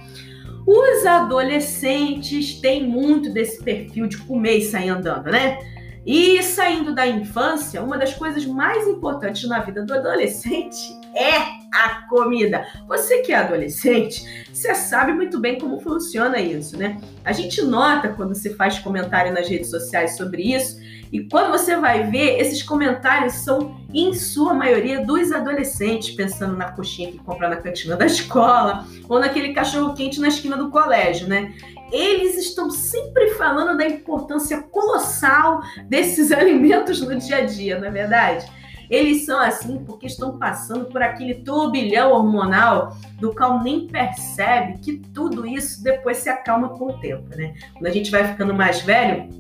Os 0.67 1.07
adolescentes 1.07 2.61
têm 2.61 2.87
muito 2.87 3.31
desse 3.31 3.63
perfil 3.63 4.07
de 4.07 4.19
comer 4.19 4.59
e 4.59 4.63
sair 4.63 4.91
andando, 4.91 5.31
né? 5.31 5.59
E 6.07 6.43
saindo 6.43 6.95
da 6.95 7.07
infância, 7.07 7.83
uma 7.83 7.97
das 7.97 8.15
coisas 8.15 8.45
mais 8.45 8.87
importantes 8.89 9.49
na 9.49 9.61
vida 9.61 9.85
do 9.85 9.95
adolescente 9.95 11.02
é 11.15 11.63
a 11.73 12.07
comida. 12.09 12.67
Você 12.87 13.19
que 13.19 13.33
é 13.33 13.37
adolescente, 13.37 14.47
você 14.53 14.75
sabe 14.75 15.13
muito 15.13 15.41
bem 15.41 15.59
como 15.59 15.81
funciona 15.81 16.39
isso, 16.39 16.77
né? 16.77 17.01
A 17.25 17.33
gente 17.33 17.63
nota 17.63 18.09
quando 18.09 18.35
se 18.35 18.55
faz 18.55 18.79
comentário 18.79 19.33
nas 19.33 19.49
redes 19.49 19.71
sociais 19.71 20.17
sobre 20.17 20.55
isso, 20.55 20.81
e 21.11 21.25
quando 21.25 21.51
você 21.51 21.77
vai 21.77 22.11
ver, 22.11 22.41
esses 22.41 22.63
comentários 22.63 23.35
são, 23.35 23.79
em 23.93 24.15
sua 24.15 24.55
maioria, 24.55 25.05
dos 25.05 25.31
adolescentes, 25.31 26.15
pensando 26.15 26.57
na 26.57 26.73
coxinha 26.73 27.13
que 27.13 27.19
compra 27.19 27.51
na 27.51 27.57
cantina 27.57 27.97
da 27.97 28.07
escola, 28.07 28.87
ou 29.09 29.21
naquele 29.21 29.53
cachorro 29.53 29.95
quente 29.95 30.19
na 30.19 30.29
esquina 30.29 30.57
do 30.57 30.71
colégio, 30.71 31.29
né? 31.29 31.53
eles 31.93 32.39
estão 32.39 32.71
sempre 32.71 33.35
falando 33.35 33.77
da 33.77 33.87
importância 33.87 34.63
colossal 34.63 35.61
desses 35.85 36.33
alimentos 36.33 37.03
no 37.03 37.15
dia 37.17 37.37
a 37.37 37.41
dia, 37.43 37.79
não 37.79 37.87
é 37.87 37.91
verdade? 37.91 38.51
Eles 38.93 39.25
são 39.25 39.41
assim 39.41 39.83
porque 39.87 40.07
estão 40.07 40.39
passando 40.39 40.85
por 40.85 41.03
aquele 41.03 41.37
turbilhão 41.37 42.13
hormonal 42.13 42.95
do 43.19 43.35
qual 43.35 43.63
nem 43.63 43.87
percebe 43.87 44.79
que 44.81 44.99
tudo 45.15 45.47
isso 45.47 45.83
depois 45.83 46.19
se 46.19 46.29
acalma 46.29 46.69
com 46.69 46.89
o 46.89 46.99
tempo, 46.99 47.35
né? 47.35 47.55
Quando 47.73 47.87
a 47.87 47.91
gente 47.91 48.11
vai 48.11 48.29
ficando 48.29 48.53
mais 48.53 48.83
velho, 48.83 49.31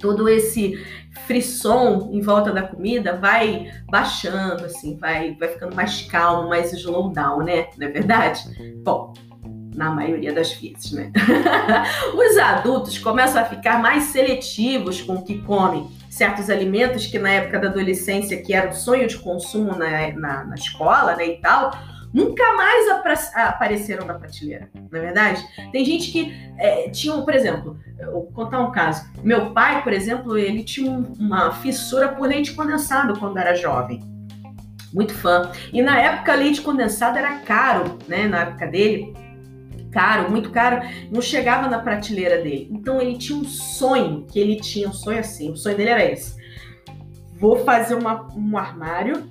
todo 0.00 0.26
esse 0.26 0.82
frisson 1.26 2.08
em 2.14 2.22
volta 2.22 2.50
da 2.50 2.62
comida 2.62 3.14
vai 3.14 3.70
baixando, 3.90 4.64
assim, 4.64 4.96
vai, 4.96 5.34
vai 5.34 5.48
ficando 5.48 5.76
mais 5.76 6.00
calmo, 6.06 6.48
mais 6.48 6.72
slowdown, 6.72 7.44
né? 7.44 7.68
Não 7.76 7.86
é 7.86 7.90
verdade? 7.90 8.42
Bom, 8.82 9.12
na 9.74 9.90
maioria 9.90 10.32
das 10.32 10.54
vezes, 10.54 10.92
né? 10.92 11.12
Os 12.16 12.38
adultos 12.38 12.98
começam 12.98 13.42
a 13.42 13.44
ficar 13.44 13.82
mais 13.82 14.04
seletivos 14.04 15.02
com 15.02 15.16
o 15.16 15.22
que 15.22 15.42
comem. 15.42 15.90
Certos 16.14 16.48
alimentos 16.48 17.08
que 17.08 17.18
na 17.18 17.28
época 17.28 17.58
da 17.58 17.66
adolescência, 17.66 18.40
que 18.40 18.54
era 18.54 18.70
o 18.70 18.72
sonho 18.72 19.08
de 19.08 19.18
consumo 19.18 19.76
na, 19.76 20.12
na, 20.12 20.44
na 20.44 20.54
escola, 20.54 21.16
né, 21.16 21.26
e 21.26 21.40
tal, 21.40 21.72
nunca 22.12 22.52
mais 22.52 22.88
apareceram 23.34 24.06
na 24.06 24.14
prateleira, 24.14 24.70
na 24.92 24.98
é 24.98 25.00
verdade? 25.00 25.44
Tem 25.72 25.84
gente 25.84 26.12
que 26.12 26.32
é, 26.56 26.88
tinha, 26.88 27.20
por 27.20 27.34
exemplo, 27.34 27.76
vou 28.12 28.30
contar 28.32 28.60
um 28.60 28.70
caso. 28.70 29.10
Meu 29.24 29.50
pai, 29.50 29.82
por 29.82 29.92
exemplo, 29.92 30.38
ele 30.38 30.62
tinha 30.62 30.92
uma 31.18 31.50
fissura 31.50 32.10
por 32.10 32.28
leite 32.28 32.52
condensado 32.52 33.18
quando 33.18 33.36
era 33.38 33.56
jovem. 33.56 34.00
Muito 34.92 35.12
fã. 35.14 35.50
E 35.72 35.82
na 35.82 35.98
época, 35.98 36.32
leite 36.36 36.60
condensado 36.60 37.18
era 37.18 37.40
caro, 37.40 37.98
né? 38.06 38.28
Na 38.28 38.42
época 38.42 38.68
dele 38.68 39.23
caro, 39.94 40.30
muito 40.30 40.50
caro, 40.50 40.82
não 41.10 41.22
chegava 41.22 41.68
na 41.68 41.78
prateleira 41.78 42.42
dele. 42.42 42.68
Então 42.70 43.00
ele 43.00 43.16
tinha 43.16 43.38
um 43.38 43.44
sonho, 43.44 44.26
que 44.28 44.38
ele 44.38 44.56
tinha 44.56 44.88
um 44.88 44.92
sonho 44.92 45.20
assim, 45.20 45.52
o 45.52 45.56
sonho 45.56 45.76
dele 45.76 45.90
era 45.90 46.04
esse. 46.04 46.36
Vou 47.38 47.64
fazer 47.64 47.94
uma, 47.94 48.28
um 48.36 48.58
armário 48.58 49.30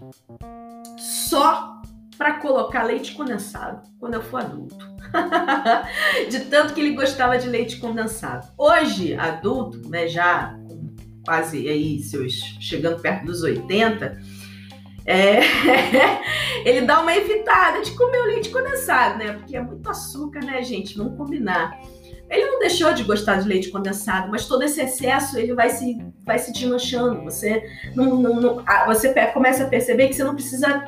só 0.97 1.81
para 2.17 2.39
colocar 2.39 2.83
leite 2.83 3.13
condensado 3.13 3.81
quando 3.99 4.13
eu 4.13 4.21
for 4.21 4.41
adulto. 4.41 4.93
de 6.29 6.39
tanto 6.45 6.73
que 6.73 6.81
ele 6.81 6.95
gostava 6.95 7.37
de 7.37 7.47
leite 7.47 7.77
condensado. 7.77 8.47
Hoje, 8.57 9.13
adulto, 9.15 9.87
né, 9.89 10.07
já 10.07 10.57
quase 11.25 11.67
aí 11.67 11.99
seus 11.99 12.33
chegando 12.59 13.01
perto 13.01 13.25
dos 13.25 13.43
80, 13.43 14.19
é, 15.05 15.41
ele 16.65 16.81
dá 16.81 17.01
uma 17.01 17.15
evitada 17.15 17.81
de 17.81 17.91
comer 17.91 18.19
o 18.21 18.25
leite 18.25 18.49
condensado, 18.49 19.17
né? 19.17 19.33
Porque 19.33 19.55
é 19.55 19.61
muito 19.61 19.87
açúcar, 19.89 20.39
né, 20.43 20.61
gente? 20.63 20.97
Vamos 20.97 21.17
combinar. 21.17 21.77
Ele 22.29 22.45
não 22.45 22.59
deixou 22.59 22.93
de 22.93 23.03
gostar 23.03 23.41
de 23.41 23.47
leite 23.47 23.69
condensado, 23.69 24.29
mas 24.31 24.47
todo 24.47 24.63
esse 24.63 24.81
excesso 24.81 25.37
ele 25.37 25.53
vai 25.53 25.69
se, 25.69 25.97
vai 26.25 26.39
se 26.39 26.51
desmanchando. 26.51 27.23
Você, 27.23 27.63
não, 27.95 28.15
não, 28.15 28.35
não, 28.41 28.65
você 28.87 29.13
começa 29.27 29.63
a 29.63 29.67
perceber 29.67 30.07
que 30.07 30.15
você 30.15 30.23
não 30.23 30.33
precisa 30.33 30.83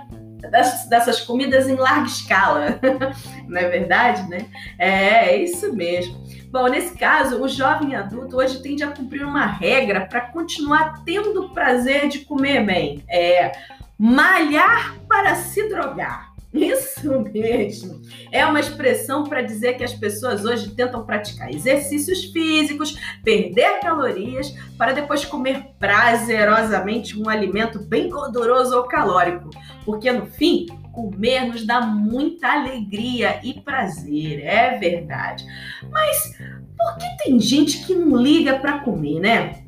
dessas 0.89 1.21
comidas 1.21 1.67
em 1.67 1.75
larga 1.75 2.08
escala, 2.08 2.80
não 3.47 3.58
é 3.58 3.69
verdade, 3.69 4.30
né? 4.30 4.45
É, 4.78 5.30
é 5.30 5.38
isso 5.38 5.73
mesmo. 5.73 6.23
Bom, 6.51 6.67
nesse 6.67 6.97
caso, 6.97 7.41
o 7.41 7.47
jovem 7.47 7.95
adulto 7.95 8.38
hoje 8.38 8.62
tende 8.62 8.84
a 8.84 8.91
cumprir 8.91 9.25
uma 9.25 9.45
regra 9.45 10.06
para 10.06 10.21
continuar 10.21 11.04
tendo 11.04 11.49
prazer 11.49 12.08
de 12.08 12.19
comer 12.19 12.65
bem. 12.65 13.04
É, 13.10 13.51
malhar 13.97 14.97
para 15.08 15.36
se 15.36 15.67
drogar. 15.69 16.36
Isso 16.55 17.21
mesmo. 17.34 18.01
É 18.31 18.45
uma 18.45 18.62
expressão 18.62 19.25
para 19.25 19.41
dizer 19.41 19.73
que 19.73 19.84
as 19.84 19.93
pessoas 19.93 20.45
hoje 20.45 20.73
tentam 20.73 21.05
praticar 21.05 21.53
exercícios 21.53 22.23
físicos, 22.25 22.97
perder 23.23 23.81
calorias, 23.81 24.55
para 24.77 24.93
depois 24.93 25.25
comer 25.25 25.71
prazerosamente 25.77 27.19
um 27.19 27.27
alimento 27.27 27.79
bem 27.79 28.10
gorduroso 28.10 28.77
ou 28.77 28.84
calórico. 28.84 29.49
Porque 29.84 30.10
no 30.12 30.27
fim, 30.27 30.67
comer 30.93 31.45
nos 31.45 31.65
dá 31.65 31.81
muita 31.81 32.53
alegria 32.53 33.41
e 33.43 33.60
prazer, 33.60 34.39
é 34.45 34.77
verdade. 34.77 35.45
Mas 35.91 36.38
por 36.77 36.97
que 36.97 37.23
tem 37.23 37.38
gente 37.38 37.86
que 37.86 37.93
não 37.93 38.15
liga 38.15 38.58
para 38.60 38.79
comer, 38.79 39.19
né? 39.19 39.65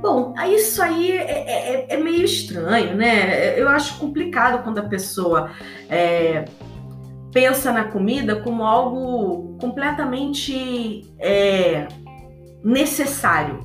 Bom, 0.00 0.34
isso 0.48 0.82
aí 0.82 1.12
é, 1.12 1.24
é, 1.24 1.86
é, 1.90 1.94
é, 1.94 1.96
meio 1.96 2.24
estranho, 2.24 2.96
né? 2.96 3.58
Eu 3.58 3.68
acho 3.68 3.98
complicado 3.98 4.62
quando 4.62 4.78
a 4.78 4.84
pessoa 4.84 5.50
é, 5.88 6.44
pensa 7.32 7.72
na 7.72 7.84
comida 7.84 8.36
como 8.36 8.64
algo 8.64 9.56
completamente 9.58 11.10
é, 11.18 11.88
necessário. 12.62 13.62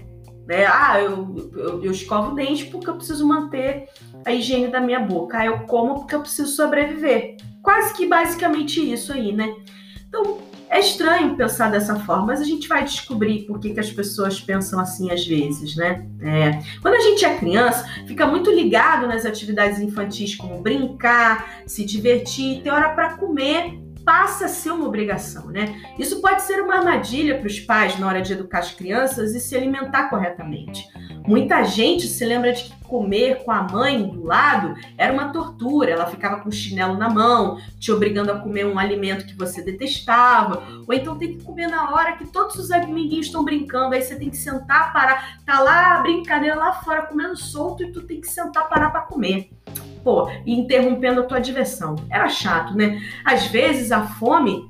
Né? 0.48 0.65
Ah, 0.65 1.00
eu, 1.00 1.52
eu, 1.54 1.84
eu 1.84 1.91
escovo 1.91 2.32
o 2.32 2.36
dente 2.36 2.65
porque 2.65 2.89
eu 2.89 2.96
preciso 2.96 3.28
manter 3.28 3.88
a 4.26 4.32
higiene 4.32 4.67
da 4.67 4.80
minha 4.80 5.00
boca. 5.00 5.38
Ah, 5.38 5.46
eu 5.46 5.60
como 5.60 6.00
porque 6.00 6.15
eu 6.15 6.22
preciso 6.22 6.56
sobreviver. 6.56 7.38
Quase 7.62 7.94
que 7.94 8.08
basicamente 8.08 8.80
isso 8.80 9.13
aí, 9.13 9.32
né? 9.32 9.54
Então, 10.08 10.39
é 10.72 10.80
estranho 10.80 11.36
pensar 11.36 11.70
dessa 11.70 11.98
forma, 11.98 12.28
mas 12.28 12.40
a 12.40 12.46
gente 12.46 12.66
vai 12.66 12.86
descobrir 12.86 13.44
por 13.44 13.60
que, 13.60 13.74
que 13.74 13.80
as 13.80 13.92
pessoas 13.92 14.40
pensam 14.40 14.80
assim 14.80 15.12
às 15.12 15.28
vezes, 15.28 15.76
né? 15.76 16.06
É. 16.22 16.64
Quando 16.82 16.96
a 16.96 17.02
gente 17.02 17.26
é 17.26 17.36
criança, 17.36 17.86
fica 18.08 18.26
muito 18.26 18.50
ligado 18.50 19.06
nas 19.06 19.26
atividades 19.26 19.80
infantis, 19.80 20.34
como 20.34 20.62
brincar, 20.62 21.62
se 21.68 21.84
divertir, 21.84 22.62
ter 22.62 22.70
hora 22.70 22.90
para 22.92 23.18
comer 23.18 23.82
passa 24.06 24.46
a 24.46 24.48
ser 24.48 24.72
uma 24.72 24.88
obrigação, 24.88 25.48
né? 25.48 25.80
Isso 26.00 26.22
pode 26.22 26.42
ser 26.42 26.62
uma 26.62 26.78
armadilha 26.78 27.38
para 27.38 27.48
os 27.48 27.60
pais 27.60 28.00
na 28.00 28.08
hora 28.08 28.22
de 28.22 28.34
educar 28.34 28.60
as 28.60 28.72
crianças 28.72 29.36
e 29.36 29.40
se 29.40 29.56
alimentar 29.56 30.10
corretamente. 30.10 30.88
Muita 31.28 31.64
gente 31.64 32.08
se 32.08 32.26
lembra 32.26 32.52
de 32.52 32.64
que 32.64 32.82
comer 32.86 33.44
com 33.44 33.52
a 33.52 33.64
mãe 33.64 34.06
do 34.06 34.24
lado 34.24 34.76
era 34.98 35.14
uma 35.14 35.32
tortura. 35.32 35.92
Ela 35.92 36.08
ficava 36.08 36.42
com 36.42 36.50
o 36.50 36.52
chinelo 36.52 36.98
na 36.98 37.10
mão, 37.10 37.58
te 37.80 37.92
obrigando 37.92 38.32
a 38.32 38.40
comer 38.40 38.66
um 38.66 38.78
alimento 38.78 39.26
que 39.26 39.38
você 39.38 39.62
detestava, 39.62 40.64
ou 40.88 40.94
então 40.94 41.18
tem 41.18 41.38
que 41.38 41.44
comer 41.44 41.68
na 41.68 41.92
hora 41.92 42.18
que 42.18 42.26
todos 42.26 42.56
os 42.56 42.72
amiguinhos 42.72 43.28
estão 43.28 43.46
brincando, 43.46 43.96
aí 43.96 44.02
você 44.02 44.16
tem 44.16 44.30
que 44.30 44.38
sentar, 44.38 44.92
parar, 44.92 45.40
tá 45.46 45.60
lá 45.60 45.96
a 45.96 46.02
brincadeira 46.02 46.56
lá 46.56 46.74
fora 46.74 47.04
comendo 47.04 47.38
solto 47.38 47.84
e 47.84 47.92
tu 47.92 48.02
tem 48.02 48.20
que 48.20 48.28
sentar, 48.28 48.68
parar 48.68 48.90
para 48.90 49.02
comer 49.02 49.50
pô, 50.04 50.30
e 50.46 50.54
interrompendo 50.54 51.22
a 51.22 51.24
tua 51.24 51.40
diversão. 51.40 51.96
Era 52.10 52.28
chato, 52.28 52.76
né? 52.76 53.00
Às 53.24 53.46
vezes 53.48 53.92
a 53.92 54.04
fome 54.04 54.68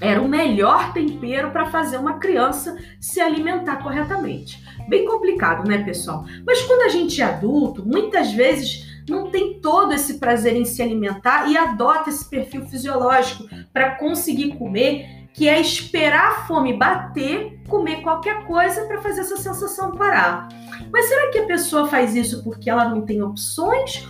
era 0.00 0.20
o 0.20 0.28
melhor 0.28 0.92
tempero 0.92 1.50
para 1.50 1.66
fazer 1.66 1.96
uma 1.96 2.18
criança 2.18 2.76
se 3.00 3.20
alimentar 3.20 3.76
corretamente. 3.76 4.62
Bem 4.88 5.04
complicado, 5.06 5.68
né, 5.68 5.78
pessoal? 5.84 6.24
Mas 6.46 6.62
quando 6.62 6.82
a 6.82 6.88
gente 6.88 7.20
é 7.20 7.24
adulto, 7.24 7.86
muitas 7.86 8.32
vezes 8.32 8.86
não 9.08 9.30
tem 9.30 9.60
todo 9.60 9.92
esse 9.92 10.14
prazer 10.18 10.56
em 10.56 10.64
se 10.64 10.82
alimentar 10.82 11.48
e 11.48 11.56
adota 11.56 12.10
esse 12.10 12.28
perfil 12.28 12.62
fisiológico 12.62 13.44
para 13.72 13.92
conseguir 13.96 14.56
comer, 14.56 15.26
que 15.32 15.48
é 15.48 15.60
esperar 15.60 16.28
a 16.28 16.46
fome 16.46 16.72
bater, 16.72 17.60
comer 17.68 18.02
qualquer 18.02 18.44
coisa 18.46 18.84
para 18.86 19.00
fazer 19.00 19.20
essa 19.20 19.36
sensação 19.36 19.92
parar. 19.92 20.48
Mas 20.92 21.06
será 21.06 21.30
que 21.30 21.38
a 21.38 21.46
pessoa 21.46 21.86
faz 21.86 22.16
isso 22.16 22.42
porque 22.42 22.70
ela 22.70 22.88
não 22.88 23.02
tem 23.02 23.22
opções 23.22 24.06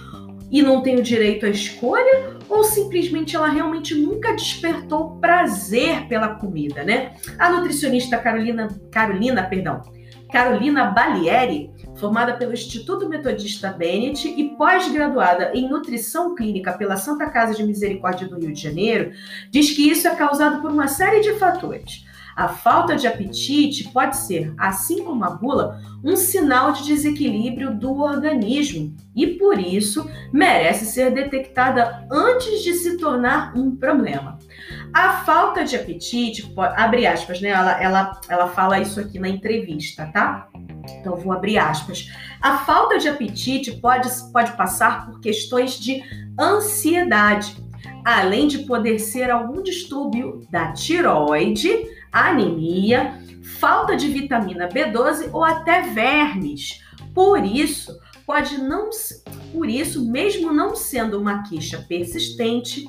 e 0.50 0.62
não 0.62 0.80
tem 0.80 0.96
o 0.96 1.02
direito 1.02 1.44
à 1.44 1.48
escolha 1.48 2.36
ou 2.48 2.62
simplesmente 2.62 3.34
ela 3.34 3.48
realmente 3.48 3.94
nunca 3.94 4.32
despertou 4.32 5.16
prazer 5.16 6.06
pela 6.06 6.36
comida, 6.36 6.84
né? 6.84 7.14
A 7.38 7.50
nutricionista 7.50 8.16
Carolina, 8.16 8.68
Carolina, 8.92 9.42
perdão, 9.42 9.82
Carolina 10.30 10.86
Balieri, 10.86 11.70
formada 11.96 12.34
pelo 12.34 12.52
Instituto 12.52 13.08
Metodista 13.08 13.72
Bennett 13.72 14.28
e 14.28 14.56
pós-graduada 14.56 15.52
em 15.54 15.68
nutrição 15.68 16.34
clínica 16.34 16.72
pela 16.72 16.96
Santa 16.96 17.30
Casa 17.30 17.54
de 17.54 17.64
Misericórdia 17.64 18.28
do 18.28 18.38
Rio 18.38 18.52
de 18.52 18.60
Janeiro, 18.60 19.12
diz 19.50 19.70
que 19.70 19.88
isso 19.88 20.06
é 20.06 20.14
causado 20.14 20.60
por 20.60 20.70
uma 20.70 20.88
série 20.88 21.20
de 21.20 21.34
fatores. 21.34 22.04
A 22.36 22.48
falta 22.48 22.96
de 22.96 23.06
apetite 23.06 23.88
pode 23.88 24.14
ser, 24.18 24.52
assim 24.58 25.02
como 25.02 25.24
a 25.24 25.30
gula, 25.30 25.80
um 26.04 26.14
sinal 26.16 26.70
de 26.72 26.84
desequilíbrio 26.84 27.74
do 27.74 27.98
organismo 27.98 28.94
e, 29.14 29.26
por 29.26 29.58
isso, 29.58 30.06
merece 30.30 30.84
ser 30.84 31.12
detectada 31.12 32.06
antes 32.12 32.62
de 32.62 32.74
se 32.74 32.98
tornar 32.98 33.56
um 33.56 33.74
problema. 33.74 34.38
A 34.92 35.24
falta 35.24 35.64
de 35.64 35.76
apetite, 35.76 36.52
abre 36.76 37.06
aspas, 37.06 37.40
né? 37.40 37.50
Ela, 37.50 37.82
ela, 37.82 38.20
ela 38.28 38.48
fala 38.48 38.78
isso 38.80 39.00
aqui 39.00 39.18
na 39.18 39.28
entrevista, 39.28 40.10
tá? 40.12 40.48
Então, 40.98 41.16
vou 41.16 41.32
abrir 41.32 41.58
aspas. 41.58 42.10
A 42.40 42.58
falta 42.58 42.98
de 42.98 43.08
apetite 43.08 43.72
pode, 43.72 44.08
pode 44.32 44.52
passar 44.52 45.06
por 45.06 45.20
questões 45.20 45.78
de 45.78 46.02
ansiedade, 46.38 47.56
além 48.04 48.46
de 48.46 48.60
poder 48.60 48.98
ser 48.98 49.30
algum 49.30 49.62
distúrbio 49.62 50.46
da 50.50 50.72
tiroide, 50.72 51.70
anemia, 52.12 53.20
falta 53.58 53.96
de 53.96 54.08
vitamina 54.08 54.68
B12 54.68 55.30
ou 55.32 55.44
até 55.44 55.82
vermes. 55.82 56.82
Por 57.14 57.44
isso, 57.44 57.98
pode 58.26 58.58
não 58.58 58.90
por 59.52 59.68
isso, 59.68 60.10
mesmo 60.10 60.52
não 60.52 60.74
sendo 60.74 61.18
uma 61.18 61.42
queixa 61.44 61.84
persistente, 61.88 62.84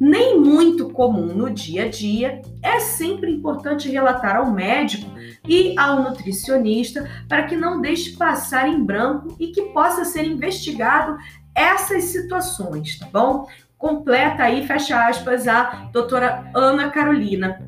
nem 0.00 0.40
muito 0.40 0.88
comum 0.90 1.34
no 1.34 1.50
dia 1.50 1.84
a 1.84 1.88
dia, 1.88 2.40
é 2.62 2.78
sempre 2.80 3.32
importante 3.32 3.90
relatar 3.90 4.36
ao 4.36 4.50
médico 4.50 5.10
e 5.46 5.78
ao 5.78 6.02
nutricionista 6.02 7.10
para 7.28 7.42
que 7.42 7.56
não 7.56 7.80
deixe 7.80 8.16
passar 8.16 8.68
em 8.68 8.82
branco 8.82 9.34
e 9.38 9.48
que 9.48 9.62
possa 9.72 10.04
ser 10.04 10.24
investigado 10.24 11.16
essas 11.54 12.04
situações, 12.04 12.98
tá 12.98 13.08
bom? 13.12 13.46
completa 13.78 14.44
aí, 14.44 14.66
fecha 14.66 15.06
aspas, 15.06 15.46
a 15.46 15.88
doutora 15.92 16.50
Ana 16.54 16.90
Carolina 16.90 17.62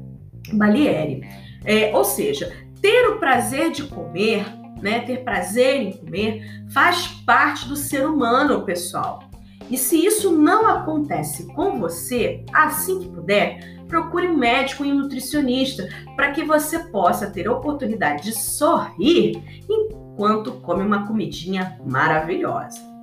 Balieri. 0.52 1.22
É, 1.64 1.94
ou 1.94 2.04
seja, 2.04 2.52
ter 2.80 3.08
o 3.08 3.18
prazer 3.18 3.70
de 3.70 3.84
comer, 3.84 4.44
né, 4.82 5.00
ter 5.00 5.24
prazer 5.24 5.82
em 5.82 5.92
comer, 5.92 6.64
faz 6.70 7.06
parte 7.26 7.68
do 7.68 7.76
ser 7.76 8.06
humano, 8.06 8.64
pessoal. 8.64 9.28
E 9.70 9.76
se 9.76 10.04
isso 10.04 10.32
não 10.32 10.66
acontece 10.66 11.46
com 11.54 11.78
você, 11.78 12.44
assim 12.52 13.00
que 13.00 13.08
puder, 13.08 13.78
procure 13.86 14.28
um 14.28 14.36
médico 14.36 14.84
e 14.84 14.92
um 14.92 15.00
nutricionista 15.00 15.88
para 16.16 16.32
que 16.32 16.42
você 16.42 16.78
possa 16.78 17.30
ter 17.30 17.46
a 17.46 17.52
oportunidade 17.52 18.24
de 18.24 18.32
sorrir 18.32 19.64
enquanto 19.68 20.52
come 20.52 20.84
uma 20.84 21.06
comidinha 21.06 21.78
maravilhosa. 21.86 22.97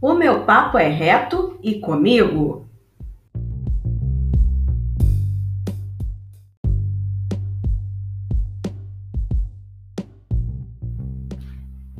O 0.00 0.14
meu 0.14 0.44
papo 0.44 0.78
é 0.78 0.86
reto 0.86 1.58
e 1.60 1.80
comigo. 1.80 2.68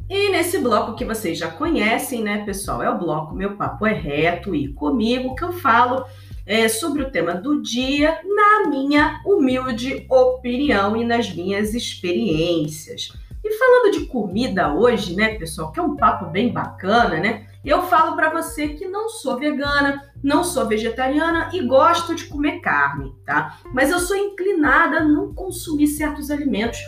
E 0.08 0.30
nesse 0.30 0.58
bloco 0.58 0.94
que 0.94 1.04
vocês 1.04 1.36
já 1.36 1.50
conhecem, 1.50 2.22
né, 2.22 2.44
pessoal, 2.44 2.80
é 2.80 2.88
o 2.88 2.96
bloco 2.96 3.34
Meu 3.34 3.56
Papo 3.56 3.84
é 3.84 3.92
Reto 3.92 4.54
e 4.54 4.68
Comigo, 4.68 5.34
que 5.34 5.42
eu 5.42 5.52
falo 5.52 6.04
é, 6.46 6.68
sobre 6.68 7.02
o 7.02 7.10
tema 7.10 7.34
do 7.34 7.60
dia 7.60 8.20
na 8.24 8.70
minha 8.70 9.20
humilde 9.26 10.06
opinião 10.08 10.96
e 10.96 11.04
nas 11.04 11.34
minhas 11.34 11.74
experiências. 11.74 13.12
E 13.44 13.52
falando 13.54 13.92
de 13.92 14.06
comida 14.06 14.72
hoje, 14.72 15.16
né, 15.16 15.34
pessoal, 15.34 15.72
que 15.72 15.80
é 15.80 15.82
um 15.82 15.96
papo 15.96 16.26
bem 16.26 16.52
bacana, 16.52 17.18
né? 17.18 17.47
Eu 17.64 17.82
falo 17.82 18.14
para 18.14 18.30
você 18.30 18.68
que 18.68 18.86
não 18.86 19.08
sou 19.08 19.38
vegana, 19.38 20.02
não 20.22 20.44
sou 20.44 20.66
vegetariana 20.66 21.50
e 21.52 21.66
gosto 21.66 22.14
de 22.14 22.24
comer 22.26 22.60
carne, 22.60 23.12
tá? 23.26 23.58
Mas 23.72 23.90
eu 23.90 23.98
sou 23.98 24.16
inclinada 24.16 24.98
a 24.98 25.04
não 25.04 25.34
consumir 25.34 25.88
certos 25.88 26.30
alimentos 26.30 26.78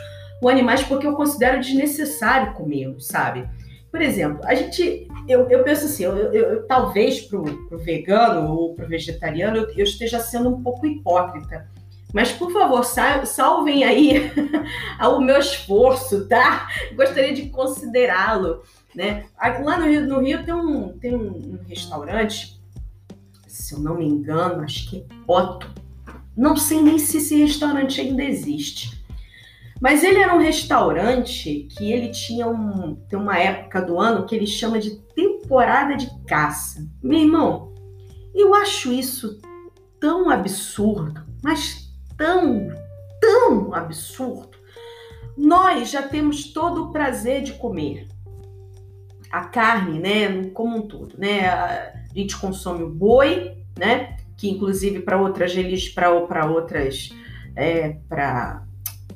ou 0.40 0.48
animais 0.48 0.82
porque 0.82 1.06
eu 1.06 1.14
considero 1.14 1.60
desnecessário 1.60 2.54
comê-los, 2.54 3.06
sabe? 3.06 3.48
Por 3.90 4.00
exemplo, 4.00 4.40
a 4.44 4.54
gente, 4.54 5.08
eu, 5.28 5.50
eu 5.50 5.64
penso 5.64 5.86
assim, 5.86 6.04
eu, 6.04 6.16
eu, 6.16 6.32
eu 6.32 6.66
talvez 6.66 7.20
pro, 7.22 7.42
pro 7.66 7.78
vegano 7.78 8.52
ou 8.52 8.74
pro 8.74 8.86
vegetariano 8.86 9.56
eu, 9.56 9.68
eu 9.76 9.84
esteja 9.84 10.20
sendo 10.20 10.48
um 10.48 10.62
pouco 10.62 10.86
hipócrita. 10.86 11.68
Mas, 12.12 12.32
por 12.32 12.50
favor, 12.52 12.84
salvem 12.84 13.84
aí 13.84 14.32
o 15.00 15.20
meu 15.20 15.38
esforço, 15.38 16.26
tá? 16.26 16.68
Gostaria 16.94 17.32
de 17.32 17.48
considerá-lo. 17.50 18.62
Né? 18.94 19.26
Lá 19.62 19.78
no 19.78 19.86
Rio, 19.86 20.06
no 20.06 20.20
Rio 20.20 20.44
tem, 20.44 20.54
um, 20.54 20.98
tem 20.98 21.14
um, 21.14 21.58
restaurante, 21.68 22.60
se 23.46 23.74
eu 23.74 23.80
não 23.80 23.96
me 23.96 24.06
engano, 24.06 24.62
acho 24.62 24.88
que 24.88 24.98
é 24.98 25.04
Otto. 25.26 25.70
Não 26.36 26.56
sei 26.56 26.82
nem 26.82 26.98
se 26.98 27.18
esse 27.18 27.36
restaurante 27.36 28.00
ainda 28.00 28.24
existe. 28.24 29.00
Mas 29.80 30.04
ele 30.04 30.18
era 30.18 30.34
um 30.34 30.40
restaurante 30.40 31.66
que 31.70 31.90
ele 31.90 32.08
tinha 32.08 32.46
um, 32.46 32.96
tem 33.08 33.18
uma 33.18 33.38
época 33.38 33.80
do 33.80 33.98
ano 33.98 34.26
que 34.26 34.34
ele 34.34 34.46
chama 34.46 34.78
de 34.78 34.96
temporada 35.14 35.96
de 35.96 36.10
caça. 36.26 36.86
Meu 37.02 37.18
irmão, 37.18 37.72
eu 38.34 38.54
acho 38.54 38.92
isso 38.92 39.40
tão 39.98 40.28
absurdo, 40.28 41.22
mas 41.42 41.90
tão, 42.16 42.68
tão 43.20 43.74
absurdo. 43.74 44.58
Nós 45.36 45.90
já 45.90 46.02
temos 46.02 46.52
todo 46.52 46.84
o 46.84 46.92
prazer 46.92 47.42
de 47.42 47.54
comer 47.54 48.09
a 49.30 49.44
carne, 49.44 49.98
né, 49.98 50.50
como 50.52 50.76
um 50.76 50.82
todo, 50.82 51.14
né? 51.16 51.48
A 51.48 51.92
gente 52.14 52.36
consome 52.36 52.82
o 52.82 52.90
boi, 52.90 53.56
né, 53.78 54.16
que 54.36 54.50
inclusive 54.50 55.00
para 55.00 55.20
outras 55.20 55.52
para 55.94 56.20
para 56.22 56.46
outras 56.46 57.10
é, 57.54 57.96
para 58.08 58.64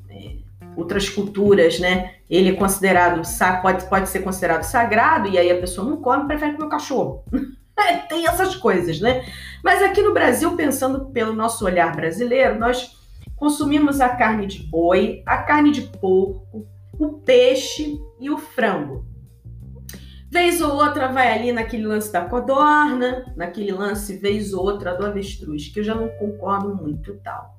é, 0.09 0.37
outras 0.77 1.09
culturas, 1.09 1.81
né, 1.81 2.15
ele 2.31 2.51
é 2.51 2.53
considerado 2.53 3.23
pode 3.61 3.89
pode 3.89 4.09
ser 4.09 4.21
considerado 4.21 4.63
sagrado 4.63 5.29
e 5.29 5.37
aí 5.37 5.51
a 5.51 5.61
pessoa 5.61 5.89
não 5.89 5.97
come, 5.97 6.27
prefere 6.27 6.53
comer 6.53 6.67
o 6.67 6.71
cachorro. 6.71 7.25
É, 7.77 7.97
tem 7.97 8.25
essas 8.25 8.55
coisas, 8.55 9.01
né? 9.01 9.27
Mas 9.61 9.83
aqui 9.83 10.01
no 10.01 10.15
Brasil, 10.15 10.55
pensando 10.55 11.07
pelo 11.07 11.33
nosso 11.33 11.65
olhar 11.65 11.91
brasileiro, 11.95 12.57
nós 12.57 12.97
consumimos 13.35 14.01
a 14.01 14.11
carne 14.11 14.47
de 14.47 14.63
boi, 14.63 15.25
a 15.27 15.39
carne 15.39 15.73
de 15.73 15.83
porco, 15.83 16.69
o 16.97 17.09
peixe 17.15 17.99
e 18.21 18.31
o 18.31 18.39
frango. 18.39 19.05
Vez 20.35 20.61
ou 20.61 20.75
outra 20.75 21.07
vai 21.07 21.33
ali 21.33 21.53
naquele 21.53 21.87
lance 21.87 22.13
da 22.13 22.23
codorna, 22.23 23.33
naquele 23.37 23.71
lance 23.71 24.17
vez 24.17 24.53
ou 24.53 24.65
outra 24.65 24.93
do 24.93 25.07
avestruz, 25.07 25.69
que 25.69 25.79
eu 25.79 25.85
já 25.85 25.95
não 25.95 26.09
concordo 26.09 26.75
muito 26.75 27.15
tal. 27.23 27.57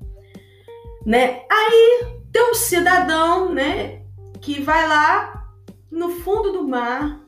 Né? 1.06 1.44
Aí 1.50 2.20
tem 2.34 2.52
um 2.52 2.54
cidadão, 2.54 3.54
né, 3.54 4.02
que 4.42 4.62
vai 4.62 4.86
lá 4.90 5.48
no 5.90 6.10
fundo 6.10 6.52
do 6.52 6.68
mar, 6.68 7.22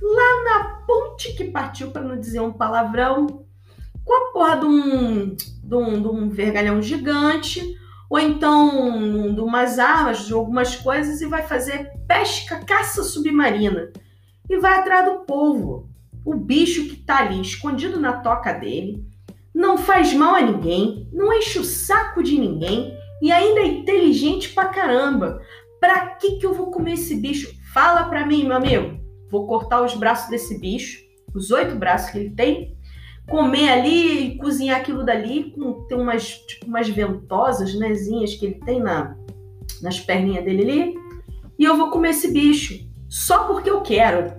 lá 0.00 0.44
na 0.44 0.64
ponte 0.86 1.34
que 1.34 1.50
partiu, 1.50 1.90
para 1.90 2.02
não 2.02 2.16
dizer 2.16 2.38
um 2.38 2.52
palavrão, 2.52 3.44
com 4.04 4.14
a 4.14 4.32
porra 4.32 4.56
de 4.58 4.66
um, 4.66 5.34
de 5.34 5.74
um, 5.74 6.00
de 6.00 6.08
um 6.08 6.30
vergalhão 6.30 6.80
gigante, 6.80 7.76
ou 8.08 8.20
então 8.20 9.34
de 9.34 9.40
umas 9.40 9.80
armas, 9.80 10.26
de 10.26 10.32
algumas 10.32 10.76
coisas, 10.76 11.20
e 11.20 11.26
vai 11.26 11.42
fazer 11.42 11.90
pesca, 12.06 12.64
caça 12.64 13.02
submarina 13.02 13.90
e 14.48 14.58
vai 14.58 14.78
atrás 14.78 15.04
do 15.04 15.20
povo. 15.24 15.88
O 16.24 16.34
bicho 16.34 16.88
que 16.88 16.96
tá 16.96 17.18
ali 17.18 17.40
escondido 17.40 17.98
na 17.98 18.14
toca 18.14 18.52
dele, 18.52 19.04
não 19.54 19.76
faz 19.76 20.12
mal 20.14 20.34
a 20.34 20.40
ninguém, 20.40 21.08
não 21.12 21.32
enche 21.32 21.58
o 21.58 21.64
saco 21.64 22.22
de 22.22 22.38
ninguém 22.38 22.96
e 23.20 23.30
ainda 23.30 23.60
é 23.60 23.66
inteligente 23.66 24.50
pra 24.50 24.66
caramba. 24.66 25.40
Pra 25.80 26.06
que 26.16 26.36
que 26.36 26.46
eu 26.46 26.54
vou 26.54 26.70
comer 26.70 26.94
esse 26.94 27.16
bicho? 27.16 27.52
Fala 27.72 28.04
pra 28.04 28.26
mim, 28.26 28.44
meu 28.44 28.56
amigo. 28.56 29.00
Vou 29.30 29.46
cortar 29.46 29.82
os 29.82 29.94
braços 29.94 30.30
desse 30.30 30.58
bicho, 30.58 31.00
os 31.34 31.50
oito 31.50 31.74
braços 31.74 32.10
que 32.10 32.18
ele 32.18 32.30
tem, 32.30 32.76
comer 33.28 33.68
ali 33.70 34.26
e 34.26 34.38
cozinhar 34.38 34.78
aquilo 34.78 35.04
dali 35.04 35.52
com 35.52 35.86
tem 35.86 35.98
umas 35.98 36.28
tipo 36.28 36.66
umas 36.66 36.88
ventosas, 36.88 37.74
nezinhas 37.74 38.34
que 38.34 38.46
ele 38.46 38.60
tem 38.64 38.80
na 38.80 39.16
nas 39.80 39.98
perninhas 39.98 40.44
dele 40.44 40.62
ali, 40.62 40.94
e 41.58 41.64
eu 41.64 41.76
vou 41.76 41.90
comer 41.90 42.10
esse 42.10 42.30
bicho 42.32 42.91
só 43.12 43.44
porque 43.44 43.68
eu 43.68 43.82
quero. 43.82 44.32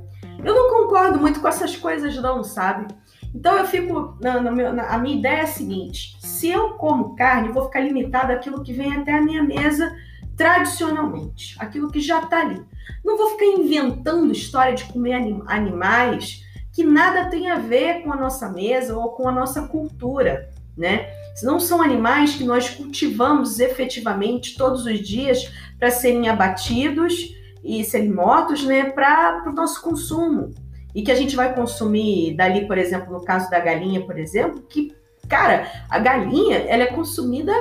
Eu 0.44 0.56
não 0.56 0.68
concordo 0.68 1.20
muito 1.20 1.40
com 1.40 1.48
essas 1.48 1.76
coisas, 1.76 2.16
não, 2.16 2.44
sabe? 2.44 2.92
Então 3.34 3.56
eu 3.56 3.66
fico. 3.66 4.18
Na, 4.20 4.42
na, 4.42 4.74
na, 4.74 4.88
a 4.88 4.98
minha 4.98 5.16
ideia 5.16 5.42
é 5.42 5.42
a 5.42 5.48
seguinte: 5.48 6.18
se 6.20 6.50
eu 6.50 6.72
como 6.72 7.16
carne, 7.16 7.54
vou 7.54 7.66
ficar 7.66 7.82
limitada 7.82 8.34
àquilo 8.34 8.64
que 8.64 8.74
vem 8.74 8.92
até 8.96 9.14
a 9.14 9.22
minha 9.22 9.44
mesa 9.44 9.96
tradicionalmente, 10.36 11.56
aquilo 11.60 11.92
que 11.92 12.00
já 12.00 12.24
está 12.24 12.42
ali. 12.42 12.66
Não 13.06 13.16
vou 13.16 13.30
ficar 13.30 13.46
inventando 13.46 14.32
história 14.32 14.74
de 14.74 14.86
comer 14.86 15.14
anim, 15.14 15.44
animais 15.46 16.44
que 16.74 16.84
nada 16.84 17.30
tem 17.30 17.52
a 17.52 17.60
ver 17.60 18.02
com 18.02 18.12
a 18.12 18.16
nossa 18.16 18.50
mesa 18.50 18.98
ou 18.98 19.12
com 19.12 19.30
a 19.30 19.32
nossa 19.32 19.68
cultura, 19.68 20.50
né? 20.76 21.08
Não 21.44 21.60
são 21.60 21.80
animais 21.80 22.34
que 22.34 22.44
nós 22.44 22.72
cultivamos 22.72 23.60
efetivamente 23.60 24.58
todos 24.58 24.88
os 24.88 25.00
dias 25.00 25.52
para 25.78 25.92
serem 25.92 26.28
abatidos 26.28 27.36
e 27.64 27.84
serem 27.84 28.12
mortos, 28.12 28.64
né, 28.66 28.90
para 28.92 29.44
o 29.48 29.54
nosso 29.54 29.82
consumo. 29.82 30.52
e 30.96 31.02
que 31.02 31.12
a 31.12 31.16
gente 31.16 31.36
vai 31.36 31.56
consumir 31.56 32.36
dali, 32.36 32.68
por 32.68 32.78
exemplo, 32.78 33.12
no 33.12 33.24
caso 33.24 33.50
da 33.50 33.60
galinha, 33.60 34.06
por 34.06 34.18
exemplo, 34.20 34.62
que, 34.62 34.96
cara, 35.28 35.68
a 35.90 35.98
galinha, 35.98 36.58
ela 36.68 36.84
é 36.84 36.88
consumida 36.88 37.52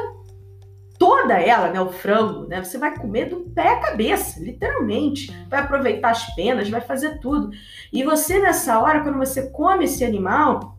toda 0.99 1.41
ela, 1.41 1.69
né, 1.73 1.81
o 1.81 1.91
frango, 1.91 2.47
né? 2.47 2.63
Você 2.63 2.79
vai 2.79 2.97
comer 2.97 3.31
do 3.31 3.41
pé 3.41 3.71
à 3.71 3.81
cabeça, 3.81 4.39
literalmente. 4.39 5.35
Vai 5.49 5.61
aproveitar 5.61 6.11
as 6.11 6.33
penas, 6.35 6.69
vai 6.69 6.81
fazer 6.81 7.19
tudo. 7.19 7.51
E 7.93 8.05
você 8.05 8.39
nessa 8.39 8.79
hora, 8.79 9.01
quando 9.01 9.19
você 9.19 9.51
come 9.51 9.87
esse 9.87 10.05
animal, 10.05 10.79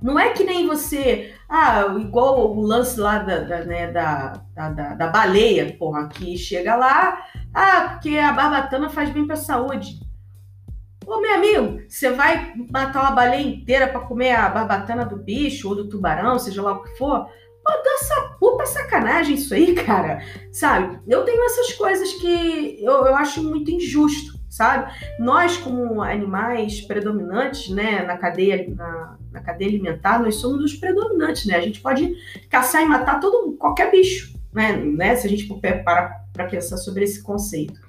não 0.00 0.18
é 0.18 0.30
que 0.30 0.44
nem 0.44 0.66
você, 0.66 1.32
ah, 1.54 1.94
igual 2.00 2.56
o 2.56 2.62
lance 2.62 2.98
lá 2.98 3.18
da, 3.18 3.40
da, 3.40 3.64
né, 3.66 3.92
da, 3.92 4.40
da, 4.54 4.94
da, 4.94 5.06
baleia, 5.08 5.76
porra, 5.78 6.08
que 6.08 6.34
chega 6.38 6.74
lá, 6.74 7.26
ah, 7.52 7.90
porque 7.90 8.16
a 8.16 8.32
barbatana 8.32 8.88
faz 8.88 9.10
bem 9.10 9.26
para 9.26 9.34
a 9.34 9.36
saúde. 9.36 10.00
Ô, 11.06 11.20
meu 11.20 11.34
amigo, 11.34 11.82
você 11.86 12.10
vai 12.10 12.54
matar 12.70 13.02
uma 13.02 13.10
baleia 13.10 13.46
inteira 13.46 13.86
para 13.86 14.00
comer 14.00 14.32
a 14.32 14.48
barbatana 14.48 15.04
do 15.04 15.18
bicho 15.18 15.68
ou 15.68 15.74
do 15.74 15.90
tubarão, 15.90 16.38
seja 16.38 16.62
lá 16.62 16.72
o 16.72 16.82
que 16.82 16.96
for? 16.96 17.26
Pô, 17.62 17.72
essa 17.96 18.34
puta 18.40 18.64
sacanagem 18.64 19.34
isso 19.34 19.52
aí, 19.52 19.74
cara. 19.84 20.22
Sabe? 20.50 21.00
Eu 21.06 21.22
tenho 21.22 21.44
essas 21.44 21.74
coisas 21.74 22.14
que 22.14 22.82
eu, 22.82 23.04
eu 23.04 23.14
acho 23.14 23.42
muito 23.42 23.70
injusto, 23.70 24.38
sabe? 24.48 24.90
Nós, 25.18 25.58
como 25.58 26.00
animais 26.00 26.80
predominantes, 26.80 27.68
né, 27.68 28.02
na 28.04 28.16
cadeia, 28.16 28.66
na, 28.74 29.18
na 29.32 29.40
cadeia 29.40 29.70
alimentar, 29.70 30.20
nós 30.20 30.36
somos 30.36 30.62
os 30.62 30.74
predominantes, 30.74 31.46
né? 31.46 31.56
A 31.56 31.60
gente 31.60 31.80
pode 31.80 32.14
caçar 32.50 32.82
e 32.82 32.86
matar 32.86 33.20
todo, 33.20 33.52
qualquer 33.56 33.90
bicho, 33.90 34.38
né? 34.52 34.76
né? 34.76 35.16
Se 35.16 35.26
a 35.26 35.30
gente 35.30 35.48
for 35.48 35.60
parar 35.84 36.26
para 36.32 36.46
pensar 36.46 36.76
sobre 36.76 37.04
esse 37.04 37.22
conceito. 37.22 37.80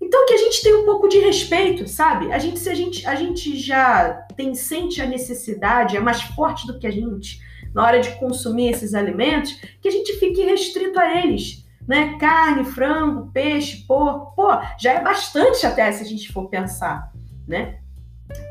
Então 0.00 0.26
que 0.26 0.32
a 0.32 0.38
gente 0.38 0.62
tenha 0.62 0.78
um 0.78 0.84
pouco 0.84 1.08
de 1.08 1.18
respeito, 1.18 1.86
sabe? 1.88 2.32
A 2.32 2.38
gente, 2.38 2.58
se 2.58 2.68
a 2.68 2.74
gente, 2.74 3.06
a 3.06 3.14
gente 3.14 3.58
já 3.58 4.26
tem 4.36 4.54
sente 4.54 5.00
a 5.00 5.06
necessidade, 5.06 5.96
é 5.96 6.00
mais 6.00 6.22
forte 6.22 6.66
do 6.66 6.78
que 6.78 6.86
a 6.86 6.90
gente 6.90 7.40
na 7.74 7.84
hora 7.84 8.00
de 8.00 8.10
consumir 8.18 8.70
esses 8.70 8.94
alimentos, 8.94 9.52
que 9.80 9.88
a 9.88 9.90
gente 9.90 10.14
fique 10.18 10.42
restrito 10.42 10.98
a 10.98 11.22
eles. 11.22 11.64
Né? 11.86 12.16
Carne, 12.18 12.64
frango, 12.64 13.30
peixe, 13.32 13.84
porco, 13.86 14.34
pô, 14.34 14.48
já 14.78 14.92
é 14.92 15.02
bastante 15.02 15.66
até 15.66 15.90
se 15.90 16.02
a 16.02 16.06
gente 16.06 16.32
for 16.32 16.48
pensar, 16.48 17.12
né? 17.46 17.78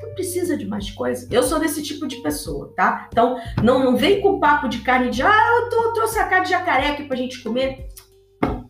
Não 0.02 0.13
precisa 0.13 0.58
de 0.58 0.65
mais 0.65 0.89
coisa. 0.92 1.28
Eu 1.32 1.44
sou 1.44 1.60
desse 1.60 1.82
tipo 1.82 2.08
de 2.08 2.18
pessoa, 2.22 2.74
tá? 2.76 3.08
Então, 3.12 3.39
não, 3.63 3.84
não 3.84 3.98
vem 3.98 4.22
com 4.22 4.39
papo 4.39 4.68
de 4.68 4.80
carne 4.80 5.10
de, 5.10 5.22
ah, 5.22 5.48
eu 5.62 5.70
tô, 5.70 5.94
trouxe 5.94 6.20
a 6.20 6.28
carne 6.28 6.46
de 6.46 6.52
jacaré 6.52 6.89
aqui 6.89 7.04
pra 7.04 7.15
gente 7.15 7.42
comer. 7.44 7.88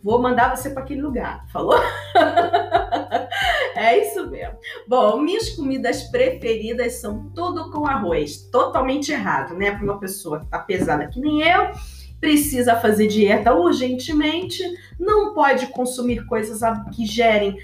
Vou 0.02 0.22
mandar 0.22 0.56
você 0.56 0.70
para 0.70 0.84
aquele 0.84 1.02
lugar, 1.02 1.46
falou? 1.52 1.80
É 3.76 3.98
isso 3.98 4.30
mesmo. 4.30 4.58
Bom, 4.86 5.22
minhas 5.22 5.52
comidas 5.52 6.04
preferidas 6.04 7.00
são 7.00 7.30
tudo 7.34 7.72
com 7.72 7.88
arroz. 7.88 8.50
Totalmente 8.52 9.10
errado, 9.14 9.56
né? 9.56 9.72
Para 9.72 9.84
uma 9.84 10.00
pessoa 10.00 10.42
que 10.42 10.48
tá 10.48 10.60
pesada 10.60 11.08
que 11.08 11.18
nem 11.18 11.42
eu 11.42 11.72
precisa 12.20 12.76
fazer 12.76 13.08
dieta 13.08 13.54
urgentemente, 13.54 14.62
não 15.00 15.34
pode 15.34 15.68
consumir 15.68 16.26
coisas 16.26 16.60
que 16.94 17.06
gerem 17.06 17.58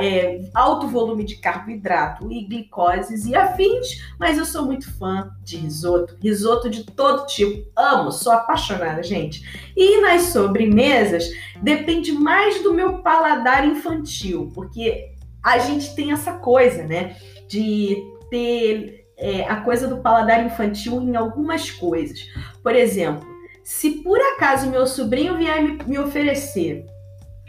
é, 0.00 0.40
alto 0.54 0.86
volume 0.86 1.24
de 1.24 1.36
carboidrato 1.36 2.30
e 2.30 2.44
glicoses 2.44 3.26
e 3.26 3.34
afins, 3.34 4.00
mas 4.18 4.38
eu 4.38 4.44
sou 4.44 4.64
muito 4.64 4.90
fã 4.98 5.30
de 5.42 5.56
risoto, 5.56 6.16
risoto 6.22 6.70
de 6.70 6.84
todo 6.84 7.26
tipo, 7.26 7.68
amo, 7.76 8.12
sou 8.12 8.32
apaixonada, 8.32 9.02
gente. 9.02 9.70
E 9.76 10.00
nas 10.00 10.22
sobremesas, 10.22 11.28
depende 11.60 12.12
mais 12.12 12.62
do 12.62 12.72
meu 12.72 12.98
paladar 12.98 13.66
infantil, 13.66 14.52
porque 14.54 15.12
a 15.42 15.58
gente 15.58 15.94
tem 15.94 16.12
essa 16.12 16.34
coisa, 16.34 16.84
né, 16.84 17.16
de 17.48 17.96
ter 18.30 19.06
é, 19.16 19.42
a 19.44 19.56
coisa 19.56 19.88
do 19.88 19.98
paladar 19.98 20.44
infantil 20.44 21.00
em 21.02 21.16
algumas 21.16 21.70
coisas. 21.70 22.20
Por 22.62 22.74
exemplo, 22.74 23.26
se 23.68 24.02
por 24.02 24.18
acaso 24.18 24.70
meu 24.70 24.86
sobrinho 24.86 25.36
vier 25.36 25.62
me, 25.62 25.78
me 25.84 25.98
oferecer, 25.98 26.86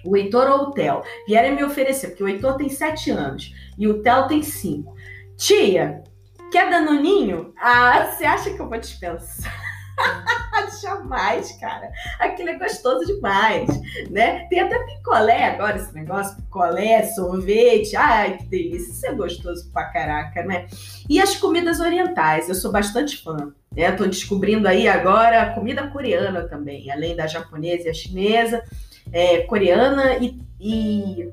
o 0.04 0.18
Heitor 0.18 0.50
ou 0.50 0.64
o 0.64 0.72
Theo, 0.72 1.02
vierem 1.26 1.56
me 1.56 1.64
oferecer, 1.64 2.10
porque 2.10 2.22
o 2.22 2.28
Heitor 2.28 2.58
tem 2.58 2.68
7 2.68 3.10
anos 3.12 3.56
e 3.78 3.88
o 3.88 4.04
Theo 4.04 4.28
tem 4.28 4.44
5. 4.44 4.94
Tia, 5.38 6.04
quer 6.52 6.70
danoninho? 6.70 7.54
Ah, 7.58 8.06
você 8.12 8.26
acha 8.26 8.54
que 8.54 8.60
eu 8.60 8.68
vou 8.68 8.78
dispensar? 8.78 9.69
Jamais, 10.82 11.52
cara. 11.54 11.92
Aquilo 12.20 12.50
é 12.50 12.58
gostoso 12.58 13.06
demais, 13.06 13.68
né? 14.10 14.48
Tem 14.50 14.60
até 14.60 14.78
picolé 14.86 15.46
agora, 15.46 15.78
esse 15.78 15.94
negócio, 15.94 16.36
picolé, 16.38 17.04
sorvete. 17.04 17.96
Ai, 17.96 18.38
que 18.38 18.46
delícia. 18.46 18.92
Isso 18.92 19.06
é 19.06 19.14
gostoso 19.14 19.72
pra 19.72 19.86
caraca, 19.86 20.44
né? 20.44 20.68
E 21.10 21.20
as 21.20 21.36
comidas 21.36 21.80
orientais, 21.80 22.50
eu 22.50 22.56
sou 22.56 22.72
bastante 22.72 23.22
fã. 23.24 23.54
Né? 23.76 23.92
Tô 23.92 24.06
descobrindo 24.06 24.68
aí 24.68 24.88
agora 24.88 25.42
a 25.42 25.54
comida 25.54 25.88
coreana 25.88 26.48
também, 26.48 26.92
além 26.92 27.16
da 27.16 27.28
japonesa 27.28 27.88
e 27.88 27.90
a 27.90 27.94
chinesa, 27.94 28.64
é, 29.12 29.42
coreana 29.42 30.18
e, 30.18 30.40
e 30.60 31.30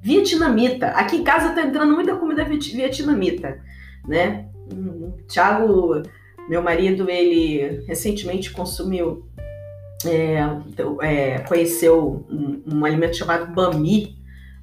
vietnamita. 0.00 0.88
Aqui 0.88 1.16
em 1.16 1.24
casa 1.24 1.54
tá 1.54 1.62
entrando 1.62 1.94
muita 1.94 2.16
comida 2.16 2.44
vietnamita, 2.44 3.60
né? 4.06 4.48
Hum, 4.72 5.14
Thiago 5.26 6.02
meu 6.48 6.62
marido, 6.62 7.08
ele 7.10 7.84
recentemente 7.86 8.50
consumiu, 8.50 9.26
é, 10.04 10.38
é, 11.02 11.38
conheceu 11.40 12.24
um, 12.30 12.62
um, 12.66 12.84
alimento 12.84 13.16
chamado 13.16 13.52
bami. 13.52 14.16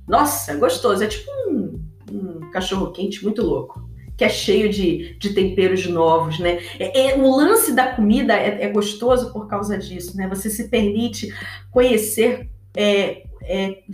Nossa, 0.08 0.54
é 0.54 0.56
gostoso. 0.56 1.04
É 1.04 1.08
tipo 1.08 1.30
um, 1.48 1.80
um 2.12 2.52
cachorro 2.52 2.92
quente 2.92 3.24
muito 3.24 3.42
louco 3.44 3.86
que 4.18 4.24
é 4.24 4.30
cheio 4.30 4.70
de, 4.70 5.18
de 5.18 5.34
temperos 5.34 5.86
novos, 5.88 6.40
né? 6.40 6.60
É, 6.80 7.12
é, 7.12 7.16
o 7.18 7.36
lance 7.36 7.74
da 7.74 7.88
comida 7.88 8.34
é, 8.34 8.64
é, 8.64 8.70
gostoso 8.70 9.32
por 9.34 9.48
causa 9.48 9.78
disso, 9.78 10.16
né? 10.16 10.28
Você 10.30 10.50
se 10.50 10.70
permite 10.70 11.34
conhecer. 11.72 12.50
É, 12.74 13.24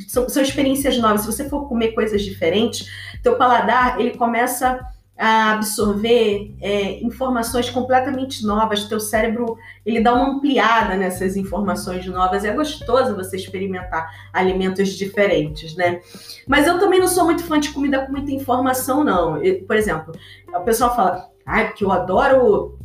são, 0.07 0.29
são 0.29 0.41
experiências 0.41 0.97
novas. 0.97 1.21
Se 1.21 1.27
você 1.27 1.49
for 1.49 1.67
comer 1.67 1.93
coisas 1.93 2.21
diferentes, 2.21 2.87
teu 3.23 3.35
paladar 3.35 3.99
ele 3.99 4.11
começa 4.11 4.79
a 5.21 5.51
absorver 5.51 6.51
é, 6.59 6.99
informações 7.03 7.69
completamente 7.69 8.43
novas. 8.43 8.85
Teu 8.85 8.99
cérebro 8.99 9.55
ele 9.85 10.01
dá 10.01 10.15
uma 10.15 10.31
ampliada 10.31 10.95
nessas 10.95 11.37
informações 11.37 12.07
novas. 12.07 12.43
É 12.43 12.51
gostoso 12.51 13.15
você 13.15 13.35
experimentar 13.35 14.09
alimentos 14.33 14.89
diferentes, 14.89 15.75
né? 15.75 16.01
Mas 16.47 16.65
eu 16.65 16.79
também 16.79 16.99
não 16.99 17.07
sou 17.07 17.25
muito 17.25 17.43
fã 17.43 17.59
de 17.59 17.69
comida 17.69 18.03
com 18.03 18.11
muita 18.11 18.31
informação, 18.31 19.03
não. 19.03 19.37
Eu, 19.37 19.63
por 19.63 19.75
exemplo, 19.75 20.11
o 20.51 20.61
pessoal 20.61 20.95
fala, 20.95 21.29
ah, 21.45 21.65
porque 21.65 21.85
eu 21.85 21.91
adoro 21.91 22.79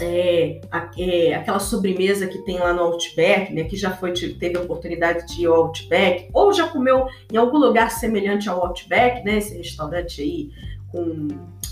é, 0.00 0.60
é, 0.98 1.34
aquela 1.34 1.60
sobremesa 1.60 2.26
que 2.26 2.38
tem 2.38 2.58
lá 2.58 2.72
no 2.72 2.82
Outback, 2.82 3.54
né, 3.54 3.62
que 3.62 3.76
já 3.76 3.92
foi 3.92 4.12
teve 4.12 4.56
a 4.56 4.62
oportunidade 4.62 5.24
de 5.28 5.42
ir 5.42 5.46
ao 5.46 5.66
Outback, 5.66 6.28
ou 6.32 6.52
já 6.52 6.66
comeu 6.66 7.06
em 7.32 7.36
algum 7.36 7.58
lugar 7.58 7.92
semelhante 7.92 8.48
ao 8.48 8.66
Outback, 8.66 9.24
né, 9.24 9.38
esse 9.38 9.56
restaurante 9.56 10.20
aí 10.20 10.50
com 10.90 11.28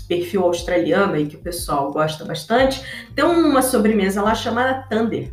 perfil 0.09 0.43
australiano 0.43 1.13
aí 1.13 1.27
que 1.27 1.35
o 1.35 1.41
pessoal 1.41 1.91
gosta 1.93 2.25
bastante, 2.25 2.83
tem 3.15 3.23
uma 3.23 3.61
sobremesa 3.61 4.23
lá 4.23 4.33
chamada 4.33 4.81
Thunder, 4.89 5.31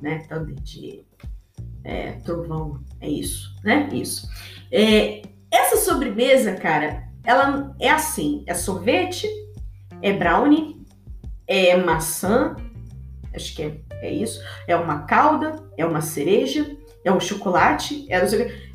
né? 0.00 0.24
Thunder 0.28 0.54
de 0.54 1.04
é, 1.82 2.12
trovão, 2.12 2.80
é 3.00 3.08
isso, 3.08 3.52
né? 3.64 3.88
Isso. 3.92 4.28
É, 4.70 5.22
essa 5.50 5.76
sobremesa, 5.76 6.54
cara, 6.54 7.08
ela 7.24 7.74
é 7.80 7.90
assim: 7.90 8.44
é 8.46 8.54
sorvete, 8.54 9.28
é 10.00 10.12
brownie, 10.12 10.80
é 11.46 11.76
maçã, 11.76 12.54
acho 13.34 13.56
que 13.56 13.62
é, 13.62 13.80
é 14.02 14.12
isso, 14.12 14.40
é 14.68 14.76
uma 14.76 15.00
calda, 15.00 15.56
é 15.76 15.84
uma 15.84 16.00
cereja, 16.00 16.64
é 17.04 17.12
um 17.12 17.20
chocolate, 17.20 18.06
é 18.08 18.24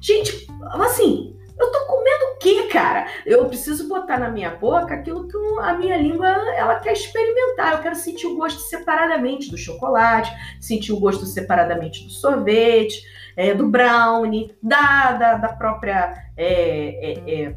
gente, 0.01 0.47
assim, 0.73 1.39
eu 1.57 1.71
tô 1.71 1.85
comendo 1.85 2.18
o 2.18 2.18
quê, 2.39 2.63
cara? 2.71 3.07
Eu 3.25 3.45
preciso 3.45 3.87
botar 3.87 4.17
na 4.17 4.29
minha 4.29 4.51
boca 4.51 4.95
aquilo 4.95 5.27
que 5.27 5.37
a 5.61 5.73
minha 5.73 5.97
língua 5.97 6.27
ela 6.55 6.79
quer 6.79 6.93
experimentar. 6.93 7.73
Eu 7.73 7.79
quero 7.79 7.95
sentir 7.95 8.27
o 8.27 8.35
gosto 8.35 8.61
separadamente 8.61 9.51
do 9.51 9.57
chocolate, 9.57 10.31
sentir 10.59 10.93
o 10.93 10.99
gosto 10.99 11.25
separadamente 11.25 12.03
do 12.03 12.09
sorvete, 12.09 13.03
é, 13.35 13.53
do 13.53 13.67
brownie, 13.67 14.55
da, 14.61 15.13
da, 15.13 15.33
da 15.35 15.47
própria 15.49 16.13
é, 16.35 17.11
é, 17.11 17.43
é, 17.43 17.55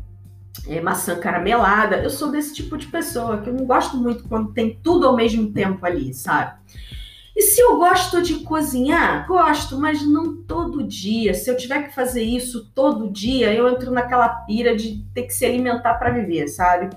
é 0.69 0.81
maçã 0.81 1.19
caramelada. 1.19 1.97
Eu 1.97 2.11
sou 2.11 2.31
desse 2.31 2.55
tipo 2.55 2.77
de 2.77 2.87
pessoa 2.87 3.41
que 3.41 3.49
eu 3.49 3.55
não 3.55 3.65
gosto 3.65 3.97
muito 3.97 4.29
quando 4.29 4.53
tem 4.53 4.79
tudo 4.83 5.07
ao 5.07 5.17
mesmo 5.17 5.53
tempo 5.53 5.85
ali, 5.87 6.13
sabe? 6.13 6.61
E 7.35 7.43
se 7.43 7.61
eu 7.61 7.79
gosto 7.79 8.21
de 8.21 8.41
cozinhar? 8.41 9.27
Gosto, 9.27 9.79
mas 9.79 10.07
não 10.07 10.37
todo 10.43 10.87
dia. 10.87 11.33
Se 11.33 11.51
eu 11.51 11.57
tiver 11.57 11.85
que 11.85 11.95
fazer 11.95 12.23
isso 12.23 12.71
todo 12.75 13.11
dia, 13.11 13.53
eu 13.55 13.69
entro 13.69 13.91
naquela 13.91 14.29
pira 14.29 14.77
de 14.77 15.03
ter 15.15 15.23
que 15.23 15.35
se 15.35 15.45
alimentar 15.45 15.95
para 15.95 16.11
viver, 16.11 16.49
sabe? 16.49 16.91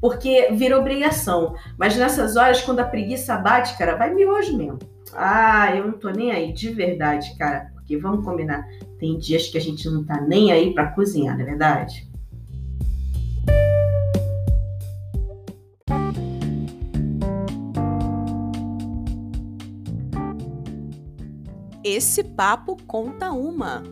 Porque 0.00 0.50
vira 0.52 0.78
obrigação. 0.78 1.54
Mas 1.78 1.96
nessas 1.96 2.36
horas, 2.36 2.60
quando 2.60 2.80
a 2.80 2.84
preguiça 2.84 3.36
bate, 3.36 3.76
cara, 3.78 3.96
vai 3.96 4.14
hoje 4.14 4.54
mesmo. 4.54 4.78
Ah, 5.14 5.74
eu 5.74 5.86
não 5.86 5.92
tô 5.94 6.10
nem 6.10 6.30
aí, 6.30 6.52
de 6.52 6.70
verdade, 6.70 7.36
cara. 7.36 7.70
Porque 7.74 7.96
vamos 7.96 8.24
combinar, 8.24 8.66
tem 8.98 9.16
dias 9.16 9.48
que 9.48 9.56
a 9.56 9.60
gente 9.60 9.88
não 9.88 10.04
tá 10.04 10.20
nem 10.20 10.52
aí 10.52 10.74
para 10.74 10.88
cozinhar, 10.92 11.34
não 11.34 11.42
é 11.42 11.46
verdade? 11.46 12.07
Esse 21.90 22.22
Papo 22.22 22.76
Conta 22.86 23.30
Uma. 23.32 23.82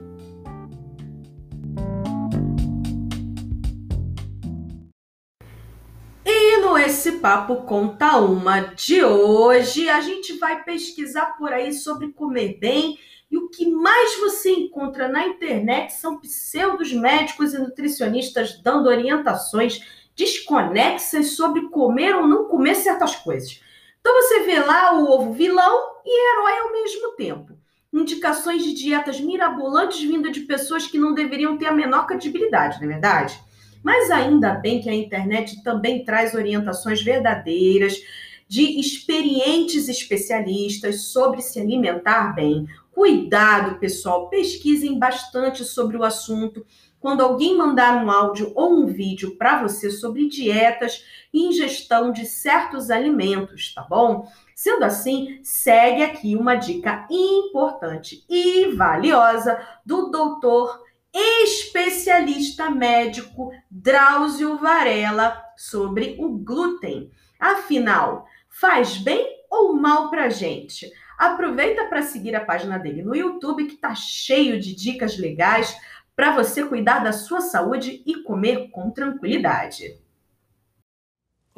E 6.23 6.59
no 6.59 6.77
Esse 6.77 7.13
Papo 7.13 7.63
Conta 7.63 8.19
Uma 8.19 8.61
de 8.61 9.03
hoje, 9.03 9.89
a 9.89 10.03
gente 10.03 10.35
vai 10.35 10.63
pesquisar 10.63 11.39
por 11.39 11.51
aí 11.55 11.73
sobre 11.73 12.13
comer 12.13 12.59
bem 12.61 12.99
e 13.31 13.39
o 13.39 13.49
que 13.49 13.67
mais 13.67 14.21
você 14.21 14.51
encontra 14.51 15.09
na 15.09 15.27
internet 15.29 15.95
são 15.95 16.21
pseudos 16.21 16.93
médicos 16.93 17.55
e 17.55 17.59
nutricionistas 17.59 18.61
dando 18.61 18.91
orientações 18.91 19.81
desconexas 20.15 21.29
sobre 21.29 21.71
comer 21.71 22.15
ou 22.15 22.27
não 22.27 22.45
comer 22.45 22.75
certas 22.75 23.17
coisas. 23.17 23.59
Então 23.99 24.13
você 24.21 24.41
vê 24.41 24.61
lá 24.61 24.93
o 24.93 25.11
ovo 25.11 25.33
vilão 25.33 25.97
e 26.05 26.35
herói 26.35 26.59
ao 26.59 26.73
mesmo 26.73 27.13
tempo 27.17 27.56
indicações 27.93 28.63
de 28.63 28.75
dietas 28.75 29.21
mirabolantes 29.21 30.01
vindas 30.01 30.33
de 30.33 30.41
pessoas 30.41 30.87
que 30.87 30.99
não 30.99 31.15
deveriam 31.15 31.57
ter 31.57 31.67
a 31.67 31.73
menor 31.73 32.07
credibilidade, 32.07 32.79
não 32.79 32.89
é 32.89 32.93
verdade? 32.93 33.41
Mas 33.83 34.11
ainda 34.11 34.55
bem 34.55 34.81
que 34.81 34.91
a 34.91 34.95
internet 34.95 35.63
também 35.63 36.05
traz 36.05 36.35
orientações 36.35 37.03
verdadeiras 37.03 38.01
de 38.49 38.81
experientes 38.81 39.89
especialistas 39.89 41.03
sobre 41.03 41.41
se 41.41 41.61
alimentar 41.61 42.35
bem. 42.35 42.67
Cuidado, 42.93 43.79
pessoal, 43.79 44.29
pesquisem 44.29 44.99
bastante 44.99 45.65
sobre 45.65 45.97
o 45.97 46.05
assunto. 46.05 46.65
Quando 46.99 47.21
alguém 47.21 47.57
mandar 47.57 48.05
um 48.05 48.11
áudio 48.11 48.53
ou 48.55 48.73
um 48.73 48.87
vídeo 48.87 49.37
para 49.37 49.63
você 49.63 49.91
sobre 49.91 50.29
dietas 50.29 51.05
e 51.33 51.47
ingestão 51.47 52.11
de 52.11 52.25
certos 52.25 52.91
alimentos, 52.91 53.75
tá 53.75 53.83
bom? 53.83 54.27
Sendo 54.57 54.87
assim, 54.87 55.39
segue 55.43 56.03
aqui 56.03 56.35
uma 56.35 56.55
dica 56.55 57.07
importante 57.11 58.25
e 58.27 58.75
valiosa 58.75 59.61
do 59.85 60.11
doutor 60.11 60.83
especialista 61.13 62.71
médico 62.71 63.53
Drauzio 63.71 64.57
Varela 64.57 65.45
sobre 65.59 66.17
o 66.19 66.39
glúten. 66.39 67.11
Afinal, 67.39 68.27
faz 68.49 68.97
bem 68.97 69.29
ou 69.51 69.77
mal 69.77 70.09
para 70.09 70.31
gente? 70.31 70.91
Aproveita 71.19 71.85
para 71.85 72.01
seguir 72.01 72.35
a 72.35 72.43
página 72.43 72.79
dele 72.79 73.03
no 73.03 73.15
YouTube, 73.15 73.67
que 73.67 73.75
está 73.75 73.95
cheio 73.95 74.59
de 74.59 74.75
dicas 74.75 75.19
legais 75.19 75.77
para 76.17 76.35
você 76.35 76.65
cuidar 76.65 77.01
da 77.01 77.13
sua 77.13 77.43
saúde 77.43 78.03
e 78.07 78.23
comer 78.23 78.71
com 78.71 78.91
tranquilidade. 78.91 80.01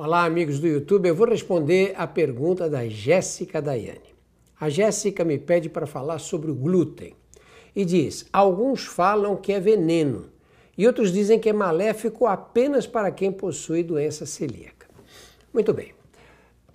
Olá, 0.00 0.24
amigos 0.24 0.60
do 0.60 0.68
YouTube. 0.68 1.08
Eu 1.08 1.14
vou 1.16 1.26
responder 1.26 1.92
a 1.96 2.06
pergunta 2.06 2.70
da 2.70 2.86
Jéssica 2.86 3.60
Daiane. 3.60 4.14
A 4.60 4.68
Jéssica 4.70 5.24
me 5.24 5.36
pede 5.38 5.68
para 5.68 5.88
falar 5.88 6.20
sobre 6.20 6.52
o 6.52 6.54
glúten 6.54 7.16
e 7.74 7.84
diz: 7.84 8.24
alguns 8.32 8.84
falam 8.84 9.34
que 9.34 9.52
é 9.52 9.58
veneno 9.58 10.26
e 10.76 10.86
outros 10.86 11.12
dizem 11.12 11.40
que 11.40 11.48
é 11.48 11.52
maléfico 11.52 12.26
apenas 12.26 12.86
para 12.86 13.10
quem 13.10 13.32
possui 13.32 13.82
doença 13.82 14.24
celíaca. 14.24 14.86
Muito 15.52 15.74
bem. 15.74 15.92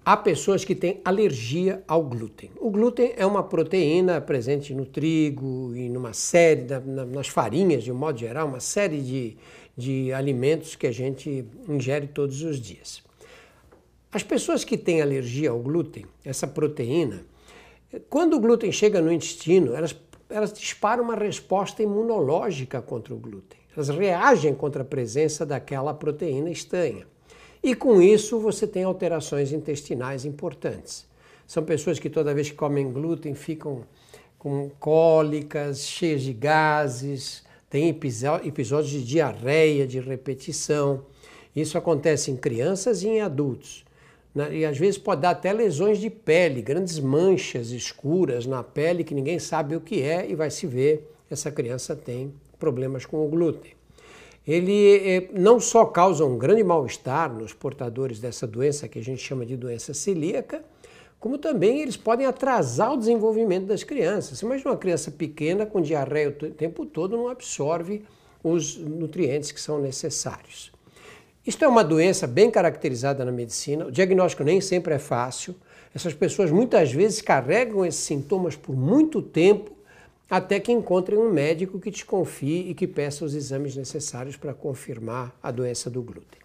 Há 0.03 0.17
pessoas 0.17 0.65
que 0.65 0.75
têm 0.75 0.99
alergia 1.05 1.81
ao 1.87 2.03
glúten. 2.03 2.51
O 2.59 2.69
glúten 2.69 3.13
é 3.15 3.25
uma 3.25 3.41
proteína 3.41 4.19
presente 4.19 4.73
no 4.73 4.85
trigo 4.85 5.73
e 5.73 5.87
numa 5.87 6.11
série, 6.11 6.67
nas 7.09 7.29
farinhas 7.29 7.85
de 7.85 7.91
um 7.93 7.95
modo 7.95 8.19
geral, 8.19 8.49
uma 8.49 8.59
série 8.59 8.99
de, 8.99 9.37
de 9.77 10.11
alimentos 10.11 10.75
que 10.75 10.87
a 10.87 10.91
gente 10.91 11.45
ingere 11.69 12.07
todos 12.07 12.43
os 12.43 12.59
dias. 12.59 13.01
As 14.13 14.21
pessoas 14.21 14.63
que 14.63 14.77
têm 14.77 15.01
alergia 15.01 15.49
ao 15.49 15.57
glúten, 15.57 16.05
essa 16.23 16.45
proteína, 16.45 17.25
quando 18.11 18.35
o 18.35 18.39
glúten 18.39 18.71
chega 18.71 19.01
no 19.01 19.11
intestino, 19.11 19.73
elas, 19.73 19.95
elas 20.29 20.53
disparam 20.53 21.03
uma 21.03 21.15
resposta 21.15 21.81
imunológica 21.81 22.79
contra 22.79 23.11
o 23.11 23.17
glúten. 23.17 23.59
Elas 23.75 23.89
reagem 23.89 24.53
contra 24.53 24.83
a 24.83 24.85
presença 24.85 25.43
daquela 25.43 25.95
proteína 25.95 26.51
estanha. 26.51 27.07
E 27.63 27.73
com 27.73 27.99
isso 27.99 28.39
você 28.39 28.67
tem 28.67 28.83
alterações 28.83 29.51
intestinais 29.51 30.25
importantes. 30.25 31.07
São 31.47 31.63
pessoas 31.63 31.97
que 31.97 32.09
toda 32.09 32.35
vez 32.35 32.51
que 32.51 32.55
comem 32.55 32.91
glúten 32.91 33.33
ficam 33.33 33.83
com 34.37 34.69
cólicas, 34.79 35.87
cheias 35.87 36.21
de 36.21 36.33
gases, 36.33 37.43
tem 37.67 37.89
episódios 37.89 38.91
de 38.91 39.03
diarreia, 39.03 39.87
de 39.87 39.99
repetição. 39.99 41.03
Isso 41.55 41.79
acontece 41.79 42.29
em 42.29 42.37
crianças 42.37 43.01
e 43.01 43.07
em 43.07 43.19
adultos. 43.19 43.82
Né? 44.33 44.57
E 44.57 44.65
às 44.65 44.77
vezes 44.77 44.97
pode 44.97 45.21
dar 45.21 45.31
até 45.31 45.53
lesões 45.53 45.99
de 45.99 46.09
pele, 46.09 46.61
grandes 46.61 46.99
manchas 46.99 47.71
escuras 47.71 48.45
na 48.45 48.63
pele 48.63 49.03
que 49.03 49.13
ninguém 49.13 49.39
sabe 49.39 49.75
o 49.75 49.81
que 49.81 50.01
é 50.01 50.29
e 50.29 50.35
vai 50.35 50.49
se 50.49 50.65
ver 50.65 51.09
essa 51.29 51.51
criança 51.51 51.95
tem 51.95 52.33
problemas 52.59 53.05
com 53.05 53.25
o 53.25 53.27
glúten. 53.27 53.71
Ele 54.45 54.97
eh, 54.97 55.29
não 55.33 55.59
só 55.59 55.85
causa 55.85 56.25
um 56.25 56.37
grande 56.37 56.63
mal-estar 56.63 57.33
nos 57.33 57.53
portadores 57.53 58.19
dessa 58.19 58.45
doença 58.45 58.87
que 58.87 58.99
a 58.99 59.03
gente 59.03 59.21
chama 59.21 59.45
de 59.45 59.55
doença 59.55 59.93
celíaca, 59.93 60.63
como 61.19 61.37
também 61.37 61.81
eles 61.81 61.95
podem 61.95 62.25
atrasar 62.25 62.93
o 62.93 62.97
desenvolvimento 62.97 63.65
das 63.65 63.83
crianças. 63.83 64.41
Imagina 64.41 64.71
uma 64.71 64.77
criança 64.77 65.09
pequena 65.09 65.65
com 65.65 65.81
diarreia 65.81 66.29
o 66.29 66.51
tempo 66.51 66.85
todo 66.85 67.15
não 67.15 67.29
absorve 67.29 68.03
os 68.43 68.77
nutrientes 68.77 69.49
que 69.49 69.61
são 69.61 69.79
necessários. 69.79 70.73
Isto 71.45 71.65
é 71.65 71.67
uma 71.67 71.83
doença 71.83 72.25
bem 72.25 72.49
caracterizada 72.49 73.25
na 73.25 73.31
medicina, 73.31 73.87
o 73.87 73.91
diagnóstico 73.91 74.45
nem 74.45 74.61
sempre 74.61 74.93
é 74.93 74.99
fácil. 74.99 75.53
Essas 75.93 76.13
pessoas 76.13 76.49
muitas 76.49 76.93
vezes 76.93 77.21
carregam 77.21 77.85
esses 77.85 78.01
sintomas 78.01 78.55
por 78.55 78.73
muito 78.73 79.21
tempo 79.21 79.71
até 80.29 80.57
que 80.57 80.71
encontrem 80.71 81.19
um 81.19 81.29
médico 81.29 81.79
que 81.79 81.91
desconfie 81.91 82.69
e 82.69 82.73
que 82.73 82.87
peça 82.87 83.25
os 83.25 83.35
exames 83.35 83.75
necessários 83.75 84.37
para 84.37 84.53
confirmar 84.53 85.37
a 85.43 85.51
doença 85.51 85.89
do 85.89 86.01
glúten. 86.01 86.39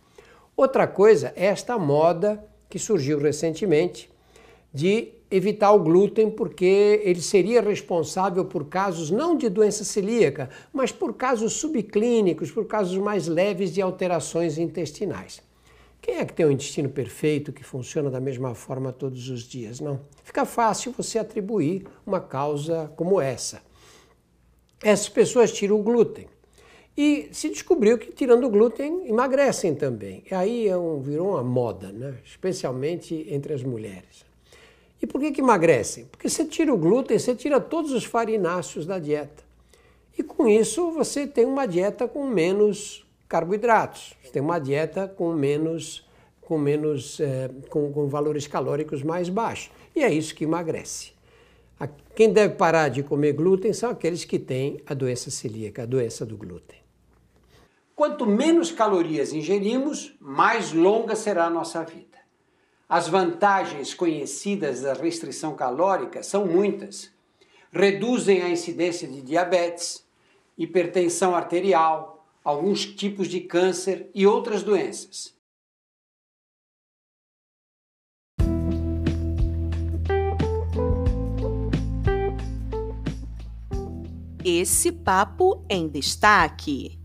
Outra 0.57 0.89
coisa 0.89 1.33
é 1.37 1.47
esta 1.47 1.79
moda 1.79 2.45
que 2.69 2.79
surgiu 2.79 3.21
recentemente 3.21 4.11
de 4.75 5.13
evitar 5.31 5.73
o 5.73 5.79
glúten 5.79 6.31
porque 6.31 7.01
ele 7.05 7.21
seria 7.21 7.61
responsável 7.61 8.45
por 8.45 8.67
casos 8.67 9.11
não 9.11 9.37
de 9.37 9.49
doença 9.49 9.85
celíaca, 9.85 10.49
mas 10.73 10.91
por 10.91 11.15
casos 11.15 11.55
subclínicos, 11.55 12.51
por 12.51 12.67
casos 12.67 12.97
mais 12.97 13.27
leves 13.27 13.73
de 13.73 13.83
alterações 13.83 14.59
intestinais. 14.59 15.43
Quem 16.01 16.17
é 16.17 16.25
que 16.25 16.33
tem 16.33 16.47
um 16.47 16.51
intestino 16.51 16.89
perfeito 16.89 17.53
que 17.53 17.63
funciona 17.63 18.11
da 18.11 18.21
mesma 18.21 18.55
forma 18.55 18.93
todos 18.93 19.29
os 19.29 19.43
dias? 19.43 19.81
Não. 19.81 20.01
Fica 20.23 20.47
fácil 20.47 20.93
você 20.97 21.19
atribuir 21.19 21.87
uma 22.07 22.21
causa 22.21 22.91
como 22.97 23.21
essa. 23.21 23.63
Essas 24.83 25.09
pessoas 25.09 25.53
tiram 25.53 25.79
o 25.79 25.83
glúten. 25.83 26.27
E 26.97 27.29
se 27.33 27.49
descobriu 27.49 27.99
que 27.99 28.13
tirando 28.13 28.45
o 28.45 28.51
glúten 28.51 29.09
emagrecem 29.09 29.75
também. 29.75 30.25
E 30.31 30.35
aí 30.35 30.69
é 30.69 30.77
um, 30.77 31.01
virou 31.01 31.31
uma 31.31 31.45
moda, 31.45 31.93
né? 31.93 32.15
especialmente 32.25 33.27
entre 33.29 33.53
as 33.53 33.63
mulheres. 33.63 34.28
E 35.01 35.07
por 35.07 35.21
que, 35.21 35.31
que 35.33 35.41
emagrecem? 35.41 36.07
Porque 36.07 36.29
você 36.29 36.45
tira 36.45 36.73
o 36.73 36.77
glúten, 36.77 37.19
você 37.19 37.35
tira 37.35 37.61
todos 37.61 37.93
os 37.93 38.05
farináceos 38.05 38.85
da 38.85 38.99
dieta. 38.99 39.45
E 40.19 40.23
com 40.23 40.49
isso 40.49 40.91
você 40.91 41.27
tem 41.27 41.45
uma 41.45 41.67
dieta 41.67 42.09
com 42.09 42.27
menos 42.27 43.07
carboidratos, 43.29 44.15
você 44.23 44.33
tem 44.33 44.43
uma 44.43 44.59
dieta 44.59 45.07
com 45.07 45.33
menos, 45.33 46.05
com, 46.41 46.59
menos 46.59 47.21
é, 47.21 47.49
com, 47.69 47.93
com 47.93 48.09
valores 48.09 48.47
calóricos 48.47 49.03
mais 49.03 49.29
baixos. 49.29 49.71
E 49.95 50.03
é 50.03 50.13
isso 50.13 50.35
que 50.35 50.45
emagrece. 50.45 51.13
Quem 52.17 52.33
deve 52.33 52.57
parar 52.57 52.89
de 52.89 53.05
comer 53.05 53.33
glúten 53.33 53.73
são 53.73 53.91
aqueles 53.91 54.25
que 54.25 54.41
têm 54.41 54.81
a 54.85 54.93
doença 54.93 55.31
celíaca, 55.31 55.85
a 55.85 55.87
doença 55.87 56.27
do 56.27 56.37
glúten. 56.37 56.77
Quanto 57.95 58.27
menos 58.27 58.73
calorias 58.73 59.33
ingerimos, 59.33 60.17
mais 60.21 60.73
longa 60.73 61.15
será 61.15 61.45
a 61.47 61.51
nossa 61.51 61.85
vida. 61.85 62.08
As 62.89 63.07
vantagens 63.07 63.93
conhecidas 63.93 64.81
da 64.81 64.95
restrição 64.95 65.55
calórica 65.55 66.23
são 66.23 66.47
muitas. 66.47 67.13
Reduzem 67.71 68.41
a 68.41 68.49
incidência 68.49 69.07
de 69.07 69.21
diabetes, 69.21 70.03
hipertensão 70.57 71.35
arterial, 71.35 72.27
alguns 72.43 72.87
tipos 72.87 73.29
de 73.29 73.43
câncer 73.43 74.09
e 74.15 74.27
outras 74.27 74.63
doenças. 74.63 75.37
Esse 84.43 84.91
papo 84.91 85.63
em 85.69 85.89
destaque. 85.89 86.98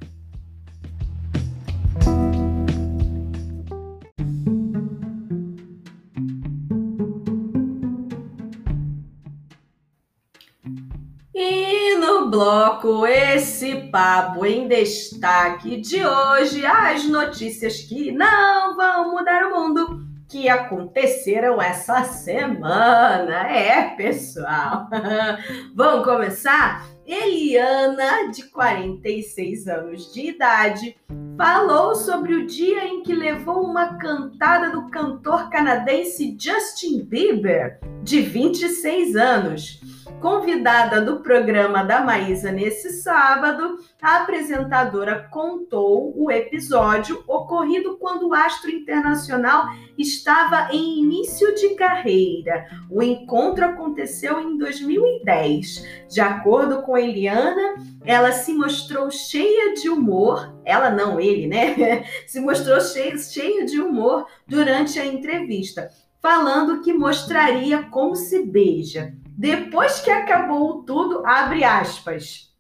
Bloco 12.34 13.06
esse 13.06 13.76
papo 13.92 14.44
em 14.44 14.68
destaque 14.68 15.80
de 15.80 16.04
hoje, 16.04 16.66
as 16.66 17.08
notícias 17.08 17.82
que 17.82 18.12
não 18.12 18.76
vão 18.76 19.12
mudar 19.12 19.44
o 19.44 19.56
mundo, 19.56 20.04
que 20.28 20.50
aconteceram 20.50 21.62
essa 21.62 22.04
semana. 22.06 23.48
É, 23.48 23.96
pessoal. 23.96 24.90
Vamos 25.76 26.04
começar? 26.04 26.88
Eliana, 27.06 28.32
de 28.32 28.50
46 28.50 29.68
anos 29.68 30.12
de 30.12 30.30
idade, 30.30 30.98
falou 31.38 31.94
sobre 31.94 32.34
o 32.34 32.48
dia 32.48 32.88
em 32.88 33.04
que 33.04 33.14
levou 33.14 33.64
uma 33.64 34.00
cantada 34.00 34.72
do 34.72 34.90
cantor 34.90 35.52
canadense 35.52 36.36
Justin 36.40 37.04
Bieber, 37.04 37.80
de 38.02 38.22
26 38.22 39.16
anos. 39.16 39.93
Convidada 40.20 41.02
do 41.02 41.22
programa 41.22 41.84
da 41.84 42.02
Maísa 42.02 42.52
nesse 42.52 43.02
sábado, 43.02 43.80
a 44.02 44.18
apresentadora 44.18 45.28
contou 45.32 46.14
o 46.16 46.30
episódio 46.30 47.24
ocorrido 47.28 47.98
quando 47.98 48.28
o 48.28 48.34
astro 48.34 48.70
internacional 48.70 49.66
estava 49.98 50.70
em 50.74 51.00
início 51.00 51.56
de 51.56 51.76
carreira. 51.76 52.66
O 52.90 53.02
encontro 53.02 53.66
aconteceu 53.66 54.40
em 54.42 54.58
2010. 54.58 56.08
De 56.10 56.20
acordo 56.20 56.82
com 56.82 56.98
Eliana, 56.98 57.76
ela 58.04 58.32
se 58.32 58.54
mostrou 58.54 59.10
cheia 59.10 59.74
de 59.74 59.90
humor, 59.90 60.54
ela 60.66 60.90
não, 60.90 61.20
ele, 61.20 61.48
né? 61.48 62.04
se 62.28 62.40
mostrou 62.42 62.82
cheia, 62.82 63.18
cheia 63.18 63.66
de 63.66 63.80
humor 63.80 64.26
durante 64.46 65.00
a 65.00 65.06
entrevista, 65.06 65.90
falando 66.22 66.82
que 66.82 66.94
mostraria 66.94 67.84
como 67.84 68.16
se 68.16 68.44
beija. 68.44 69.14
Depois 69.38 70.00
que 70.00 70.12
acabou 70.12 70.84
tudo, 70.84 71.26
abre 71.26 71.64
aspas, 71.64 72.54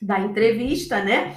da 0.00 0.20
entrevista, 0.20 1.02
né? 1.02 1.36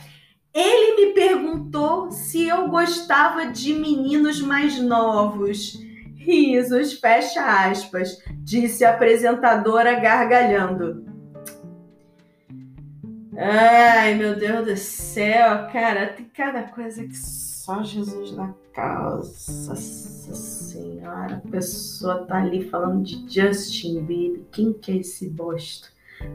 Ele 0.54 1.08
me 1.08 1.14
perguntou 1.14 2.12
se 2.12 2.48
eu 2.48 2.68
gostava 2.68 3.48
de 3.48 3.74
meninos 3.74 4.42
mais 4.42 4.80
novos. 4.80 5.80
Risos, 6.16 7.00
fecha 7.00 7.44
aspas, 7.44 8.18
disse 8.44 8.86
a 8.86 8.92
apresentadora 8.92 10.00
gargalhando. 10.00 11.06
Ai, 13.36 14.14
meu 14.14 14.36
Deus 14.36 14.68
do 14.68 14.78
céu, 14.78 15.68
cara, 15.72 16.14
tem 16.14 16.26
cada 16.26 16.64
coisa 16.64 17.04
que 17.08 17.16
só 17.62 17.84
Jesus 17.84 18.36
na 18.36 18.56
causa. 18.74 19.70
Nossa 19.70 20.34
senhora, 20.34 21.36
a 21.36 21.50
pessoa 21.52 22.26
tá 22.26 22.38
ali 22.38 22.68
falando 22.68 23.04
de 23.04 23.24
Justin 23.32 24.02
Bieber. 24.02 24.42
Quem 24.52 24.74
que 24.74 24.92
é 24.92 24.96
esse 24.96 25.30
bosta? 25.30 25.90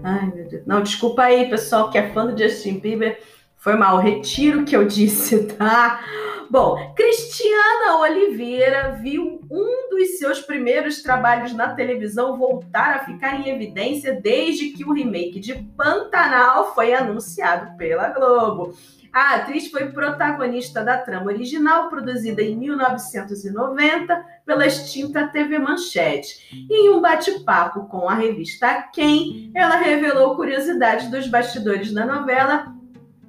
Ai, 0.05 0.31
meu 0.33 0.49
Deus. 0.49 0.63
Não, 0.65 0.83
desculpa 0.83 1.23
aí, 1.23 1.51
pessoal 1.51 1.91
que 1.91 1.99
é 1.99 2.13
fã 2.13 2.27
do 2.27 2.41
Justin 2.41 2.79
Bieber. 2.79 3.21
Foi 3.57 3.75
mal, 3.75 3.99
retiro 3.99 4.61
o 4.61 4.65
que 4.65 4.77
eu 4.77 4.87
disse, 4.87 5.49
tá? 5.59 6.01
Bom, 6.49 6.95
Cristiana 6.95 7.99
Oliveira 7.99 8.93
viu 9.03 9.41
um 9.51 9.91
dos 9.91 10.19
seus 10.19 10.41
primeiros 10.41 11.03
trabalhos 11.03 11.53
na 11.53 11.75
televisão 11.75 12.39
voltar 12.39 12.95
a 12.95 13.05
ficar 13.05 13.41
em 13.41 13.51
evidência 13.51 14.13
desde 14.21 14.69
que 14.69 14.85
o 14.85 14.93
remake 14.93 15.41
de 15.41 15.55
Pantanal 15.77 16.73
foi 16.73 16.95
anunciado 16.95 17.77
pela 17.77 18.11
Globo. 18.11 18.77
A 19.17 19.37
atriz 19.37 19.71
foi 19.71 19.87
protagonista 19.93 20.85
da 20.85 20.99
trama 20.99 21.33
original, 21.33 21.89
produzida 21.89 22.43
em 22.43 22.55
1990 22.55 24.27
pela 24.45 24.67
extinta 24.67 25.27
TV 25.29 25.59
Manchete. 25.59 26.69
em 26.71 26.91
um 26.91 27.01
bate-papo 27.01 27.87
com 27.87 28.11
a 28.11 28.15
revista 28.15 28.91
Quem, 28.93 29.51
ela 29.55 29.77
revelou 29.77 30.37
curiosidades 30.37 31.11
dos 31.11 31.29
bastidores 31.29 31.95
da 31.95 32.05
novela 32.05 32.75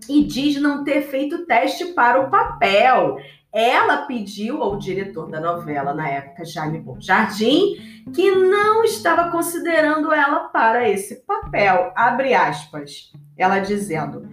e 0.09 0.25
diz 0.25 0.59
não 0.59 0.83
ter 0.83 1.03
feito 1.03 1.45
teste 1.45 1.85
para 1.93 2.19
o 2.19 2.29
papel. 2.29 3.15
Ela 3.53 4.05
pediu 4.07 4.61
ao 4.61 4.77
diretor 4.77 5.31
da 5.31 5.39
novela, 5.39 5.93
na 5.93 6.09
época, 6.09 6.43
Jaime 6.43 6.81
Bom 6.81 6.99
Jardim, 6.99 8.03
que 8.13 8.29
não 8.31 8.83
estava 8.83 9.31
considerando 9.31 10.11
ela 10.11 10.49
para 10.49 10.89
esse 10.89 11.25
papel. 11.25 11.93
Abre 11.95 12.33
aspas. 12.33 13.13
Ela 13.37 13.59
dizendo 13.59 14.27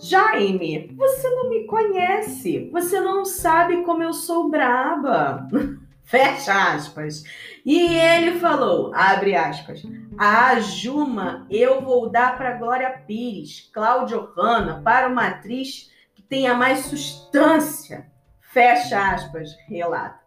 Jaime, 0.00 0.94
você 0.96 1.28
não 1.28 1.50
me 1.50 1.66
conhece, 1.66 2.70
você 2.72 3.00
não 3.00 3.24
sabe 3.24 3.82
como 3.82 4.02
eu 4.02 4.14
sou 4.14 4.48
braba. 4.48 5.46
Fecha 6.02 6.72
aspas. 6.72 7.22
E 7.64 7.94
ele 7.94 8.40
falou, 8.40 8.92
abre 8.94 9.36
aspas, 9.36 9.82
a 10.18 10.58
Juma 10.58 11.46
eu 11.50 11.82
vou 11.82 12.08
dar 12.08 12.36
para 12.36 12.56
Glória 12.56 12.90
Pires, 13.06 13.70
Cláudio 13.72 14.32
Hanna, 14.36 14.80
para 14.82 15.06
uma 15.06 15.28
atriz 15.28 15.90
que 16.14 16.22
tenha 16.22 16.54
mais 16.54 16.86
substância. 16.86 18.10
Fecha 18.40 19.12
aspas, 19.12 19.50
relata. 19.68 20.18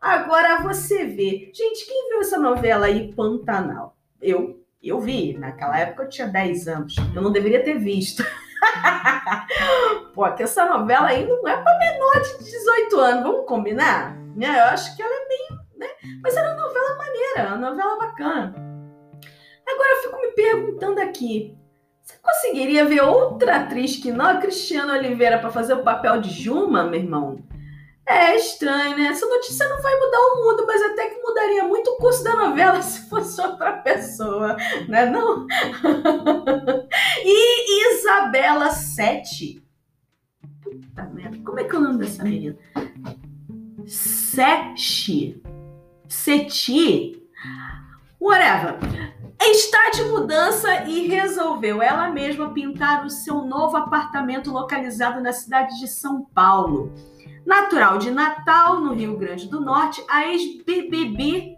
Agora 0.00 0.62
você 0.62 1.04
vê. 1.04 1.50
Gente, 1.52 1.84
quem 1.84 2.10
viu 2.10 2.20
essa 2.20 2.38
novela 2.38 2.86
aí, 2.86 3.12
Pantanal? 3.12 3.96
Eu, 4.22 4.64
eu 4.82 5.00
vi. 5.00 5.36
Naquela 5.36 5.78
época 5.78 6.04
eu 6.04 6.08
tinha 6.08 6.28
10 6.28 6.68
anos. 6.68 6.94
Eu 7.14 7.20
não 7.20 7.32
deveria 7.32 7.62
ter 7.62 7.78
visto. 7.78 8.24
Pô, 10.14 10.30
que 10.32 10.42
essa 10.42 10.64
novela 10.66 11.08
aí 11.08 11.26
não 11.26 11.46
é 11.46 11.56
para 11.56 11.78
menor 11.78 12.20
de 12.20 12.44
18 12.44 13.00
anos, 13.00 13.22
vamos 13.22 13.46
combinar? 13.46 14.16
Né? 14.34 14.48
Eu 14.58 14.64
acho 14.64 14.94
que 14.96 15.02
ela 15.02 15.14
é 15.14 15.28
bem. 15.28 15.58
Né? 15.76 15.88
Mas 16.22 16.36
era 16.36 16.54
uma 16.54 16.62
novela 16.62 16.96
maneira, 16.96 17.48
uma 17.48 17.70
novela 17.70 17.98
bacana. 17.98 18.54
Agora 19.66 19.90
eu 19.90 20.02
fico 20.02 20.20
me 20.20 20.30
perguntando 20.32 21.00
aqui. 21.00 21.56
Você 22.02 22.16
conseguiria 22.22 22.84
ver 22.84 23.02
outra 23.02 23.56
atriz 23.56 23.96
que 23.96 24.12
não 24.12 24.26
a 24.26 24.36
Cristiana 24.36 24.94
Oliveira 24.94 25.38
para 25.38 25.50
fazer 25.50 25.74
o 25.74 25.82
papel 25.82 26.20
de 26.20 26.30
Juma, 26.30 26.84
meu 26.84 27.00
irmão? 27.00 27.44
É 28.06 28.36
estranho, 28.36 28.96
né? 28.96 29.08
Essa 29.08 29.26
notícia 29.26 29.68
não 29.68 29.82
vai 29.82 29.94
mudar 29.98 30.18
o 30.18 30.44
mundo, 30.44 30.64
mas 30.64 30.80
até 30.80 31.08
que 31.08 31.20
mudaria 31.20 31.64
muito 31.64 31.90
o 31.90 31.96
curso 31.96 32.22
da 32.22 32.36
novela 32.36 32.80
se 32.82 33.08
fosse 33.08 33.40
outra 33.40 33.72
pessoa, 33.78 34.56
né? 34.88 35.06
Não? 35.06 35.44
e 37.24 37.94
Isabela 37.94 38.70
Sete. 38.70 39.60
Puta 40.62 41.02
merda, 41.12 41.36
como 41.44 41.58
é 41.58 41.64
que 41.64 41.74
é 41.74 41.78
o 41.78 41.82
nome 41.82 41.98
dessa 41.98 42.22
menina? 42.22 42.56
Sete. 43.86 45.42
Seti. 46.08 47.28
Whatever. 48.20 48.78
Está 49.40 49.90
de 49.90 50.04
mudança 50.04 50.84
e 50.84 51.08
resolveu 51.08 51.82
ela 51.82 52.08
mesma 52.08 52.52
pintar 52.52 53.04
o 53.04 53.10
seu 53.10 53.42
novo 53.42 53.76
apartamento 53.76 54.50
localizado 54.50 55.20
na 55.20 55.32
cidade 55.32 55.78
de 55.78 55.88
São 55.88 56.24
Paulo. 56.24 56.92
Natural 57.46 57.98
de 57.98 58.10
Natal, 58.10 58.80
no 58.80 58.92
Rio 58.92 59.16
Grande 59.16 59.48
do 59.48 59.60
Norte, 59.60 60.02
a 60.10 60.26
ex-BBB 60.26 61.56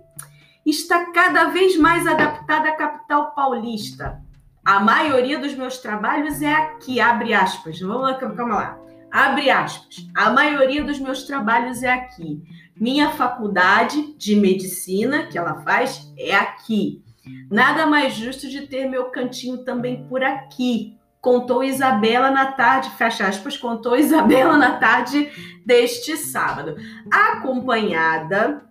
está 0.66 1.10
cada 1.12 1.44
vez 1.44 1.78
mais 1.78 2.06
adaptada 2.06 2.68
à 2.68 2.76
capital 2.76 3.34
paulista. 3.34 4.22
A 4.62 4.80
maioria 4.80 5.38
dos 5.38 5.54
meus 5.54 5.78
trabalhos 5.78 6.42
é 6.42 6.52
aqui, 6.52 7.00
abre 7.00 7.32
aspas. 7.32 7.80
Vamos 7.80 8.02
lá, 8.02 8.14
calma 8.18 8.54
lá. 8.54 8.78
Abre 9.10 9.48
aspas. 9.48 10.06
A 10.14 10.28
maioria 10.28 10.84
dos 10.84 11.00
meus 11.00 11.22
trabalhos 11.22 11.82
é 11.82 11.90
aqui. 11.90 12.42
Minha 12.76 13.08
faculdade 13.12 14.14
de 14.18 14.36
medicina, 14.36 15.26
que 15.26 15.38
ela 15.38 15.62
faz, 15.62 16.12
é 16.18 16.34
aqui. 16.34 17.02
Nada 17.50 17.86
mais 17.86 18.12
justo 18.12 18.46
de 18.46 18.66
ter 18.66 18.86
meu 18.90 19.06
cantinho 19.06 19.64
também 19.64 20.06
por 20.06 20.22
aqui 20.22 20.97
contou 21.20 21.62
Isabela 21.62 22.30
na 22.30 22.52
tarde, 22.52 22.90
fecha 22.90 23.26
aspas, 23.26 23.56
contou 23.56 23.96
Isabela 23.96 24.56
na 24.56 24.78
tarde 24.78 25.30
deste 25.64 26.16
sábado, 26.16 26.76
acompanhada 27.10 28.62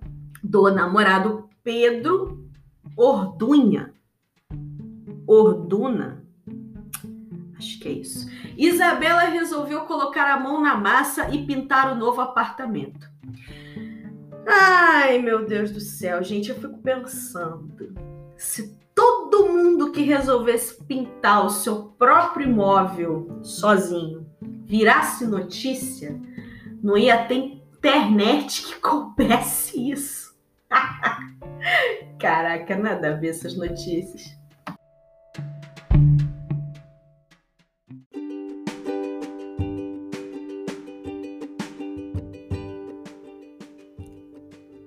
do 0.44 0.72
namorado 0.72 1.50
Pedro 1.64 2.50
Ordunha. 2.96 3.94
Orduna? 5.28 6.24
Acho 7.58 7.80
que 7.80 7.88
é 7.88 7.92
isso. 7.92 8.30
Isabela 8.58 9.24
resolveu 9.24 9.82
colocar 9.82 10.32
a 10.32 10.40
mão 10.40 10.62
na 10.62 10.76
massa 10.76 11.30
e 11.30 11.46
pintar 11.46 11.92
o 11.92 11.96
novo 11.96 12.22
apartamento. 12.22 13.08
Ai, 14.48 15.20
meu 15.20 15.46
Deus 15.46 15.72
do 15.72 15.82
céu, 15.82 16.24
gente, 16.24 16.50
eu 16.50 16.56
fico 16.56 16.78
pensando. 16.78 17.94
Se 18.38 18.77
todo 18.98 19.48
mundo 19.48 19.92
que 19.92 20.02
resolvesse 20.02 20.84
pintar 20.84 21.46
o 21.46 21.52
seu 21.52 21.84
próprio 22.00 22.48
imóvel 22.48 23.40
sozinho 23.44 24.26
virasse 24.66 25.28
notícia, 25.28 26.20
não 26.82 26.98
ia 26.98 27.26
ter 27.28 27.36
internet 27.36 28.64
que 28.64 28.80
coubesse 28.80 29.92
isso. 29.92 30.36
Caraca, 32.20 32.76
nada 32.76 33.12
a 33.12 33.16
ver 33.16 33.30
essas 33.30 33.56
notícias. 33.56 34.36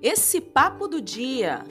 Esse 0.01 0.41
papo 0.41 0.89
do 0.89 0.99
dia. 0.99 1.63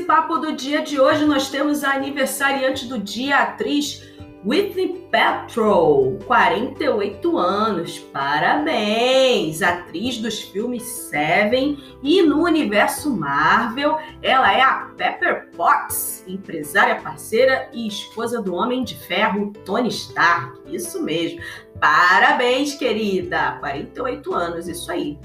Esse 0.00 0.06
papo 0.06 0.38
do 0.38 0.52
dia 0.52 0.80
de 0.82 0.98
hoje, 0.98 1.26
nós 1.26 1.50
temos 1.50 1.84
a 1.84 1.92
aniversariante 1.92 2.86
do 2.86 2.98
dia, 2.98 3.36
a 3.36 3.42
atriz 3.42 4.02
Whitney 4.46 5.06
Petrol, 5.10 6.18
48 6.24 7.36
anos, 7.36 7.98
parabéns! 7.98 9.60
Atriz 9.60 10.16
dos 10.16 10.40
filmes 10.40 10.82
Seven 10.82 11.76
e 12.02 12.22
no 12.22 12.44
universo 12.44 13.14
Marvel, 13.14 13.98
ela 14.22 14.50
é 14.50 14.62
a 14.62 14.90
Pepper 14.96 15.50
Potts, 15.54 16.24
empresária 16.26 16.96
parceira 17.02 17.68
e 17.70 17.86
esposa 17.86 18.40
do 18.40 18.54
Homem 18.54 18.82
de 18.82 18.96
Ferro 18.96 19.52
Tony 19.66 19.90
Stark. 19.90 20.60
Isso 20.74 21.02
mesmo. 21.02 21.40
Parabéns, 21.78 22.74
querida! 22.74 23.58
48 23.60 24.34
anos, 24.34 24.66
isso 24.66 24.90
aí. 24.90 25.18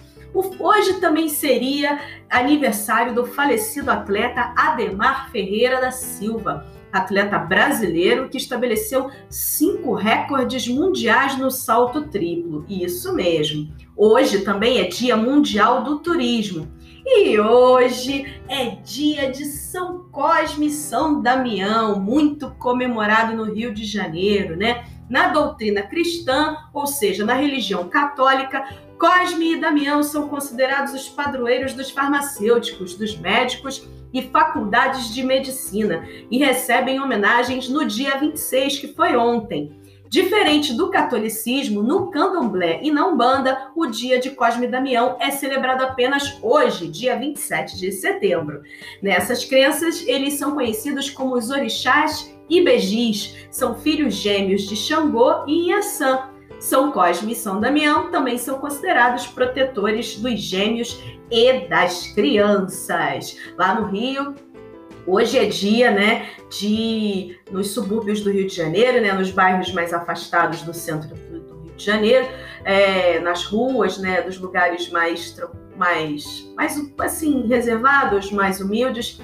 Hoje 0.59 0.99
também 0.99 1.29
seria 1.29 1.99
aniversário 2.29 3.13
do 3.13 3.25
falecido 3.25 3.89
atleta 3.89 4.53
Ademar 4.55 5.31
Ferreira 5.31 5.79
da 5.79 5.91
Silva 5.91 6.65
atleta 6.97 7.37
brasileiro 7.37 8.29
que 8.29 8.37
estabeleceu 8.37 9.09
cinco 9.29 9.93
recordes 9.93 10.67
mundiais 10.67 11.37
no 11.37 11.51
salto 11.51 12.07
triplo. 12.07 12.65
Isso 12.69 13.13
mesmo. 13.13 13.73
Hoje 13.95 14.41
também 14.41 14.79
é 14.79 14.87
Dia 14.87 15.17
Mundial 15.17 15.83
do 15.83 15.99
Turismo. 15.99 16.67
E 17.05 17.39
hoje 17.39 18.41
é 18.49 18.77
dia 18.83 19.29
de 19.29 19.45
São 19.45 20.05
Cosme 20.11 20.67
e 20.67 20.71
São 20.71 21.21
Damião, 21.21 21.99
muito 21.99 22.49
comemorado 22.55 23.35
no 23.35 23.43
Rio 23.43 23.71
de 23.73 23.85
Janeiro, 23.85 24.55
né? 24.55 24.85
Na 25.07 25.27
doutrina 25.27 25.83
cristã, 25.83 26.57
ou 26.73 26.87
seja, 26.87 27.23
na 27.23 27.35
religião 27.35 27.87
católica, 27.89 28.67
Cosme 28.97 29.53
e 29.53 29.59
Damião 29.59 30.01
são 30.01 30.27
considerados 30.29 30.93
os 30.93 31.09
padroeiros 31.09 31.73
dos 31.73 31.91
farmacêuticos, 31.91 32.95
dos 32.95 33.17
médicos 33.17 33.87
e 34.13 34.21
faculdades 34.21 35.13
de 35.13 35.21
medicina 35.21 36.07
e 36.31 36.37
recebem 36.37 37.01
homenagens 37.01 37.67
no 37.67 37.85
dia 37.85 38.17
26, 38.17 38.79
que 38.79 38.87
foi 38.87 39.17
ontem. 39.17 39.75
Diferente 40.07 40.73
do 40.73 40.89
catolicismo, 40.89 41.83
no 41.83 42.09
candomblé 42.09 42.79
e 42.81 42.89
na 42.89 43.05
Umbanda, 43.05 43.69
o 43.75 43.85
dia 43.87 44.17
de 44.17 44.29
Cosme 44.29 44.65
e 44.65 44.69
Damião 44.69 45.17
é 45.19 45.29
celebrado 45.29 45.83
apenas 45.83 46.37
hoje, 46.41 46.87
dia 46.87 47.17
27 47.17 47.77
de 47.77 47.91
setembro. 47.91 48.61
Nessas 49.01 49.43
crenças, 49.43 50.07
eles 50.07 50.35
são 50.35 50.53
conhecidos 50.53 51.09
como 51.09 51.35
os 51.35 51.49
orixás 51.49 52.33
e 52.49 52.61
begis, 52.61 53.35
são 53.49 53.75
filhos 53.75 54.13
gêmeos 54.13 54.61
de 54.61 54.75
Xangô 54.75 55.43
e 55.47 55.65
Inhaçã, 55.65 56.29
são 56.59 56.91
Cosme 56.91 57.33
e 57.33 57.35
São 57.35 57.59
Damião 57.59 58.11
também 58.11 58.37
são 58.37 58.57
considerados 58.59 59.27
protetores 59.27 60.17
dos 60.17 60.39
gêmeos 60.39 60.99
e 61.29 61.67
das 61.67 62.07
crianças. 62.13 63.37
Lá 63.57 63.79
no 63.79 63.87
Rio, 63.87 64.35
Hoje 65.07 65.37
é 65.37 65.45
dia, 65.45 65.91
né, 65.91 66.29
de 66.49 67.37
nos 67.51 67.71
subúrbios 67.71 68.21
do 68.21 68.31
Rio 68.31 68.47
de 68.47 68.55
Janeiro, 68.55 68.99
né, 69.01 69.13
nos 69.13 69.29
bairros 69.29 69.71
mais 69.71 69.93
afastados 69.93 70.63
do 70.63 70.73
centro 70.73 71.09
do, 71.09 71.15
Rio 71.15 71.73
de 71.75 71.85
Janeiro, 71.85 72.27
é, 72.63 73.19
nas 73.19 73.45
ruas, 73.45 73.99
né, 73.99 74.21
dos 74.23 74.39
lugares 74.39 74.89
mais 74.89 75.39
mais 75.77 76.49
mais 76.55 76.91
assim 76.97 77.45
reservados, 77.47 78.31
mais 78.31 78.59
humildes, 78.59 79.19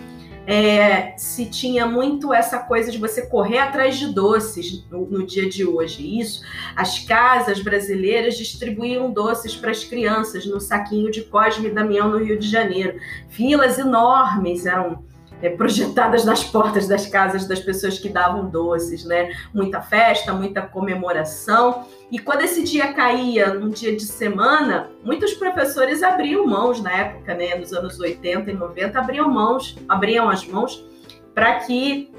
é, 0.47 1.13
se 1.17 1.45
tinha 1.45 1.85
muito 1.85 2.33
essa 2.33 2.59
coisa 2.59 2.91
de 2.91 2.97
você 2.97 3.27
correr 3.27 3.59
atrás 3.59 3.97
de 3.97 4.07
doces 4.07 4.83
no, 4.89 5.05
no 5.05 5.25
dia 5.25 5.47
de 5.47 5.65
hoje. 5.65 6.19
Isso, 6.19 6.41
as 6.75 6.99
casas 6.99 7.61
brasileiras 7.61 8.37
distribuíam 8.37 9.11
doces 9.11 9.55
para 9.55 9.71
as 9.71 9.83
crianças 9.83 10.45
no 10.45 10.59
saquinho 10.59 11.11
de 11.11 11.21
Cosme 11.21 11.67
e 11.67 11.71
Damião 11.71 12.09
no 12.09 12.17
Rio 12.17 12.39
de 12.39 12.49
Janeiro. 12.49 12.99
Filas 13.29 13.77
enormes 13.77 14.65
eram 14.65 15.03
é, 15.41 15.49
projetadas 15.49 16.25
nas 16.25 16.43
portas 16.43 16.87
das 16.87 17.07
casas 17.07 17.47
das 17.47 17.59
pessoas 17.59 17.97
que 17.97 18.09
davam 18.09 18.49
doces, 18.49 19.03
né? 19.03 19.31
Muita 19.53 19.81
festa, 19.81 20.33
muita 20.33 20.61
comemoração. 20.61 21.85
E 22.11 22.19
quando 22.19 22.41
esse 22.41 22.63
dia 22.63 22.93
caía, 22.93 23.53
num 23.53 23.69
dia 23.69 23.95
de 23.95 24.03
semana, 24.03 24.89
muitos 25.03 25.33
professores 25.33 26.03
abriam 26.03 26.45
mãos 26.45 26.81
na 26.81 26.91
época, 26.91 27.33
né? 27.33 27.55
Nos 27.55 27.73
anos 27.73 27.99
80 27.99 28.51
e 28.51 28.53
90, 28.53 28.99
abriam 28.99 29.29
mãos, 29.29 29.77
abriam 29.87 30.29
as 30.29 30.45
mãos 30.45 30.85
para 31.33 31.61
que 31.61 32.10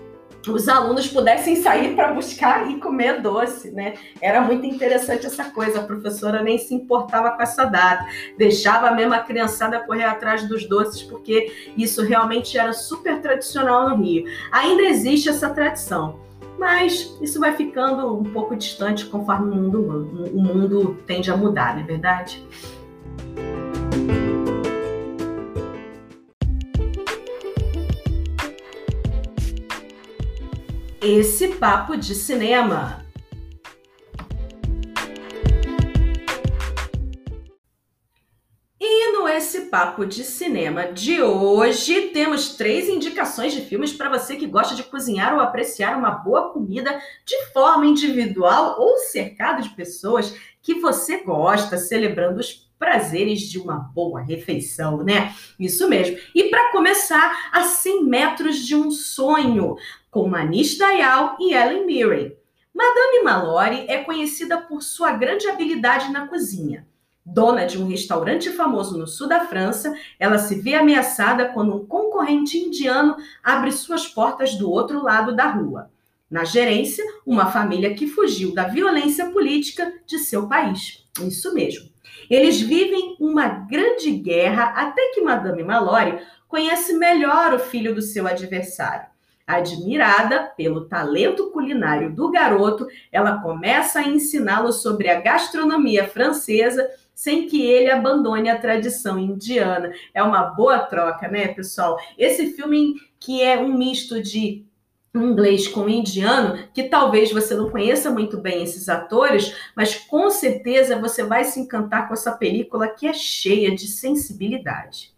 os 0.51 0.69
alunos 0.69 1.07
pudessem 1.07 1.57
sair 1.57 1.95
para 1.95 2.13
buscar 2.13 2.71
e 2.71 2.79
comer 2.79 3.21
doce, 3.21 3.71
né? 3.71 3.95
Era 4.21 4.41
muito 4.41 4.67
interessante 4.67 5.27
essa 5.27 5.45
coisa. 5.45 5.81
A 5.81 5.85
professora 5.85 6.43
nem 6.43 6.59
se 6.59 6.75
importava 6.75 7.31
com 7.31 7.43
essa 7.43 7.65
data, 7.65 8.05
deixava 8.37 8.91
mesmo 8.91 9.15
a 9.15 9.21
criançada 9.21 9.81
correr 9.81 10.05
atrás 10.05 10.49
dos 10.49 10.69
doces, 10.69 11.03
porque 11.03 11.73
isso 11.77 12.03
realmente 12.03 12.59
era 12.59 12.73
super 12.73 13.21
tradicional 13.21 13.91
no 13.91 14.03
Rio. 14.03 14.25
Ainda 14.51 14.83
existe 14.83 15.29
essa 15.29 15.51
tradição, 15.51 16.21
mas 16.59 17.17
isso 17.21 17.39
vai 17.39 17.55
ficando 17.57 18.17
um 18.17 18.25
pouco 18.25 18.57
distante 18.57 19.07
conforme 19.07 19.51
o 19.51 19.55
mundo, 19.55 20.31
o 20.33 20.41
mundo 20.41 20.99
tende 21.07 21.31
a 21.31 21.37
mudar, 21.37 21.75
não 21.75 21.83
é 21.83 21.87
verdade? 21.87 22.45
Esse 31.03 31.49
papo 31.49 31.97
de 31.97 32.15
cinema. 32.15 33.05
E 38.81 39.13
no 39.13 39.27
Esse 39.27 39.63
Papo 39.63 40.07
de 40.07 40.23
Cinema 40.23 40.93
de 40.93 41.21
hoje, 41.21 42.11
temos 42.11 42.55
três 42.55 42.89
indicações 42.89 43.53
de 43.53 43.63
filmes 43.63 43.93
para 43.93 44.11
você 44.11 44.37
que 44.37 44.47
gosta 44.47 44.77
de 44.77 44.85
cozinhar 44.85 45.35
ou 45.35 45.41
apreciar 45.41 45.99
uma 45.99 46.11
boa 46.11 46.53
comida 46.53 46.97
de 47.27 47.47
forma 47.53 47.85
individual 47.85 48.77
ou 48.79 48.99
cercado 48.99 49.61
de 49.61 49.71
pessoas 49.71 50.37
que 50.63 50.75
você 50.75 51.25
gosta, 51.25 51.77
celebrando 51.79 52.39
os 52.39 52.71
prazeres 52.79 53.43
de 53.43 53.61
uma 53.61 53.79
boa 53.79 54.21
refeição, 54.21 55.05
né? 55.05 55.35
Isso 55.59 55.89
mesmo. 55.89 56.17
E 56.35 56.45
para 56.45 56.73
começar, 56.73 57.51
a 57.53 57.63
100 57.63 58.05
metros 58.05 58.59
de 58.59 58.75
um 58.75 58.91
sonho, 58.91 59.77
com 60.13 60.29
Manish 60.29 60.77
Dayal 60.77 61.39
e 61.41 61.55
Ellen 61.55 61.87
Mirren. 61.87 62.37
Madame 62.75 63.23
Mallory 63.25 63.87
é 63.89 64.05
conhecida 64.05 64.59
por 64.59 64.83
sua 64.83 65.13
grande 65.13 65.49
habilidade 65.49 66.13
na 66.13 66.29
cozinha. 66.29 66.87
Dona 67.25 67.65
de 67.65 67.83
um 67.83 67.89
restaurante 67.89 68.51
famoso 68.51 68.99
no 68.99 69.07
sul 69.07 69.27
da 69.27 69.47
França, 69.47 69.97
ela 70.21 70.37
se 70.37 70.61
vê 70.61 70.75
ameaçada 70.75 71.49
quando 71.49 71.75
um 71.75 71.87
concorrente 71.87 72.59
indiano 72.59 73.17
abre 73.43 73.73
suas 73.73 74.07
portas 74.07 74.55
do 74.55 74.71
outro 74.71 75.03
lado 75.03 75.35
da 75.35 75.47
rua. 75.47 75.91
Na 76.31 76.45
gerência, 76.45 77.03
uma 77.25 77.51
família 77.51 77.95
que 77.95 78.07
fugiu 78.07 78.53
da 78.53 78.65
violência 78.65 79.31
política 79.31 79.91
de 80.05 80.19
seu 80.19 80.47
país. 80.47 81.09
Isso 81.27 81.55
mesmo. 81.55 81.89
Eles 82.29 82.61
vivem 82.61 83.17
uma 83.19 83.49
grande 83.49 84.11
guerra 84.11 84.75
até 84.77 85.13
que 85.15 85.23
Madame 85.23 85.65
Mallory 85.65 86.19
conhece 86.47 86.93
melhor 86.93 87.55
o 87.55 87.59
filho 87.59 87.95
do 87.95 88.03
seu 88.03 88.27
adversário. 88.27 89.12
Admirada 89.47 90.53
pelo 90.57 90.87
talento 90.87 91.51
culinário 91.51 92.15
do 92.15 92.31
garoto, 92.31 92.87
ela 93.11 93.41
começa 93.43 94.01
a 94.01 94.09
ensiná-lo 94.09 94.73
sobre 94.73 95.09
a 95.09 95.21
gastronomia 95.21 96.07
francesa 96.07 96.89
sem 97.15 97.47
que 97.47 97.63
ele 97.63 97.91
abandone 97.91 98.49
a 98.49 98.59
tradição 98.59 99.19
indiana. 99.19 99.93
É 100.15 100.23
uma 100.23 100.43
boa 100.43 100.79
troca, 100.79 101.29
né, 101.29 101.49
pessoal? 101.49 101.99
Esse 102.17 102.53
filme 102.53 102.95
que 103.21 103.43
é 103.43 103.59
um 103.59 103.77
misto 103.77 104.21
de 104.23 104.65
inglês 105.15 105.69
com 105.69 105.89
indiano, 105.89 106.69
que 106.73 106.85
talvez 106.85 107.31
você 107.31 107.55
não 107.55 107.71
conheça 107.71 108.11
muito 108.11 108.39
bem 108.39 108.63
esses 108.63 108.89
atores, 108.89 109.55
mas 109.77 109.95
com 109.95 110.31
certeza 110.31 110.99
você 110.99 111.23
vai 111.23 111.45
se 111.45 111.61
encantar 111.61 112.09
com 112.09 112.15
essa 112.15 112.33
película 112.33 112.89
que 112.89 113.07
é 113.07 113.13
cheia 113.13 113.75
de 113.75 113.87
sensibilidade. 113.87 115.13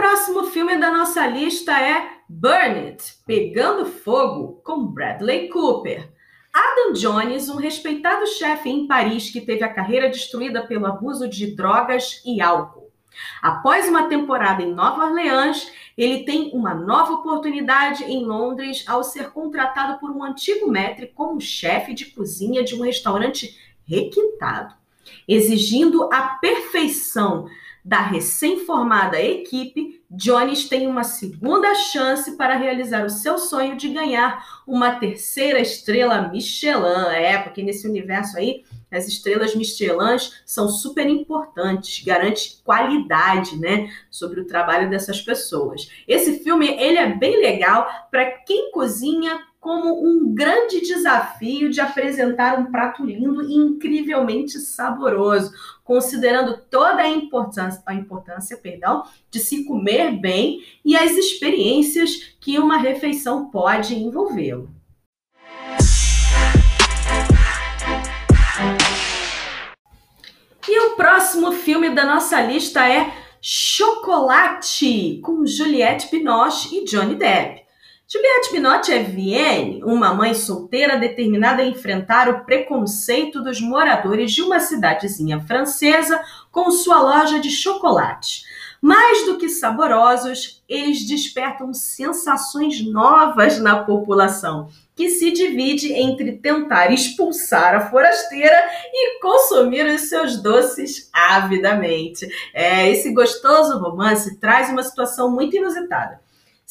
Próximo 0.00 0.44
filme 0.44 0.78
da 0.78 0.90
nossa 0.90 1.26
lista 1.26 1.78
é 1.78 2.08
Burn 2.26 2.86
It 2.86 3.04
Pegando 3.26 3.84
Fogo, 3.84 4.62
com 4.64 4.86
Bradley 4.86 5.50
Cooper. 5.50 6.10
Adam 6.50 6.94
Jones, 6.94 7.50
um 7.50 7.56
respeitado 7.56 8.26
chefe 8.26 8.70
em 8.70 8.86
Paris 8.86 9.28
que 9.28 9.42
teve 9.42 9.62
a 9.62 9.68
carreira 9.68 10.08
destruída 10.08 10.66
pelo 10.66 10.86
abuso 10.86 11.28
de 11.28 11.54
drogas 11.54 12.22
e 12.24 12.40
álcool. 12.40 12.90
Após 13.42 13.90
uma 13.90 14.08
temporada 14.08 14.62
em 14.62 14.72
Nova 14.72 15.04
Orleans, 15.04 15.70
ele 15.98 16.24
tem 16.24 16.50
uma 16.54 16.72
nova 16.72 17.12
oportunidade 17.12 18.02
em 18.04 18.24
Londres 18.24 18.84
ao 18.88 19.04
ser 19.04 19.28
contratado 19.32 20.00
por 20.00 20.10
um 20.10 20.24
antigo 20.24 20.72
maître 20.72 21.08
como 21.08 21.38
chefe 21.42 21.92
de 21.92 22.06
cozinha 22.06 22.64
de 22.64 22.74
um 22.74 22.80
restaurante 22.80 23.54
requintado, 23.86 24.74
exigindo 25.28 26.08
a 26.10 26.22
perfeição 26.40 27.50
da 27.84 28.00
recém-formada 28.00 29.20
equipe, 29.20 30.00
Jones 30.10 30.68
tem 30.68 30.86
uma 30.88 31.04
segunda 31.04 31.72
chance 31.74 32.36
para 32.36 32.56
realizar 32.56 33.04
o 33.04 33.10
seu 33.10 33.38
sonho 33.38 33.76
de 33.76 33.88
ganhar 33.88 34.44
uma 34.66 34.96
terceira 34.96 35.60
estrela 35.60 36.28
Michelin. 36.28 37.14
É, 37.14 37.38
porque 37.38 37.62
nesse 37.62 37.88
universo 37.88 38.36
aí, 38.36 38.64
as 38.90 39.06
estrelas 39.06 39.54
Michelin 39.54 40.18
são 40.44 40.68
super 40.68 41.06
importantes, 41.06 42.04
garante 42.04 42.60
qualidade, 42.64 43.56
né, 43.56 43.88
sobre 44.10 44.40
o 44.40 44.46
trabalho 44.46 44.90
dessas 44.90 45.20
pessoas. 45.20 45.88
Esse 46.08 46.40
filme, 46.40 46.66
ele 46.66 46.98
é 46.98 47.14
bem 47.14 47.40
legal 47.40 47.88
para 48.10 48.24
quem 48.24 48.72
cozinha 48.72 49.40
como 49.60 50.02
um 50.02 50.34
grande 50.34 50.80
desafio 50.80 51.70
de 51.70 51.80
apresentar 51.80 52.58
um 52.58 52.72
prato 52.72 53.04
lindo 53.04 53.42
e 53.42 53.54
incrivelmente 53.54 54.58
saboroso, 54.58 55.52
considerando 55.90 56.56
toda 56.70 57.02
a 57.02 57.08
importância, 57.08 57.82
a 57.84 57.92
importância 57.92 58.56
perdão, 58.56 59.02
de 59.28 59.40
se 59.40 59.64
comer 59.64 60.12
bem 60.12 60.64
e 60.84 60.96
as 60.96 61.16
experiências 61.16 62.36
que 62.40 62.60
uma 62.60 62.76
refeição 62.76 63.50
pode 63.50 63.96
envolvê-lo. 63.96 64.70
E 70.68 70.78
o 70.78 70.94
próximo 70.94 71.50
filme 71.50 71.90
da 71.90 72.04
nossa 72.04 72.40
lista 72.40 72.88
é 72.88 73.12
Chocolate, 73.42 75.18
com 75.24 75.44
Juliette 75.44 76.08
Binoche 76.08 76.76
e 76.76 76.84
Johnny 76.84 77.16
Depp. 77.16 77.64
Juliette 78.12 78.50
Binotti 78.50 78.92
é 78.92 79.04
Vienne, 79.04 79.84
uma 79.84 80.12
mãe 80.12 80.34
solteira 80.34 80.98
determinada 80.98 81.62
a 81.62 81.64
enfrentar 81.64 82.28
o 82.28 82.44
preconceito 82.44 83.40
dos 83.40 83.60
moradores 83.60 84.32
de 84.32 84.42
uma 84.42 84.58
cidadezinha 84.58 85.40
francesa 85.42 86.20
com 86.50 86.72
sua 86.72 87.00
loja 87.00 87.38
de 87.38 87.48
chocolate. 87.50 88.42
Mais 88.82 89.24
do 89.26 89.38
que 89.38 89.48
saborosos, 89.48 90.60
eles 90.68 91.06
despertam 91.06 91.72
sensações 91.72 92.84
novas 92.84 93.60
na 93.60 93.84
população, 93.84 94.68
que 94.96 95.08
se 95.08 95.30
divide 95.30 95.92
entre 95.92 96.32
tentar 96.32 96.92
expulsar 96.92 97.76
a 97.76 97.90
forasteira 97.90 98.60
e 98.92 99.20
consumir 99.20 99.86
os 99.86 100.08
seus 100.08 100.42
doces 100.42 101.08
avidamente. 101.12 102.26
É, 102.52 102.90
esse 102.90 103.14
gostoso 103.14 103.78
romance 103.78 104.36
traz 104.40 104.68
uma 104.68 104.82
situação 104.82 105.30
muito 105.30 105.56
inusitada 105.56 106.18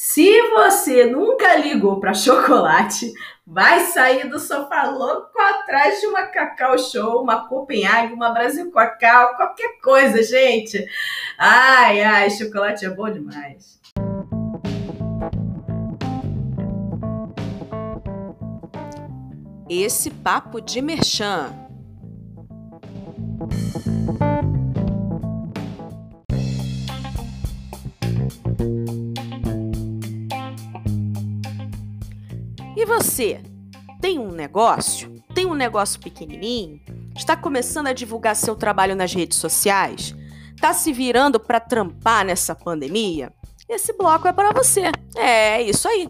se 0.01 0.41
você 0.51 1.07
nunca 1.07 1.57
ligou 1.57 1.99
para 1.99 2.13
chocolate, 2.13 3.11
vai 3.45 3.81
sair 3.81 4.29
do 4.29 4.39
sofá 4.39 4.85
louco 4.85 5.37
atrás 5.37 5.99
de 5.99 6.07
uma 6.07 6.23
Cacau 6.27 6.79
Show, 6.79 7.21
uma 7.21 7.49
Copenhague, 7.49 8.13
uma 8.13 8.29
Brasil 8.29 8.71
Cacau, 8.71 9.35
qualquer 9.35 9.77
coisa, 9.83 10.23
gente. 10.23 10.87
Ai, 11.37 12.01
ai, 12.01 12.29
chocolate 12.29 12.85
é 12.85 12.89
bom 12.89 13.11
demais. 13.11 13.77
Esse 19.69 20.09
papo 20.09 20.61
de 20.61 20.81
merchan. 20.81 21.68
Você? 32.89 33.39
Tem 34.01 34.17
um 34.17 34.31
negócio? 34.31 35.13
Tem 35.35 35.45
um 35.45 35.53
negócio 35.53 35.99
pequenininho? 35.99 36.81
Está 37.15 37.37
começando 37.37 37.85
a 37.85 37.93
divulgar 37.93 38.35
seu 38.35 38.55
trabalho 38.55 38.95
nas 38.95 39.13
redes 39.13 39.37
sociais? 39.37 40.15
Está 40.55 40.73
se 40.73 40.91
virando 40.91 41.39
para 41.39 41.59
trampar 41.59 42.25
nessa 42.25 42.55
pandemia? 42.55 43.31
Esse 43.69 43.93
bloco 43.93 44.27
é 44.27 44.33
para 44.33 44.51
você. 44.51 44.91
É 45.15 45.61
isso 45.61 45.87
aí. 45.87 46.09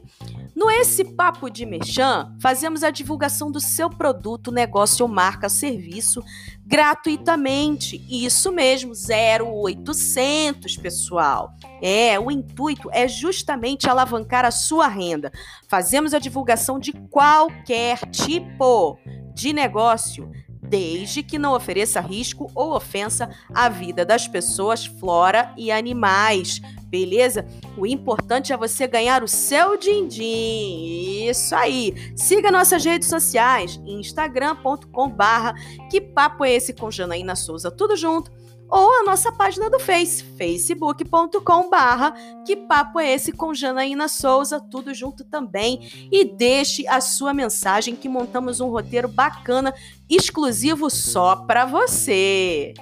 No 0.60 0.70
Esse 0.70 1.06
Papo 1.06 1.50
de 1.50 1.66
Merchan, 1.66 2.36
fazemos 2.42 2.84
a 2.84 2.92
divulgação 2.92 3.50
do 3.50 3.62
seu 3.62 3.90
produto, 3.90 4.52
negócio 4.52 5.06
ou 5.06 5.10
marca, 5.10 5.48
serviço 5.48 6.22
gratuitamente. 6.66 8.06
Isso 8.10 8.52
mesmo, 8.52 8.92
0800, 8.92 10.76
pessoal. 10.76 11.54
É, 11.82 12.20
o 12.20 12.30
intuito 12.30 12.90
é 12.92 13.08
justamente 13.08 13.90
alavancar 13.90 14.44
a 14.44 14.52
sua 14.52 14.90
renda. 14.90 15.32
Fazemos 15.70 16.14
a 16.14 16.20
divulgação 16.20 16.78
de 16.78 16.92
qualquer 16.92 18.00
tipo 18.12 19.00
de 19.34 19.54
negócio 19.54 20.30
desde 20.62 21.24
que 21.24 21.40
não 21.40 21.56
ofereça 21.56 22.02
risco 22.02 22.52
ou 22.54 22.76
ofensa 22.76 23.30
à 23.56 23.70
vida 23.70 24.06
das 24.06 24.28
pessoas, 24.28 24.86
flora 24.86 25.54
e 25.58 25.72
animais. 25.72 26.62
Beleza? 26.90 27.46
O 27.78 27.86
importante 27.86 28.52
é 28.52 28.58
você 28.58 28.88
ganhar 28.88 29.24
o 29.24 29.28
seu 29.28 29.78
din-din. 29.78 31.28
Isso 31.30 31.56
aí. 31.56 31.94
Siga 32.16 32.52
nossas 32.52 32.84
redes 32.84 33.08
sociais, 33.08 33.80
instagram.com 33.86 35.10
barra 35.10 35.54
que 35.90 36.02
papo 36.02 36.44
é 36.44 36.54
esse 36.54 36.74
com 36.74 36.90
Janaína 36.90 37.36
Souza, 37.36 37.70
tudo 37.70 37.96
junto 37.96 38.32
ou 38.70 39.00
a 39.00 39.04
nossa 39.04 39.32
página 39.32 39.70
do 39.70 39.80
Face, 39.80 40.24
facebook.com 40.24 41.70
barra 41.70 42.14
que 42.46 42.56
papo 42.56 43.00
é 43.00 43.14
esse 43.14 43.32
com 43.32 43.54
Janaína 43.54 44.08
Souza, 44.08 44.60
tudo 44.60 44.94
junto 44.94 45.24
também. 45.24 45.90
E 46.12 46.24
deixe 46.24 46.88
a 46.88 47.02
sua 47.02 47.34
mensagem 47.34 47.96
que 47.96 48.08
montamos 48.08 48.62
um 48.62 48.70
roteiro 48.70 49.08
bacana, 49.08 49.74
exclusivo 50.08 50.90
só 50.90 51.36
para 51.36 51.66
você. 51.66 52.74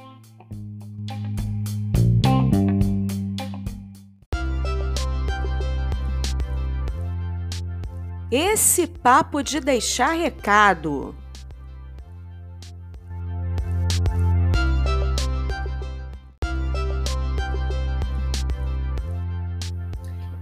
Esse 8.30 8.86
papo 8.86 9.42
de 9.42 9.62
deixar 9.62 10.12
recado. 10.12 11.16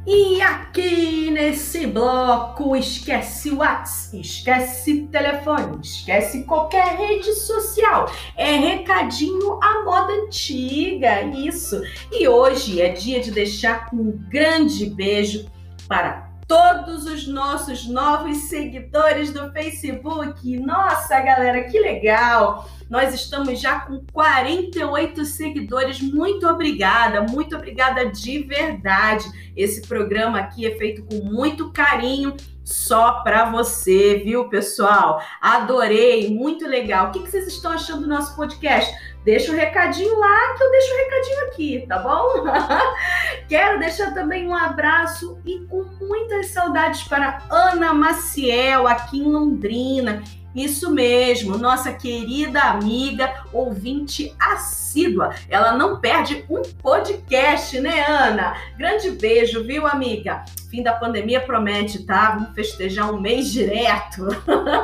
E 0.07 0.41
aqui 0.41 1.29
nesse 1.29 1.85
bloco, 1.85 2.75
esquece 2.75 3.51
WhatsApp, 3.51 4.19
esquece 4.19 5.07
telefone, 5.11 5.79
esquece 5.83 6.43
qualquer 6.43 6.97
rede 6.97 7.33
social. 7.35 8.11
É 8.35 8.55
recadinho 8.55 9.59
à 9.61 9.83
moda 9.83 10.11
antiga, 10.11 11.21
isso. 11.21 11.79
E 12.11 12.27
hoje 12.27 12.81
é 12.81 12.89
dia 12.89 13.19
de 13.19 13.29
deixar 13.29 13.89
um 13.93 14.11
grande 14.27 14.87
beijo 14.89 15.45
para 15.87 16.24
todos 16.47 17.05
os 17.05 17.27
nossos 17.27 17.87
novos 17.87 18.37
seguidores 18.49 19.31
do 19.31 19.51
Facebook. 19.51 20.57
Nossa, 20.59 21.19
galera, 21.19 21.63
que 21.63 21.79
legal! 21.79 22.69
Nós 22.89 23.13
estamos 23.15 23.59
já 23.59 23.79
com 23.79 24.03
48 24.13 25.25
seguidores. 25.25 25.99
Muito 26.01 26.47
obrigada, 26.47 27.21
muito 27.23 27.55
obrigada 27.55 28.05
de 28.11 28.43
verdade. 28.43 29.25
Esse 29.55 29.81
programa 29.87 30.39
aqui 30.39 30.67
é 30.67 30.75
feito 30.77 31.03
com 31.03 31.25
muito 31.25 31.71
carinho 31.71 32.35
só 32.63 33.21
para 33.21 33.49
você, 33.49 34.21
viu, 34.23 34.49
pessoal? 34.49 35.21
Adorei, 35.41 36.29
muito 36.29 36.67
legal. 36.67 37.07
O 37.07 37.11
que 37.11 37.19
vocês 37.19 37.47
estão 37.47 37.71
achando 37.71 38.01
do 38.01 38.07
nosso 38.07 38.35
podcast? 38.35 38.93
Deixa 39.25 39.51
o 39.51 39.55
um 39.55 39.57
recadinho 39.57 40.19
lá 40.19 40.53
que 40.53 40.63
eu 40.63 40.69
deixo 40.69 40.91
o 40.91 40.93
um 40.93 40.97
recadinho 40.97 41.45
aqui, 41.47 41.85
tá 41.87 41.97
bom? 41.97 42.45
Quero 43.49 43.79
deixar 43.79 44.13
também 44.13 44.47
um 44.47 44.55
abraço 44.55 45.39
e 45.43 45.61
com 45.61 45.83
muitas 45.99 46.47
saudades 46.47 47.03
para 47.03 47.39
Ana 47.49 47.91
Maciel, 47.91 48.87
aqui 48.87 49.17
em 49.17 49.23
Londrina. 49.23 50.21
Isso 50.55 50.91
mesmo, 50.91 51.57
nossa 51.57 51.91
querida 51.91 52.61
amiga, 52.61 53.43
ouvinte 53.51 54.33
assídua. 54.39 55.33
Ela 55.49 55.75
não 55.75 55.99
perde 55.99 56.45
um 56.47 56.61
podcast, 56.61 57.81
né, 57.81 58.05
Ana? 58.07 58.55
Grande 58.77 59.09
beijo, 59.09 59.63
viu, 59.65 59.87
amiga? 59.87 60.45
Fim 60.69 60.83
da 60.83 60.93
pandemia 60.93 61.41
promete, 61.41 62.05
tá? 62.05 62.35
Vamos 62.35 62.55
festejar 62.55 63.11
um 63.11 63.19
mês 63.19 63.51
direto. 63.51 64.27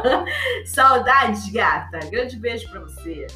Saudades, 0.66 1.50
gata. 1.50 2.00
Grande 2.10 2.36
beijo 2.38 2.68
para 2.70 2.82
você. 2.82 3.28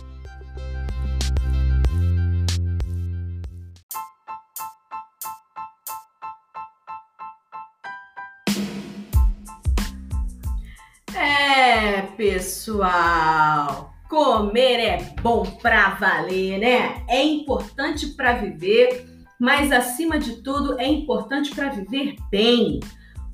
É, 11.86 12.02
pessoal, 12.02 13.94
comer 14.10 14.80
é 14.80 15.14
bom 15.22 15.44
pra 15.62 15.92
valer, 15.92 16.58
né? 16.58 17.06
É 17.08 17.24
importante 17.24 18.08
para 18.08 18.34
viver, 18.34 19.06
mas 19.40 19.72
acima 19.72 20.18
de 20.18 20.42
tudo 20.42 20.80
é 20.80 20.88
importante 20.88 21.54
para 21.54 21.70
viver 21.70 22.16
bem. 22.32 22.80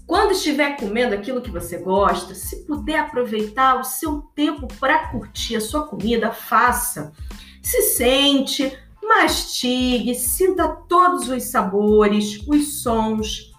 Quando 0.05 0.33
estiver 0.33 0.75
comendo 0.75 1.15
aquilo 1.15 1.39
que 1.39 1.49
você 1.49 1.77
gosta, 1.77 2.35
se 2.35 2.65
puder 2.65 2.99
aproveitar 2.99 3.79
o 3.79 3.85
seu 3.85 4.21
tempo 4.35 4.67
para 4.81 5.07
curtir 5.07 5.55
a 5.55 5.61
sua 5.61 5.87
comida, 5.87 6.33
faça. 6.33 7.13
Se 7.63 7.81
sente 7.83 8.77
mastigue, 9.01 10.13
sinta 10.13 10.67
todos 10.89 11.29
os 11.29 11.43
sabores, 11.43 12.45
os 12.45 12.81
sons, 12.81 13.50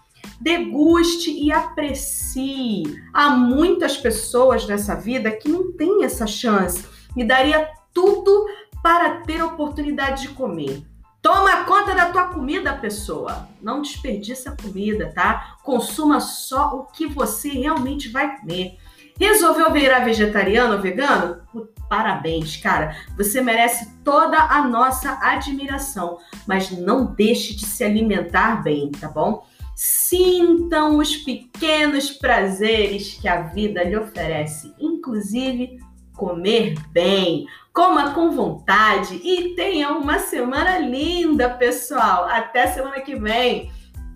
deguste 0.42 1.30
e 1.30 1.52
aprecie. 1.52 2.82
Há 3.14 3.30
muitas 3.30 3.96
pessoas 3.96 4.66
nessa 4.66 4.94
vida 4.96 5.30
que 5.30 5.48
não 5.48 5.72
têm 5.72 6.04
essa 6.04 6.26
chance 6.26 6.84
e 7.16 7.24
daria 7.24 7.68
tudo 7.94 8.46
para 8.82 9.20
ter 9.20 9.40
a 9.40 9.46
oportunidade 9.46 10.22
de 10.22 10.28
comer. 10.30 10.84
Toma 11.20 11.64
conta 11.64 11.94
da 11.94 12.10
tua 12.10 12.24
comida, 12.24 12.74
pessoa. 12.74 13.48
Não 13.62 13.80
desperdiça 13.80 14.50
a 14.50 14.56
comida, 14.60 15.12
tá? 15.14 15.56
Consuma 15.62 16.18
só 16.18 16.74
o 16.74 16.86
que 16.86 17.06
você 17.06 17.48
realmente 17.50 18.08
vai 18.08 18.40
comer. 18.40 18.76
Resolveu 19.20 19.70
virar 19.70 20.00
vegetariano 20.00 20.74
ou 20.74 20.80
vegano? 20.80 21.42
Parabéns, 21.88 22.56
cara. 22.56 22.96
Você 23.16 23.40
merece 23.40 23.88
toda 24.02 24.36
a 24.36 24.66
nossa 24.66 25.16
admiração, 25.22 26.18
mas 26.44 26.72
não 26.72 27.04
deixe 27.04 27.54
de 27.54 27.66
se 27.66 27.84
alimentar 27.84 28.60
bem, 28.64 28.90
tá 28.90 29.06
bom? 29.06 29.46
Sintam 29.74 30.98
os 30.98 31.16
pequenos 31.16 32.10
prazeres 32.10 33.18
que 33.20 33.26
a 33.26 33.42
vida 33.42 33.82
lhe 33.82 33.96
oferece, 33.96 34.72
inclusive 34.78 35.78
comer 36.16 36.74
bem. 36.90 37.46
Coma 37.72 38.12
com 38.12 38.30
vontade 38.30 39.14
e 39.24 39.54
tenha 39.54 39.90
uma 39.92 40.18
semana 40.18 40.78
linda, 40.78 41.50
pessoal. 41.50 42.24
Até 42.26 42.66
semana 42.66 43.00
que 43.00 43.16
vem. 43.16 43.72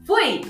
Fui! 0.07 0.43